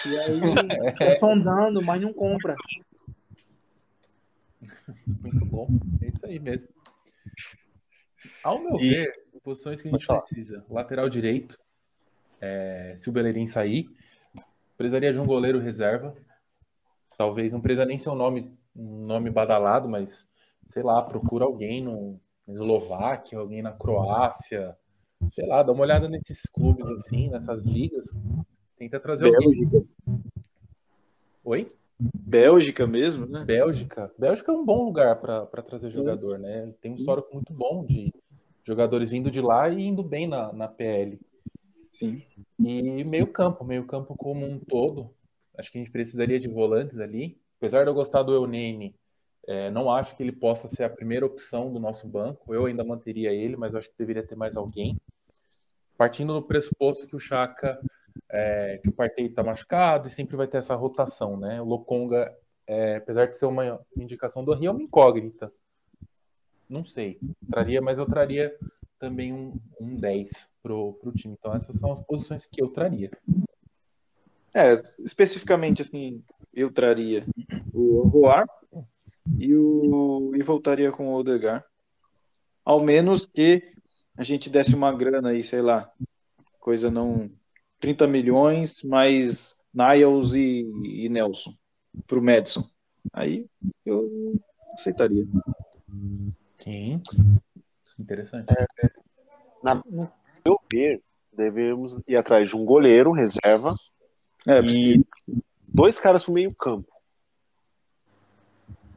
[0.07, 0.41] E aí
[0.93, 2.57] fica sondando, mas não compra.
[5.07, 5.69] Muito bom.
[6.03, 6.69] É isso aí mesmo.
[8.43, 8.91] Ao meu e...
[8.91, 9.13] ver,
[9.43, 10.65] posições que a gente precisa.
[10.69, 11.59] Lateral direito.
[12.41, 13.89] É, se o Bellerin sair,
[14.77, 16.15] precisaria de um goleiro reserva.
[17.17, 20.27] Talvez não precisa nem ser um nome, um nome badalado, mas
[20.71, 24.75] sei lá, procura alguém no na Eslováquia, alguém na Croácia,
[25.31, 28.17] sei lá, dá uma olhada nesses clubes assim, nessas ligas.
[28.79, 29.77] Tenta trazer Bélgica.
[29.77, 29.89] alguém.
[32.29, 33.43] Bélgica mesmo, né?
[33.43, 34.13] Bélgica.
[34.19, 36.73] Bélgica é um bom lugar para trazer jogador, né?
[36.81, 38.13] Tem um histórico muito bom de
[38.67, 41.19] jogadores vindo de lá e indo bem na, na PL.
[41.99, 42.23] Sim.
[42.59, 45.11] E meio campo, meio campo como um todo.
[45.57, 47.41] Acho que a gente precisaria de volantes ali.
[47.57, 48.95] Apesar de eu gostar do Eunene,
[49.47, 52.53] é, não acho que ele possa ser a primeira opção do nosso banco.
[52.53, 55.01] Eu ainda manteria ele, mas acho que deveria ter mais alguém.
[55.97, 57.81] Partindo do pressuposto que o Chaka,
[58.31, 61.61] é, que o Partey está machucado e sempre vai ter essa rotação, né?
[61.61, 62.35] O Lokonga,
[62.67, 65.53] é, apesar de ser uma indicação do Rio, é uma incógnita.
[66.69, 67.19] Não sei.
[67.51, 68.55] Traria, mas eu traria
[68.99, 71.35] também um, um 10 pro, pro time.
[71.39, 73.11] Então essas são as posições que eu traria.
[74.55, 76.23] É, especificamente assim,
[76.53, 77.25] eu traria
[77.73, 78.47] o Roar
[79.39, 81.65] e, o, e voltaria com o Odegar.
[82.65, 83.73] Ao menos que
[84.17, 85.91] a gente desse uma grana aí, sei lá,
[86.59, 87.31] coisa não.
[87.81, 91.55] 30 milhões mais Niles e, e Nelson
[92.07, 92.69] pro Madison.
[93.13, 93.47] Aí
[93.85, 94.35] eu
[94.75, 95.27] aceitaria.
[96.59, 97.03] Sim.
[97.99, 98.47] Interessante.
[99.63, 99.83] Na
[100.45, 101.03] meu ver,
[101.33, 103.75] devemos ir atrás de um goleiro, reserva,
[104.47, 105.05] É, e
[105.67, 106.89] dois caras pro meio campo.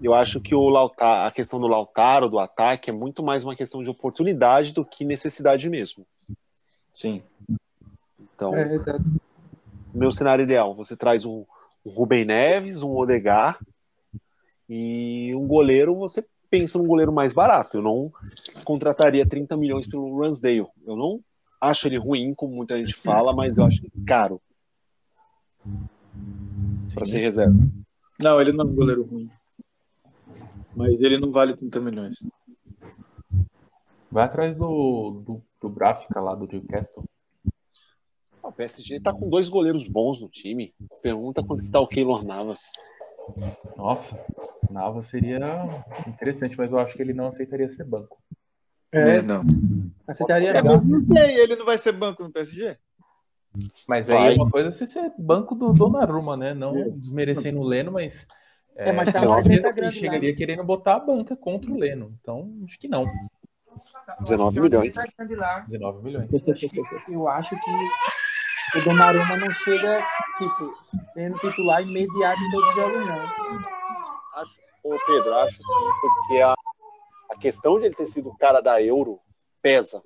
[0.01, 3.55] Eu acho que o Lautaro, a questão do Lautaro, do ataque, é muito mais uma
[3.55, 6.05] questão de oportunidade do que necessidade mesmo.
[6.93, 7.21] sim.
[8.41, 9.03] Então, É, exato.
[9.93, 11.45] meu cenário ideal, você traz um,
[11.85, 13.59] um Rubem Neves, um Odegar
[14.67, 17.77] e um goleiro, você pensa num goleiro mais barato.
[17.77, 18.11] Eu não
[18.63, 20.65] contrataria 30 milhões pelo Ransdale.
[20.83, 21.19] Eu não
[21.61, 24.41] acho ele ruim, como muita gente fala, mas eu acho ele caro
[26.95, 27.55] para ser reserva.
[28.19, 29.29] Não, ele não é um goleiro ruim.
[30.75, 32.17] Mas ele não vale 30 milhões.
[34.11, 37.05] Vai atrás do, do, do Bráfica lá do Newcastle.
[38.43, 40.73] O PSG tá com dois goleiros bons no time.
[41.01, 42.71] Pergunta quanto que tá o Keylor Navas.
[43.77, 44.19] Nossa,
[44.69, 45.39] Nava seria
[46.07, 48.17] interessante, mas eu acho que ele não aceitaria ser banco.
[48.91, 49.43] É, não.
[50.07, 50.77] aceitaria É, não.
[50.77, 52.77] mas não sei, ele não vai ser banco no PSG?
[53.87, 54.17] Mas Vai.
[54.17, 56.53] aí é uma coisa você ser banco do Donnarumma, né?
[56.53, 58.25] Não desmerecendo o Leno, mas.
[58.75, 59.91] É, mas tá uma certeza que ele lá.
[59.91, 62.13] chegaria querendo botar a banca contra o Leno.
[62.21, 63.05] Então, acho que não.
[64.21, 64.95] 19 milhões.
[65.67, 66.29] 19 milhões.
[67.09, 67.71] Eu acho que
[68.75, 70.01] o Donnarumma não chega,
[70.37, 70.73] tipo,
[71.13, 74.41] sendo titular imediato em todos os jogos, não.
[74.41, 75.63] Acho, ô Pedro, acho sim,
[76.01, 76.53] porque a,
[77.31, 79.19] a questão de ele ter sido o cara da Euro
[79.61, 80.01] pesa.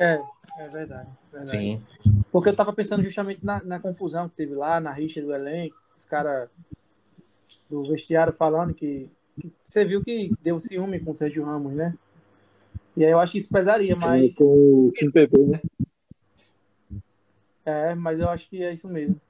[0.00, 0.22] É,
[0.58, 1.08] é verdade.
[1.30, 1.50] verdade.
[1.50, 1.82] Sim.
[2.30, 5.76] Porque eu tava pensando justamente na, na confusão que teve lá, na rixa do elenco,
[5.96, 6.50] os caras
[7.68, 9.10] do vestiário falando que,
[9.40, 11.94] que você viu que deu ciúme com o Sérgio Ramos, né?
[12.96, 14.34] E aí eu acho que isso pesaria, mas.
[14.34, 15.60] Com, com o PP, né?
[17.64, 19.20] É, mas eu acho que é isso mesmo.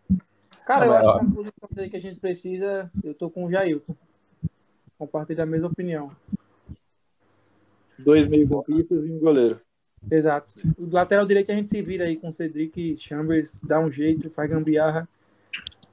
[0.66, 3.28] Cara, Não, eu mas, acho que as posições aí que a gente precisa, eu tô
[3.28, 3.94] com o Jailton.
[4.98, 6.10] Compartilho a mesma opinião.
[7.98, 9.60] Dois meio-campistas e um goleiro.
[10.10, 10.54] Exato.
[10.78, 14.30] O lateral direito a gente se vira aí com o Cedric Chambers, dá um jeito,
[14.30, 15.09] faz gambiarra.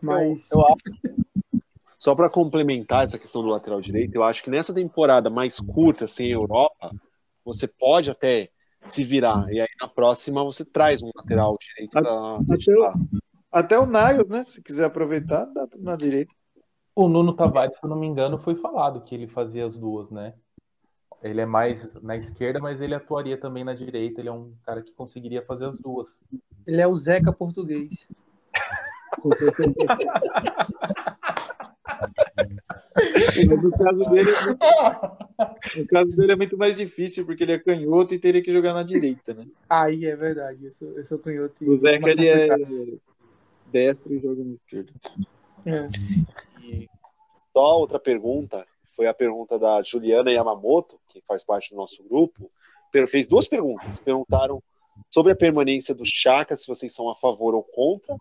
[0.01, 0.49] Mas.
[0.51, 1.63] Eu acho.
[1.97, 6.07] Só para complementar essa questão do lateral direito, eu acho que nessa temporada mais curta,
[6.07, 6.95] sem Europa,
[7.43, 8.49] você pode até
[8.87, 9.51] se virar.
[9.51, 12.93] E aí na próxima você traz um lateral direito para Até titular.
[13.51, 14.43] Até o Niles, né?
[14.45, 16.33] Se quiser aproveitar, dá na direita.
[16.95, 20.11] O Nuno Tavares, se eu não me engano, foi falado que ele fazia as duas,
[20.11, 20.33] né?
[21.21, 24.21] Ele é mais na esquerda, mas ele atuaria também na direita.
[24.21, 26.21] Ele é um cara que conseguiria fazer as duas.
[26.65, 28.07] Ele é o Zeca português.
[33.47, 34.59] No caso dele, é muito-
[35.77, 38.73] no caso dele é muito mais difícil, porque ele é canhoto e teria que jogar
[38.73, 39.45] na direita, né?
[39.69, 41.63] Aí é verdade, eu sou, eu sou canhoto.
[41.63, 42.47] e- O Zeca ele é
[43.71, 44.91] destro e joga na esquerda.
[45.65, 45.89] É.
[46.63, 46.89] E
[47.53, 48.65] só outra pergunta,
[48.95, 52.49] foi a pergunta da Juliana Yamamoto, que faz parte do nosso grupo,
[53.07, 53.99] fez duas perguntas.
[53.99, 54.61] Perguntaram
[55.09, 58.15] sobre a permanência do Chaka, se vocês são a favor ou contra,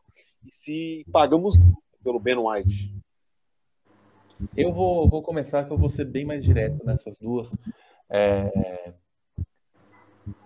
[0.46, 1.56] e se pagamos
[2.04, 2.92] pelo Ben White.
[4.56, 7.56] Eu vou, vou começar que eu vou ser bem mais direto nessas duas.
[8.10, 8.92] É...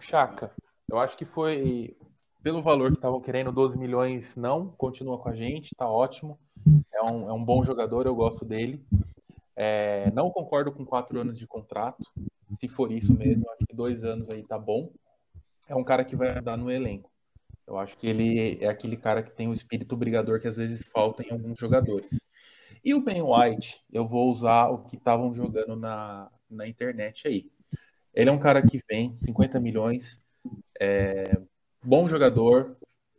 [0.01, 0.51] Chaka,
[0.89, 1.97] eu acho que foi
[2.43, 6.39] pelo valor que estavam querendo, 12 milhões não, continua com a gente, tá ótimo.
[6.93, 8.85] É um, é um bom jogador, eu gosto dele.
[9.55, 12.03] É, não concordo com quatro anos de contrato.
[12.53, 14.91] Se for isso mesmo, acho que dois anos aí tá bom.
[15.69, 17.11] É um cara que vai dar no elenco.
[17.67, 20.87] Eu acho que ele é aquele cara que tem o espírito brigador que às vezes
[20.89, 22.27] falta em alguns jogadores.
[22.85, 27.51] E o Ben White, eu vou usar o que estavam jogando na, na internet aí.
[28.13, 30.21] Ele é um cara que vem, 50 milhões,
[30.81, 31.41] é,
[31.83, 32.77] bom jogador,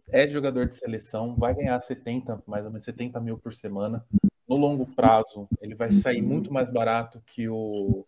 [0.10, 4.06] é jogador de seleção, vai ganhar 70, mais ou menos 70 mil por semana.
[4.48, 8.06] No longo prazo, ele vai sair muito mais barato que o,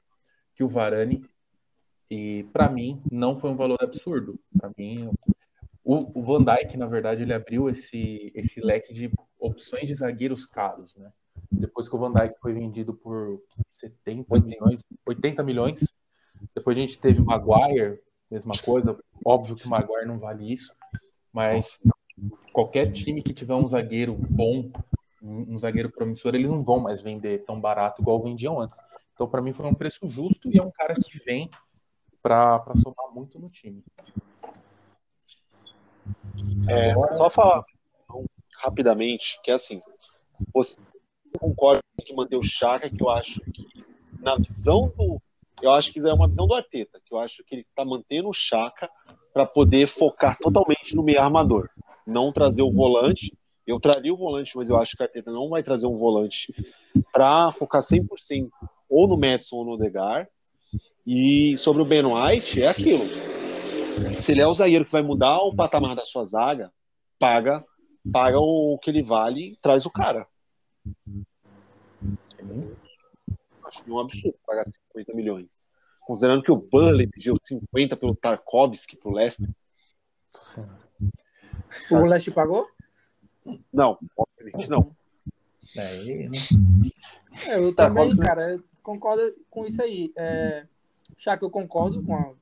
[0.53, 1.23] que o Varane.
[2.11, 4.37] E para mim, não foi um valor absurdo.
[4.57, 5.09] Para mim,
[5.83, 9.09] o, o Van Dijk, na verdade, ele abriu esse, esse leque de
[9.39, 11.11] opções de zagueiros caros, né?
[11.51, 13.41] Depois que o Van Dijk foi vendido por
[13.71, 15.93] 70 milhões, 80 milhões,
[16.53, 17.99] depois a gente teve o Maguire,
[18.29, 18.97] mesma coisa.
[19.23, 20.73] Óbvio que o Maguire não vale isso,
[21.31, 21.79] mas
[22.51, 24.71] qualquer time que tiver um zagueiro bom,
[25.21, 28.79] um zagueiro promissor, eles não vão mais vender tão barato igual vendiam antes.
[29.13, 31.49] Então, para mim, foi um preço justo e é um cara que vem
[32.21, 33.83] para somar muito no time.
[36.67, 37.63] É, só falar
[38.57, 39.81] rapidamente que, assim,
[40.53, 40.77] você
[41.37, 43.65] concorda que manter o Chaka, que eu acho que,
[44.21, 45.21] na visão do.
[45.61, 47.85] Eu acho que isso é uma visão do Arteta, que eu acho que ele está
[47.85, 48.89] mantendo o Chaka
[49.33, 51.69] para poder focar totalmente no meio armador.
[52.05, 53.35] Não trazer o volante.
[53.65, 56.53] Eu traria o volante, mas eu acho que o Arteta não vai trazer um volante
[57.11, 58.49] para focar 100%
[58.89, 60.27] ou no Madison ou no Degar.
[61.07, 63.05] E sobre o Ben White, é aquilo.
[64.19, 66.71] Se ele é o zagueiro que vai mudar o patamar da sua zaga,
[67.17, 67.63] paga,
[68.11, 70.27] paga o que ele vale e traz o cara.
[73.65, 75.65] Acho um absurdo pagar 50 milhões.
[76.01, 79.49] Considerando que o Burnley pediu 50 pelo Tarkovsky pro Leicester.
[81.89, 82.69] O Leicester pagou?
[83.73, 84.95] Não, obviamente não.
[85.75, 86.37] É, né?
[87.47, 90.11] É, eu também, cara, concordo com isso aí.
[90.15, 90.67] É,
[91.17, 92.33] já que eu concordo com a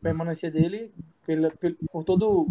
[0.00, 0.92] permanência dele,
[1.26, 2.48] pela, pela, por todo o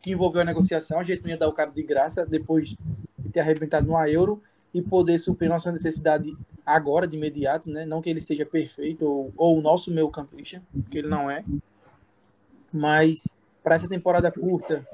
[0.00, 2.76] que envolveu a negociação, a gente não ia dar o cara de graça depois
[3.24, 4.42] de ter arrebentado no euro
[4.72, 7.84] e poder suprir nossa necessidade agora, de imediato, né?
[7.84, 11.44] Não que ele seja perfeito ou, ou o nosso meio campista, que ele não é,
[12.72, 14.86] mas para essa temporada curta,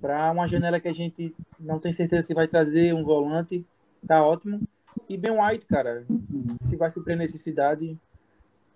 [0.00, 3.64] para uma janela que a gente não tem certeza se vai trazer um volante,
[4.06, 4.60] tá ótimo.
[5.08, 6.04] E Ben White, cara,
[6.60, 7.98] se vai suprir a necessidade,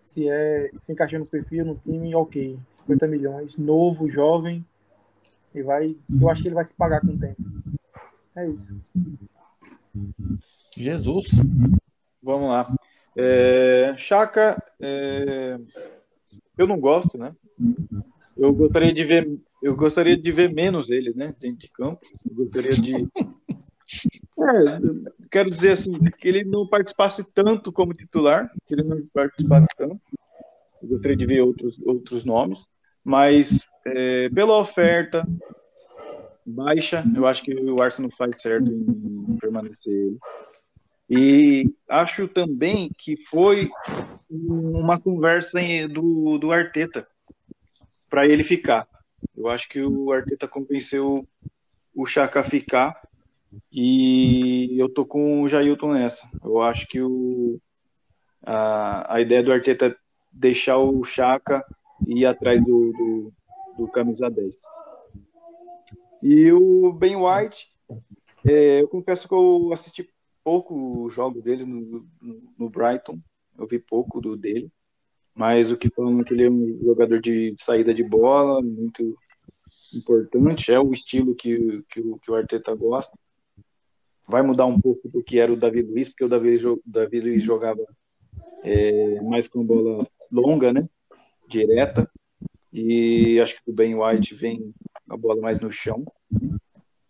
[0.01, 2.59] se é se encaixar no perfil, no time, ok.
[2.69, 4.65] 50 milhões, novo, jovem,
[5.55, 7.43] e vai, eu acho que ele vai se pagar com o tempo.
[8.37, 8.79] É isso.
[10.77, 11.27] Jesus.
[12.23, 12.77] Vamos lá.
[13.17, 15.59] É, Chaka, é,
[16.59, 17.35] eu não gosto, né?
[18.37, 22.01] Eu gostaria de ver, eu gostaria de ver menos ele, né, dentro de campo.
[22.29, 22.95] Eu gostaria de
[24.39, 24.81] é,
[25.31, 29.99] quero dizer assim, que ele não participasse tanto como titular, que ele não participasse tanto.
[30.83, 32.67] Eu gostaria de ver outros, outros nomes,
[33.03, 35.27] mas é, pela oferta
[36.47, 40.19] baixa, eu acho que o Arsenal faz certo em permanecer ele.
[41.09, 43.71] E acho também que foi
[44.31, 45.59] uma conversa
[45.91, 47.07] do, do Arteta
[48.09, 48.89] para ele ficar.
[49.37, 51.27] Eu acho que o Arteta convenceu
[51.95, 53.01] o Chaka a ficar
[53.73, 56.29] e eu tô com o Jailton nessa.
[56.45, 57.61] Eu acho que o,
[58.43, 59.97] a, a ideia do Arteta
[60.33, 61.65] deixar o Chaka
[62.07, 63.33] e ir atrás do, do,
[63.79, 64.55] do camisa 10.
[66.23, 67.69] E o Ben White,
[68.47, 70.09] é, eu confesso que eu assisti
[70.43, 72.07] pouco o jogo dele no,
[72.59, 73.19] no, Brighton,
[73.59, 74.71] eu vi pouco do dele,
[75.35, 79.17] mas o que falam é que ele é um jogador de, saída de bola, muito
[79.95, 83.17] importante, é o estilo que, que, o, que o Arteta gosta
[84.27, 87.43] vai mudar um pouco do que era o Davi Luiz, porque o Davi, Davi Luiz
[87.43, 87.85] jogava
[88.65, 90.89] é, mais com bola longa, né?
[91.49, 92.11] Direta.
[92.73, 94.75] E acho que o Ben White vem
[95.09, 96.05] a bola mais no chão.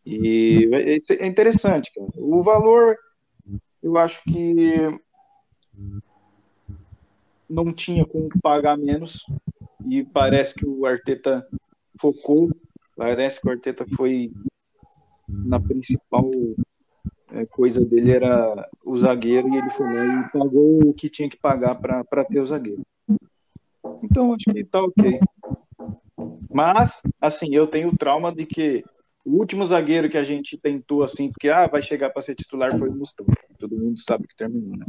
[0.04, 2.08] E é, interessante, cara.
[2.16, 2.96] O valor,
[3.82, 4.76] eu acho que
[7.48, 9.24] não tinha como pagar menos.
[9.88, 11.46] E parece que o Arteta
[12.00, 12.50] focou.
[12.96, 14.32] Parece que o Arteta foi
[15.28, 16.30] na principal
[17.32, 21.28] é, coisa dele era o zagueiro e ele foi lá e pagou o que tinha
[21.28, 22.82] que pagar para ter o zagueiro.
[24.02, 25.20] Então acho que tá ok.
[26.56, 28.82] Mas, assim, eu tenho o trauma de que
[29.26, 32.78] o último zagueiro que a gente tentou, assim, porque ah, vai chegar para ser titular
[32.78, 33.30] foi o Mustafa.
[33.58, 34.86] Todo mundo sabe que terminou, né?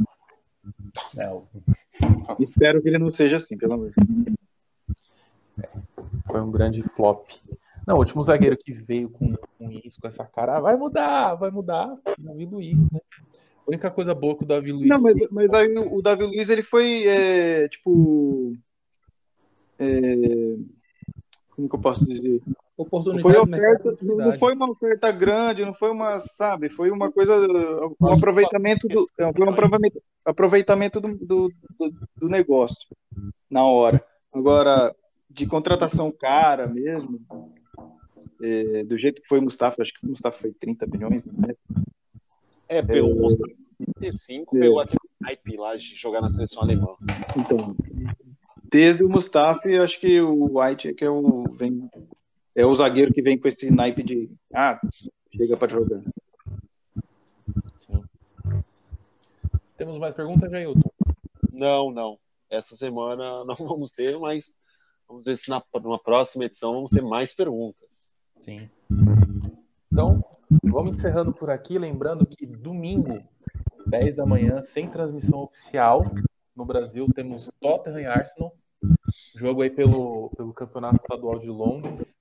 [1.18, 4.36] É, Espero que ele não seja assim, pelo amor de Deus.
[6.26, 7.28] Foi um grande flop.
[7.86, 11.34] Não, o último zagueiro que veio com, com isso, com essa cara, ah, vai mudar,
[11.34, 11.94] vai mudar.
[12.18, 13.00] Davi Luiz, né?
[13.66, 14.88] A única coisa boa que o Davi Luiz.
[14.88, 18.56] Não, mas, mas aí o Davi Luiz ele foi é, tipo.
[19.78, 20.56] É,
[21.58, 22.40] como que eu posso dizer?
[22.46, 26.68] Não Oportunidade foi, de oferta, não não foi uma oferta grande, não foi uma, sabe,
[26.68, 27.34] foi uma coisa,
[28.00, 29.50] um aproveitamento do, é, foi um
[30.24, 31.52] aproveitamento, do, do,
[32.16, 32.86] do, negócio
[33.50, 34.00] na hora.
[34.32, 34.94] Agora,
[35.28, 37.18] de contratação cara mesmo,
[38.40, 41.56] é, do jeito que foi o Mustafa, acho que o Mustafa foi 30 milhões, né?
[42.68, 43.14] É, pelo É.
[43.14, 43.52] Mustafa
[43.96, 44.60] 35, É.
[44.60, 46.94] pegou aquele hype lá de jogar na seleção alemã.
[47.36, 47.74] Então,
[48.70, 51.88] desde o Mustafa, eu acho que o White é que é o, vem,
[52.54, 54.80] é o zagueiro que vem com esse naipe de, ah,
[55.34, 56.02] chega para jogar.
[57.78, 58.02] Sim.
[59.76, 60.90] Temos mais perguntas, Jailton?
[61.52, 62.18] Não, não.
[62.50, 64.56] Essa semana não vamos ter, mas
[65.08, 68.12] vamos ver se na, numa próxima edição vamos ter mais perguntas.
[68.38, 68.68] Sim.
[69.90, 70.24] Então,
[70.62, 73.22] vamos encerrando por aqui, lembrando que domingo,
[73.86, 76.04] 10 da manhã, sem transmissão oficial
[76.58, 78.52] no Brasil, temos Tottenham e Arsenal.
[79.36, 82.16] Jogo aí pelo, pelo Campeonato Estadual de Londres,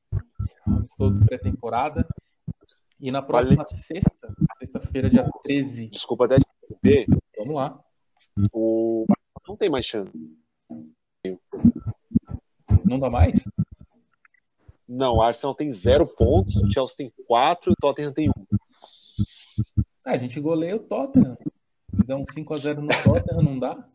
[0.65, 2.07] amistoso pré-temporada.
[2.99, 7.83] E na próxima sexta, sexta-feira, dia 13, Desculpa até interromper, vamos lá.
[8.53, 9.05] o
[9.47, 10.11] não tem mais chance.
[12.85, 13.43] Não dá mais?
[14.87, 18.45] Não, o Arsenal tem zero pontos, o Chelsea tem quatro e o Tottenham tem um.
[20.05, 21.37] Ah, a gente goleia o Tottenham.
[21.95, 23.87] Fizer um 5x0 no Tottenham, não dá?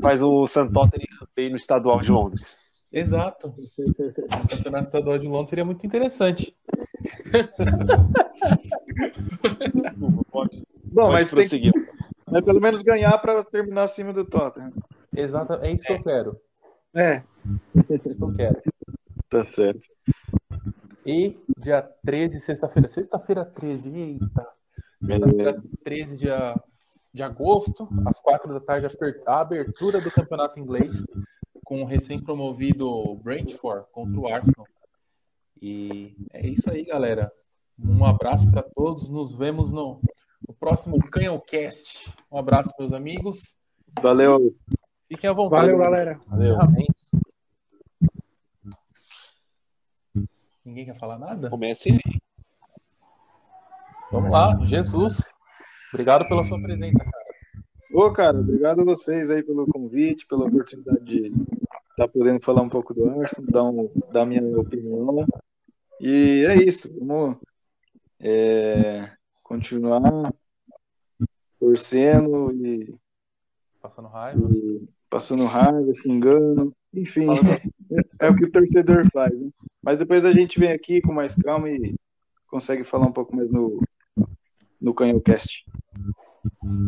[0.00, 0.70] Faz o St.
[0.72, 1.06] Tottenham
[1.36, 2.66] aí no estadual de Londres.
[2.92, 3.48] Exato.
[3.48, 6.56] O Campeonato Estadual de Londres seria muito interessante.
[10.30, 11.72] Pode, Bom, pode mas tem que prosseguir.
[12.26, 14.72] mas pelo menos ganhar para terminar acima do Tottenham.
[15.14, 16.40] Exato, é isso que eu quero.
[16.94, 17.22] É, É
[18.04, 18.62] isso que eu quero.
[19.28, 19.80] Tá certo.
[21.04, 22.88] E dia 13, sexta-feira.
[22.88, 24.46] Sexta-feira 13, eita.
[25.04, 26.26] Sexta-feira 13 de,
[27.12, 28.86] de agosto, às 4 da tarde,
[29.26, 31.02] a abertura do campeonato inglês
[31.64, 34.66] com o recém-promovido Brentford contra o Arsenal.
[35.60, 37.30] E é isso aí, galera.
[37.78, 39.10] Um abraço para todos.
[39.10, 40.00] Nos vemos no,
[40.46, 42.10] no próximo Canhãocast.
[42.30, 43.56] Um abraço, meus amigos.
[44.00, 44.56] Valeu.
[45.08, 45.66] Fiquem à vontade.
[45.66, 46.20] valeu, galera.
[46.26, 46.56] Valeu.
[50.64, 51.50] Ninguém quer falar nada?
[51.50, 52.20] Comece aí.
[54.10, 55.32] Vamos lá, Jesus.
[55.92, 57.28] Obrigado pela sua presença, cara.
[57.92, 61.32] Ô, cara, obrigado a vocês aí pelo convite, pela oportunidade de
[61.90, 65.26] estar podendo falar um pouco do Arsenal, dar, um, dar minha opinião.
[66.00, 67.38] E é isso, vamos
[68.20, 69.10] é,
[69.42, 70.32] continuar
[71.58, 72.94] torcendo e,
[73.80, 74.48] Passando raiva.
[74.52, 77.26] e passando raiva, xingando, enfim,
[78.20, 79.32] é, é o que o torcedor faz.
[79.32, 79.50] Né?
[79.82, 81.96] Mas depois a gente vem aqui com mais calma e
[82.46, 83.80] consegue falar um pouco mais no,
[84.80, 85.64] no Canhocast.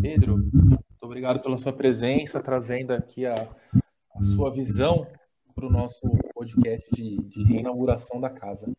[0.01, 5.07] Pedro, muito obrigado pela sua presença, trazendo aqui a, a sua visão
[5.55, 8.71] para o nosso podcast de, de reinauguração da casa.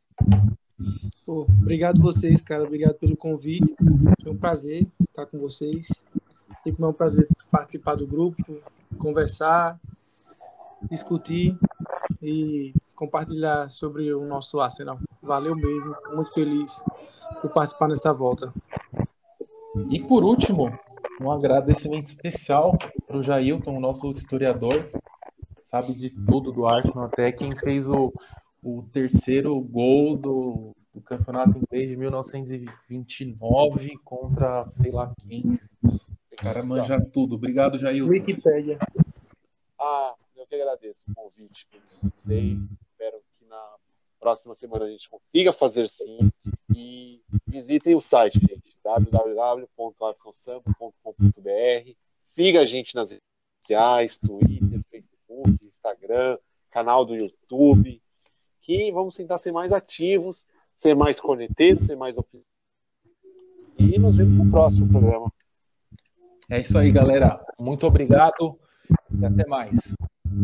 [1.25, 2.63] Pô, obrigado vocês, cara.
[2.63, 3.75] Obrigado pelo convite.
[4.23, 5.87] Foi um prazer estar com vocês.
[6.63, 8.61] Sempre é um prazer participar do grupo,
[8.97, 9.79] conversar,
[10.89, 11.57] discutir
[12.21, 14.99] e compartilhar sobre o nosso Arsenal.
[15.21, 16.83] Valeu mesmo, fico muito feliz
[17.41, 18.53] por participar nessa volta.
[19.89, 20.71] E por último,
[21.21, 22.77] um agradecimento especial
[23.07, 24.91] para o Jailton, nosso historiador,
[25.61, 28.11] sabe de tudo do Arsenal, até quem fez o,
[28.63, 35.57] o terceiro gol do, do campeonato inglês de 1929 contra sei lá quem.
[35.83, 37.35] O cara manja tudo.
[37.35, 38.11] Obrigado, Jailton.
[38.11, 38.77] Wikipédia.
[39.79, 41.79] Ah, eu que agradeço o convite de
[42.09, 42.59] vocês.
[42.91, 43.63] Espero que na
[44.19, 46.29] próxima semana a gente consiga fazer sim.
[46.75, 48.60] E visitem o site, gente,
[48.99, 51.91] www.arsenalsampa.com.br.
[52.21, 53.25] Siga a gente nas redes
[53.61, 56.37] sociais, Twitter, Facebook, Instagram,
[56.69, 58.01] canal do YouTube.
[58.61, 60.45] Que vamos tentar ser mais ativos,
[60.75, 62.47] ser mais corneteiros, ser mais opiniões.
[63.77, 65.31] E nos vemos no próximo programa.
[66.49, 67.43] É isso aí, galera.
[67.57, 68.59] Muito obrigado
[69.17, 69.95] e até mais.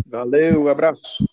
[0.07, 1.25] Valeu, abraço.